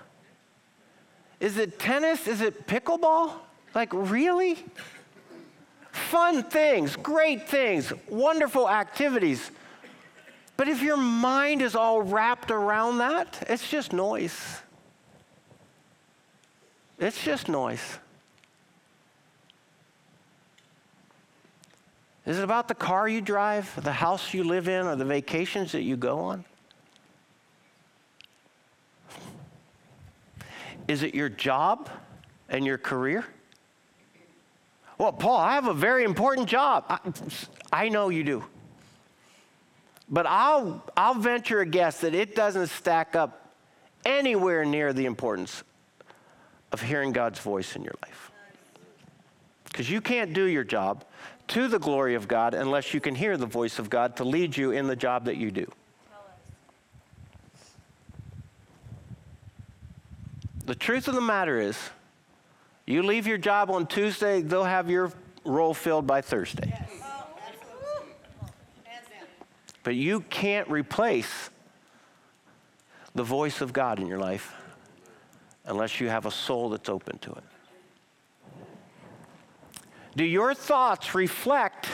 Is 1.39 1.57
it 1.57 1.79
tennis? 1.79 2.27
Is 2.27 2.41
it 2.41 2.67
pickleball? 2.67 3.31
Like, 3.73 3.89
really? 3.93 4.63
Fun 5.91 6.43
things, 6.43 6.95
great 6.95 7.47
things, 7.47 7.91
wonderful 8.07 8.69
activities. 8.69 9.51
But 10.55 10.67
if 10.67 10.81
your 10.81 10.97
mind 10.97 11.61
is 11.61 11.75
all 11.75 12.01
wrapped 12.01 12.51
around 12.51 12.99
that, 12.99 13.45
it's 13.47 13.69
just 13.69 13.93
noise. 13.93 14.61
It's 16.99 17.23
just 17.23 17.47
noise. 17.47 17.99
Is 22.25 22.39
it 22.39 22.43
about 22.43 22.67
the 22.67 22.75
car 22.75 23.07
you 23.07 23.21
drive, 23.21 23.71
the 23.83 23.91
house 23.91 24.33
you 24.33 24.43
live 24.43 24.67
in, 24.67 24.85
or 24.85 24.95
the 24.95 25.05
vacations 25.05 25.71
that 25.71 25.83
you 25.83 25.95
go 25.95 26.19
on? 26.19 26.43
Is 30.87 31.03
it 31.03 31.13
your 31.13 31.29
job 31.29 31.89
and 32.49 32.65
your 32.65 32.77
career? 32.77 33.25
Well, 34.97 35.11
Paul, 35.11 35.37
I 35.37 35.53
have 35.53 35.67
a 35.67 35.73
very 35.73 36.03
important 36.03 36.47
job. 36.47 36.85
I, 36.89 36.99
I 37.71 37.89
know 37.89 38.09
you 38.09 38.23
do. 38.23 38.43
But 40.09 40.25
I'll, 40.25 40.83
I'll 40.95 41.15
venture 41.15 41.59
a 41.59 41.65
guess 41.65 42.01
that 42.01 42.15
it 42.15 42.35
doesn't 42.35 42.67
stack 42.67 43.15
up 43.15 43.53
anywhere 44.05 44.65
near 44.65 44.93
the 44.93 45.05
importance 45.05 45.63
of 46.71 46.81
hearing 46.81 47.11
God's 47.11 47.39
voice 47.39 47.75
in 47.75 47.83
your 47.83 47.95
life. 48.03 48.31
Because 49.65 49.89
you 49.89 50.01
can't 50.01 50.33
do 50.33 50.45
your 50.45 50.63
job 50.63 51.03
to 51.49 51.67
the 51.67 51.79
glory 51.79 52.15
of 52.15 52.27
God 52.27 52.53
unless 52.53 52.93
you 52.93 52.99
can 52.99 53.15
hear 53.15 53.37
the 53.37 53.45
voice 53.45 53.79
of 53.79 53.89
God 53.89 54.15
to 54.17 54.23
lead 54.23 54.55
you 54.57 54.71
in 54.71 54.87
the 54.87 54.95
job 54.95 55.25
that 55.25 55.37
you 55.37 55.51
do. 55.51 55.69
The 60.67 60.75
truth 60.75 61.07
of 61.07 61.15
the 61.15 61.21
matter 61.21 61.61
is, 61.61 61.79
you 62.85 63.01
leave 63.01 63.25
your 63.25 63.37
job 63.37 63.71
on 63.71 63.87
Tuesday, 63.87 64.41
they'll 64.41 64.65
have 64.65 64.89
your 64.89 65.13
role 65.45 65.73
filled 65.73 66.05
by 66.05 66.19
Thursday. 66.19 66.67
Yes. 66.67 66.89
But 69.83 69.95
you 69.95 70.19
can't 70.29 70.69
replace 70.69 71.49
the 73.15 73.23
voice 73.23 73.61
of 73.61 73.71
God 73.71 73.99
in 73.99 74.07
your 74.07 74.17
life 74.17 74.53
unless 75.63 76.01
you 76.01 76.09
have 76.09 76.25
a 76.25 76.31
soul 76.31 76.67
that's 76.67 76.89
open 76.89 77.17
to 77.19 77.31
it. 77.31 77.43
Do 80.17 80.25
your 80.25 80.53
thoughts 80.53 81.15
reflect? 81.15 81.87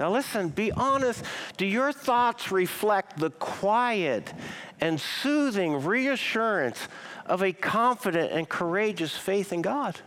Now, 0.00 0.10
listen, 0.10 0.48
be 0.48 0.72
honest. 0.72 1.24
Do 1.56 1.64
your 1.64 1.92
thoughts 1.92 2.50
reflect 2.50 3.18
the 3.18 3.30
quiet 3.30 4.34
and 4.80 5.00
soothing 5.00 5.84
reassurance 5.84 6.88
of 7.26 7.42
a 7.42 7.52
confident 7.52 8.32
and 8.32 8.48
courageous 8.48 9.16
faith 9.16 9.52
in 9.52 9.62
God? 9.62 10.00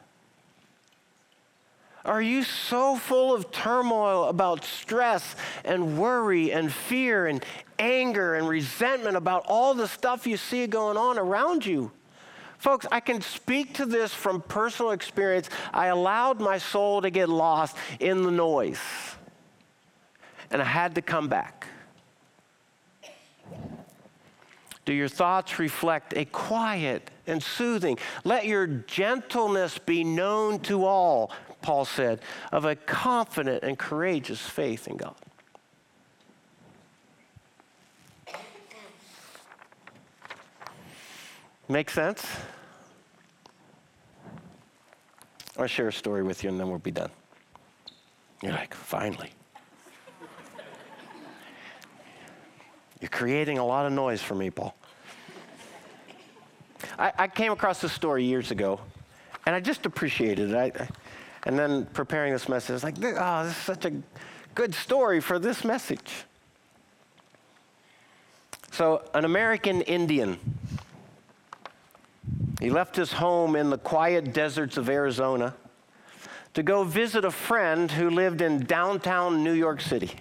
Are 2.05 2.21
you 2.21 2.43
so 2.43 2.95
full 2.95 3.35
of 3.35 3.51
turmoil 3.51 4.25
about 4.25 4.63
stress 4.63 5.35
and 5.65 5.99
worry 5.99 6.51
and 6.51 6.71
fear 6.71 7.27
and 7.27 7.45
anger 7.77 8.35
and 8.35 8.47
resentment 8.47 9.15
about 9.15 9.45
all 9.47 9.73
the 9.73 9.87
stuff 9.87 10.25
you 10.25 10.37
see 10.37 10.65
going 10.65 10.97
on 10.97 11.19
around 11.19 11.65
you? 11.65 11.91
Folks, 12.57 12.85
I 12.91 12.99
can 12.99 13.21
speak 13.21 13.75
to 13.75 13.85
this 13.85 14.13
from 14.13 14.41
personal 14.41 14.91
experience. 14.91 15.49
I 15.73 15.87
allowed 15.87 16.41
my 16.41 16.57
soul 16.57 17.01
to 17.01 17.09
get 17.09 17.29
lost 17.29 17.75
in 17.99 18.23
the 18.23 18.31
noise, 18.31 18.81
and 20.51 20.61
I 20.61 20.65
had 20.65 20.95
to 20.95 21.01
come 21.01 21.27
back. 21.29 21.67
Do 24.89 24.95
your 24.95 25.07
thoughts 25.07 25.59
reflect 25.59 26.17
a 26.17 26.25
quiet 26.25 27.11
and 27.27 27.43
soothing? 27.43 27.99
Let 28.23 28.47
your 28.47 28.65
gentleness 28.65 29.77
be 29.77 30.03
known 30.03 30.61
to 30.61 30.83
all, 30.83 31.31
Paul 31.61 31.85
said, 31.85 32.21
of 32.51 32.65
a 32.65 32.75
confident 32.75 33.63
and 33.63 33.77
courageous 33.77 34.41
faith 34.41 34.87
in 34.87 34.97
God. 34.97 35.13
Make 41.67 41.91
sense? 41.91 42.25
I'll 45.55 45.67
share 45.67 45.89
a 45.89 45.93
story 45.93 46.23
with 46.23 46.43
you 46.43 46.49
and 46.49 46.59
then 46.59 46.67
we'll 46.67 46.79
be 46.79 46.89
done. 46.89 47.11
You're 48.41 48.53
like, 48.53 48.73
finally. 48.73 49.29
You're 52.99 53.09
creating 53.09 53.59
a 53.59 53.65
lot 53.65 53.85
of 53.85 53.93
noise 53.93 54.23
for 54.23 54.33
me, 54.33 54.49
Paul. 54.49 54.75
I, 56.97 57.11
I 57.17 57.27
came 57.27 57.51
across 57.51 57.81
this 57.81 57.91
story 57.91 58.23
years 58.25 58.51
ago, 58.51 58.79
and 59.45 59.55
I 59.55 59.59
just 59.59 59.85
appreciated 59.85 60.51
it. 60.51 60.55
I, 60.55 60.83
I, 60.83 60.87
and 61.43 61.57
then 61.57 61.85
preparing 61.87 62.33
this 62.33 62.49
message, 62.49 62.71
I 62.71 62.73
was 62.73 62.83
like, 62.83 62.95
oh, 63.03 63.43
this 63.43 63.57
is 63.57 63.63
such 63.63 63.85
a 63.85 63.93
good 64.55 64.75
story 64.75 65.21
for 65.21 65.39
this 65.39 65.63
message. 65.63 66.25
So, 68.71 69.03
an 69.13 69.25
American 69.25 69.81
Indian, 69.81 70.39
he 72.59 72.69
left 72.69 72.95
his 72.95 73.13
home 73.13 73.55
in 73.55 73.69
the 73.69 73.77
quiet 73.77 74.33
deserts 74.33 74.77
of 74.77 74.89
Arizona 74.89 75.55
to 76.53 76.63
go 76.63 76.83
visit 76.83 77.25
a 77.25 77.31
friend 77.31 77.91
who 77.91 78.09
lived 78.09 78.41
in 78.41 78.65
downtown 78.65 79.43
New 79.43 79.53
York 79.53 79.81
City. 79.81 80.11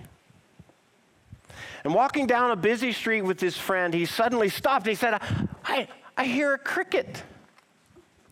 And 1.85 1.95
walking 1.95 2.27
down 2.27 2.51
a 2.51 2.57
busy 2.57 2.93
street 2.93 3.23
with 3.23 3.41
his 3.41 3.57
friend, 3.57 3.95
he 3.95 4.05
suddenly 4.05 4.49
stopped. 4.49 4.87
He 4.87 4.95
said, 4.95 5.21
I, 5.65 5.89
I 6.19 6.25
hear 6.25 6.53
a 6.53 6.59
cricket. 6.59 7.23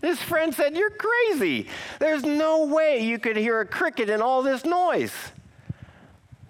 His 0.03 0.21
friend 0.21 0.53
said, 0.53 0.77
You're 0.77 0.91
crazy. 0.91 1.69
There's 2.01 2.25
no 2.25 2.67
way 2.67 3.05
you 3.05 3.21
could 3.21 3.37
hear 3.37 3.61
a 3.61 3.67
cricket 3.67 4.11
in 4.11 4.21
all 4.21 4.43
this 4.43 4.65
noise. 4.65 5.15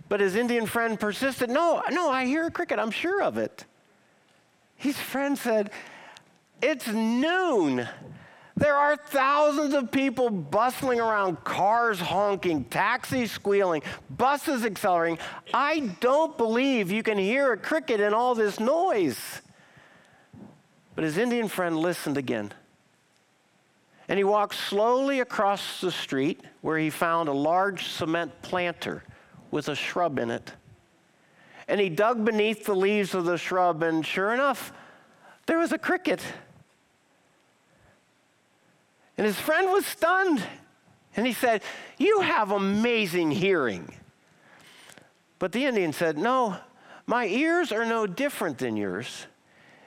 But 0.09 0.21
his 0.21 0.35
Indian 0.35 0.65
friend 0.65 0.99
persisted, 0.99 1.51
No, 1.51 1.83
no, 1.91 2.09
I 2.09 2.25
hear 2.25 2.47
a 2.47 2.51
cricket. 2.51 2.79
I'm 2.79 2.91
sure 2.91 3.23
of 3.23 3.37
it. 3.37 3.67
His 4.77 4.99
friend 4.99 5.37
said, 5.37 5.71
It's 6.63 6.89
noon. 6.89 7.87
There 8.57 8.75
are 8.75 8.97
thousands 8.97 9.75
of 9.75 9.91
people 9.93 10.31
bustling 10.31 10.99
around, 10.99 11.45
cars 11.45 12.01
honking, 12.01 12.65
taxis 12.65 13.31
squealing, 13.31 13.83
buses 14.09 14.65
accelerating. 14.65 15.19
I 15.53 15.81
don't 16.01 16.39
believe 16.39 16.91
you 16.91 17.03
can 17.03 17.19
hear 17.19 17.53
a 17.53 17.59
cricket 17.59 18.01
in 18.01 18.15
all 18.15 18.35
this 18.35 18.59
noise. 18.59 19.43
But 20.97 21.05
his 21.05 21.19
Indian 21.19 21.47
friend 21.47 21.79
listened 21.79 22.17
again. 22.17 22.53
And 24.09 24.19
he 24.19 24.25
walked 24.25 24.55
slowly 24.55 25.21
across 25.21 25.81
the 25.81 25.93
street 25.93 26.41
where 26.63 26.79
he 26.79 26.91
found 26.91 27.29
a 27.29 27.33
large 27.33 27.87
cement 27.87 28.33
planter 28.43 29.05
with 29.51 29.69
a 29.69 29.75
shrub 29.75 30.19
in 30.19 30.31
it. 30.31 30.53
And 31.69 31.81
he 31.81 31.89
dug 31.89 32.25
beneath 32.25 32.65
the 32.65 32.75
leaves 32.75 33.15
of 33.15 33.25
the 33.25 33.37
shrub, 33.37 33.83
and 33.83 34.07
sure 34.07 34.33
enough, 34.33 34.73
there 35.47 35.59
was 35.59 35.73
a 35.73 35.79
cricket. 35.79 36.23
And 39.19 39.27
his 39.27 39.39
friend 39.39 39.71
was 39.73 39.85
stunned. 39.85 40.43
And 41.17 41.27
he 41.27 41.33
said, 41.33 41.63
You 41.99 42.21
have 42.21 42.53
amazing 42.53 43.33
hearing. 43.33 43.93
But 45.39 45.53
the 45.53 45.65
Indian 45.65 45.93
said, 45.93 46.17
No, 46.17 46.57
my 47.07 47.27
ears 47.27 47.73
are 47.73 47.85
no 47.85 48.07
different 48.07 48.59
than 48.59 48.77
yours. 48.77 49.27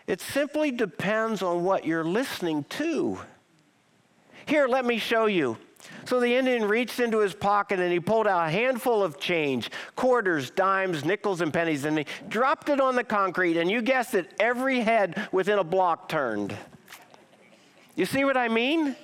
It 0.09 0.21
simply 0.21 0.71
depends 0.71 1.43
on 1.43 1.63
what 1.63 1.85
you're 1.85 2.03
listening 2.03 2.63
to. 2.69 3.19
Here, 4.47 4.67
let 4.67 4.83
me 4.83 4.97
show 4.97 5.27
you. 5.27 5.55
So 6.05 6.19
the 6.19 6.35
Indian 6.35 6.65
reached 6.65 6.99
into 6.99 7.19
his 7.19 7.35
pocket 7.35 7.79
and 7.79 7.93
he 7.93 7.99
pulled 7.99 8.25
out 8.25 8.47
a 8.47 8.49
handful 8.49 9.03
of 9.03 9.19
change 9.19 9.69
quarters, 9.95 10.49
dimes, 10.49 11.05
nickels, 11.05 11.41
and 11.41 11.53
pennies 11.53 11.85
and 11.85 11.99
he 11.99 12.05
dropped 12.27 12.69
it 12.69 12.81
on 12.81 12.95
the 12.95 13.03
concrete. 13.03 13.55
And 13.55 13.69
you 13.69 13.83
guessed 13.83 14.15
it, 14.15 14.33
every 14.39 14.79
head 14.79 15.27
within 15.31 15.59
a 15.59 15.63
block 15.63 16.09
turned. 16.09 16.57
You 17.95 18.07
see 18.07 18.25
what 18.25 18.35
I 18.35 18.47
mean? 18.47 18.95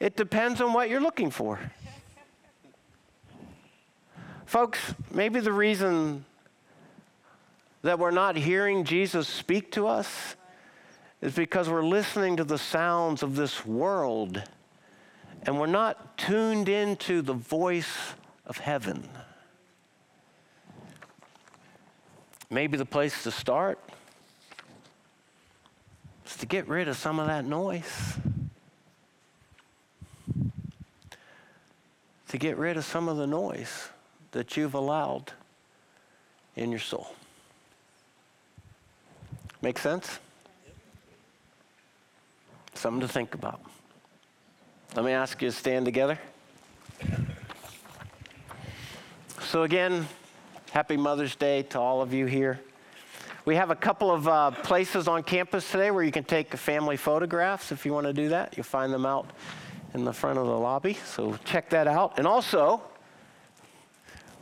It 0.00 0.16
depends 0.16 0.60
on 0.60 0.72
what 0.72 0.90
you're 0.90 1.00
looking 1.00 1.30
for. 1.30 1.60
Folks, 4.46 4.80
maybe 5.12 5.38
the 5.38 5.52
reason 5.52 6.24
that 7.82 8.00
we're 8.00 8.10
not 8.10 8.34
hearing 8.34 8.82
Jesus 8.82 9.28
speak 9.28 9.70
to 9.70 9.86
us 9.86 10.34
is 11.20 11.34
because 11.34 11.68
we're 11.68 11.84
listening 11.84 12.36
to 12.36 12.44
the 12.44 12.58
sounds 12.58 13.22
of 13.22 13.36
this 13.36 13.66
world 13.66 14.42
and 15.44 15.58
we're 15.58 15.66
not 15.66 16.18
tuned 16.18 16.68
into 16.68 17.22
the 17.22 17.32
voice 17.32 18.14
of 18.46 18.58
heaven. 18.58 19.08
Maybe 22.50 22.76
the 22.76 22.84
place 22.84 23.22
to 23.22 23.30
start 23.30 23.78
is 26.26 26.36
to 26.36 26.46
get 26.46 26.68
rid 26.68 26.88
of 26.88 26.96
some 26.96 27.18
of 27.20 27.26
that 27.26 27.44
noise. 27.44 28.14
To 32.28 32.38
get 32.38 32.56
rid 32.58 32.76
of 32.76 32.84
some 32.84 33.08
of 33.08 33.16
the 33.16 33.26
noise 33.26 33.88
that 34.32 34.56
you've 34.56 34.74
allowed 34.74 35.32
in 36.56 36.70
your 36.70 36.80
soul. 36.80 37.14
Make 39.62 39.78
sense? 39.78 40.18
Something 42.80 43.02
to 43.02 43.08
think 43.08 43.34
about. 43.34 43.60
Let 44.96 45.04
me 45.04 45.12
ask 45.12 45.42
you 45.42 45.50
to 45.50 45.54
stand 45.54 45.84
together. 45.84 46.18
So, 49.42 49.64
again, 49.64 50.08
happy 50.70 50.96
Mother's 50.96 51.36
Day 51.36 51.60
to 51.64 51.78
all 51.78 52.00
of 52.00 52.14
you 52.14 52.24
here. 52.24 52.58
We 53.44 53.54
have 53.56 53.68
a 53.70 53.76
couple 53.76 54.10
of 54.10 54.26
uh, 54.26 54.52
places 54.52 55.08
on 55.08 55.24
campus 55.24 55.70
today 55.70 55.90
where 55.90 56.02
you 56.02 56.10
can 56.10 56.24
take 56.24 56.56
family 56.56 56.96
photographs 56.96 57.70
if 57.70 57.84
you 57.84 57.92
want 57.92 58.06
to 58.06 58.14
do 58.14 58.30
that. 58.30 58.56
You'll 58.56 58.64
find 58.64 58.90
them 58.90 59.04
out 59.04 59.28
in 59.92 60.06
the 60.06 60.14
front 60.14 60.38
of 60.38 60.46
the 60.46 60.58
lobby. 60.58 60.94
So, 61.04 61.36
check 61.44 61.68
that 61.68 61.86
out. 61.86 62.16
And 62.16 62.26
also, 62.26 62.80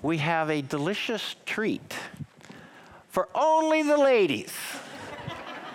we 0.00 0.18
have 0.18 0.48
a 0.48 0.62
delicious 0.62 1.34
treat 1.44 1.92
for 3.08 3.28
only 3.34 3.82
the 3.82 3.98
ladies. 3.98 4.52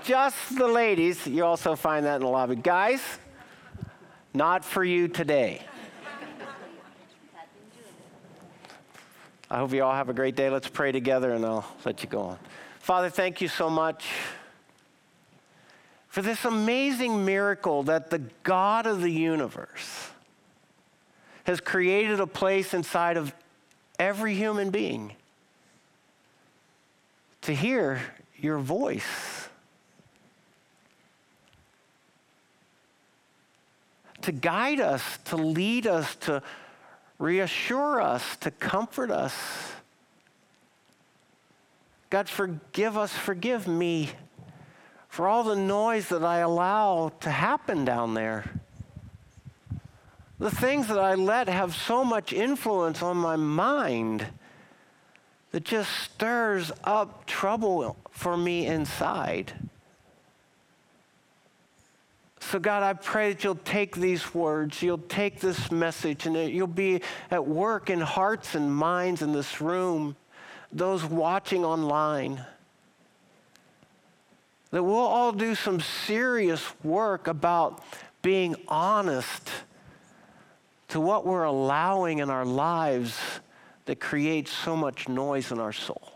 Just 0.04 0.58
the 0.58 0.68
ladies. 0.68 1.26
You 1.26 1.46
also 1.46 1.78
find 1.78 2.06
that 2.06 2.16
in 2.18 2.22
the 2.24 2.28
lobby. 2.28 2.58
Guys, 2.58 3.02
not 4.34 4.66
for 4.66 4.84
you 4.84 5.08
today. 5.08 5.62
I 9.50 9.58
hope 9.58 9.72
you 9.72 9.84
all 9.84 9.94
have 9.94 10.10
a 10.10 10.14
great 10.14 10.36
day. 10.36 10.50
Let's 10.50 10.68
pray 10.68 10.92
together 10.92 11.32
and 11.32 11.46
I'll 11.46 11.66
let 11.86 12.04
you 12.04 12.10
go 12.10 12.22
on. 12.22 12.40
Father, 12.80 13.10
thank 13.10 13.40
you 13.40 13.48
so 13.48 13.70
much 13.70 14.06
for 16.10 16.22
this 16.22 16.44
amazing 16.44 17.24
miracle 17.24 17.84
that 17.84 18.10
the 18.10 18.20
God 18.44 18.86
of 18.86 19.02
the 19.02 19.12
universe 19.12 20.10
has 21.46 21.62
created 21.62 22.20
a 22.20 22.28
place 22.28 22.74
inside 22.74 23.16
of 23.16 23.34
every 24.00 24.34
human 24.34 24.70
being 24.70 25.14
to 27.42 27.54
hear 27.54 28.02
your 28.36 28.58
voice. 28.58 29.43
To 34.24 34.32
guide 34.32 34.80
us, 34.80 35.20
to 35.26 35.38
lead 35.38 35.88
us, 35.88 36.16
to 36.18 36.42
reassure 37.20 38.02
us, 38.02 38.36
to 38.38 38.52
comfort 38.52 39.12
us. 39.12 39.34
God, 42.10 42.30
forgive 42.30 42.98
us, 42.98 43.14
forgive 43.14 43.68
me 43.68 44.12
for 45.08 45.28
all 45.28 45.44
the 45.44 45.56
noise 45.56 46.10
that 46.10 46.24
I 46.24 46.40
allow 46.40 47.12
to 47.20 47.30
happen 47.30 47.86
down 47.86 48.14
there. 48.14 48.50
The 50.40 50.52
things 50.52 50.88
that 50.88 51.00
I 51.00 51.14
let 51.16 51.48
have 51.48 51.76
so 51.76 52.04
much 52.04 52.34
influence 52.34 53.02
on 53.02 53.18
my 53.18 53.36
mind 53.36 54.26
that 55.52 55.64
just 55.64 55.92
stirs 55.92 56.72
up 56.84 57.26
trouble 57.26 57.96
for 58.10 58.36
me 58.36 58.66
inside. 58.66 59.54
So, 62.50 62.60
God, 62.60 62.84
I 62.84 62.94
pray 62.94 63.34
that 63.34 63.44
you'll 63.44 63.56
take 63.56 63.96
these 63.96 64.36
words, 64.36 64.82
you'll 64.82 65.00
take 65.00 65.40
this 65.40 65.72
message, 65.72 66.28
and 66.28 66.36
that 66.36 66.52
you'll 66.52 66.68
be 66.68 67.02
at 67.32 67.48
work 67.48 67.90
in 67.90 68.00
hearts 68.00 68.54
and 68.54 68.76
minds 68.76 69.24
in 69.24 69.34
this 69.34 69.60
room, 69.60 70.16
those 70.72 71.04
watching 71.04 71.66
online. 71.66 72.46
That 74.70 74.84
we'll 74.84 74.96
all 74.96 75.32
do 75.32 75.56
some 75.56 75.80
serious 75.80 76.64
work 76.84 77.28
about 77.28 77.82
being 78.22 78.56
honest 78.68 79.50
to 80.90 81.00
what 81.00 81.26
we're 81.26 81.44
allowing 81.44 82.20
in 82.20 82.30
our 82.30 82.46
lives 82.46 83.18
that 83.86 84.00
creates 84.00 84.52
so 84.52 84.76
much 84.76 85.10
noise 85.10 85.52
in 85.52 85.60
our 85.60 85.74
soul. 85.74 86.12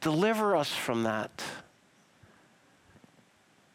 Deliver 0.00 0.56
us 0.56 0.70
from 0.70 1.04
that. 1.04 1.42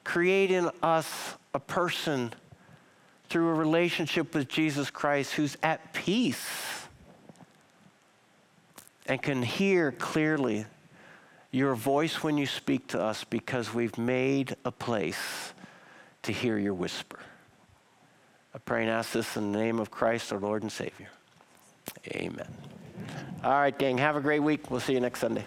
Create 0.03 0.51
in 0.51 0.69
us 0.81 1.35
a 1.53 1.59
person 1.59 2.33
through 3.29 3.49
a 3.49 3.53
relationship 3.53 4.35
with 4.35 4.47
Jesus 4.47 4.89
Christ 4.89 5.33
who's 5.33 5.57
at 5.63 5.93
peace 5.93 6.47
and 9.07 9.21
can 9.21 9.41
hear 9.41 9.91
clearly 9.91 10.65
your 11.51 11.75
voice 11.75 12.23
when 12.23 12.37
you 12.37 12.45
speak 12.45 12.87
to 12.87 13.01
us 13.01 13.23
because 13.23 13.73
we've 13.73 13.97
made 13.97 14.55
a 14.65 14.71
place 14.71 15.53
to 16.23 16.31
hear 16.31 16.57
your 16.57 16.73
whisper. 16.73 17.19
I 18.55 18.59
pray 18.59 18.81
and 18.81 18.89
ask 18.89 19.11
this 19.11 19.35
in 19.35 19.51
the 19.51 19.57
name 19.57 19.79
of 19.79 19.91
Christ, 19.91 20.31
our 20.31 20.39
Lord 20.39 20.63
and 20.63 20.71
Savior. 20.71 21.09
Amen. 22.15 22.47
All 23.43 23.51
right, 23.51 23.77
gang, 23.77 23.97
have 23.97 24.15
a 24.15 24.21
great 24.21 24.39
week. 24.39 24.69
We'll 24.71 24.79
see 24.79 24.93
you 24.93 24.99
next 24.99 25.19
Sunday. 25.19 25.45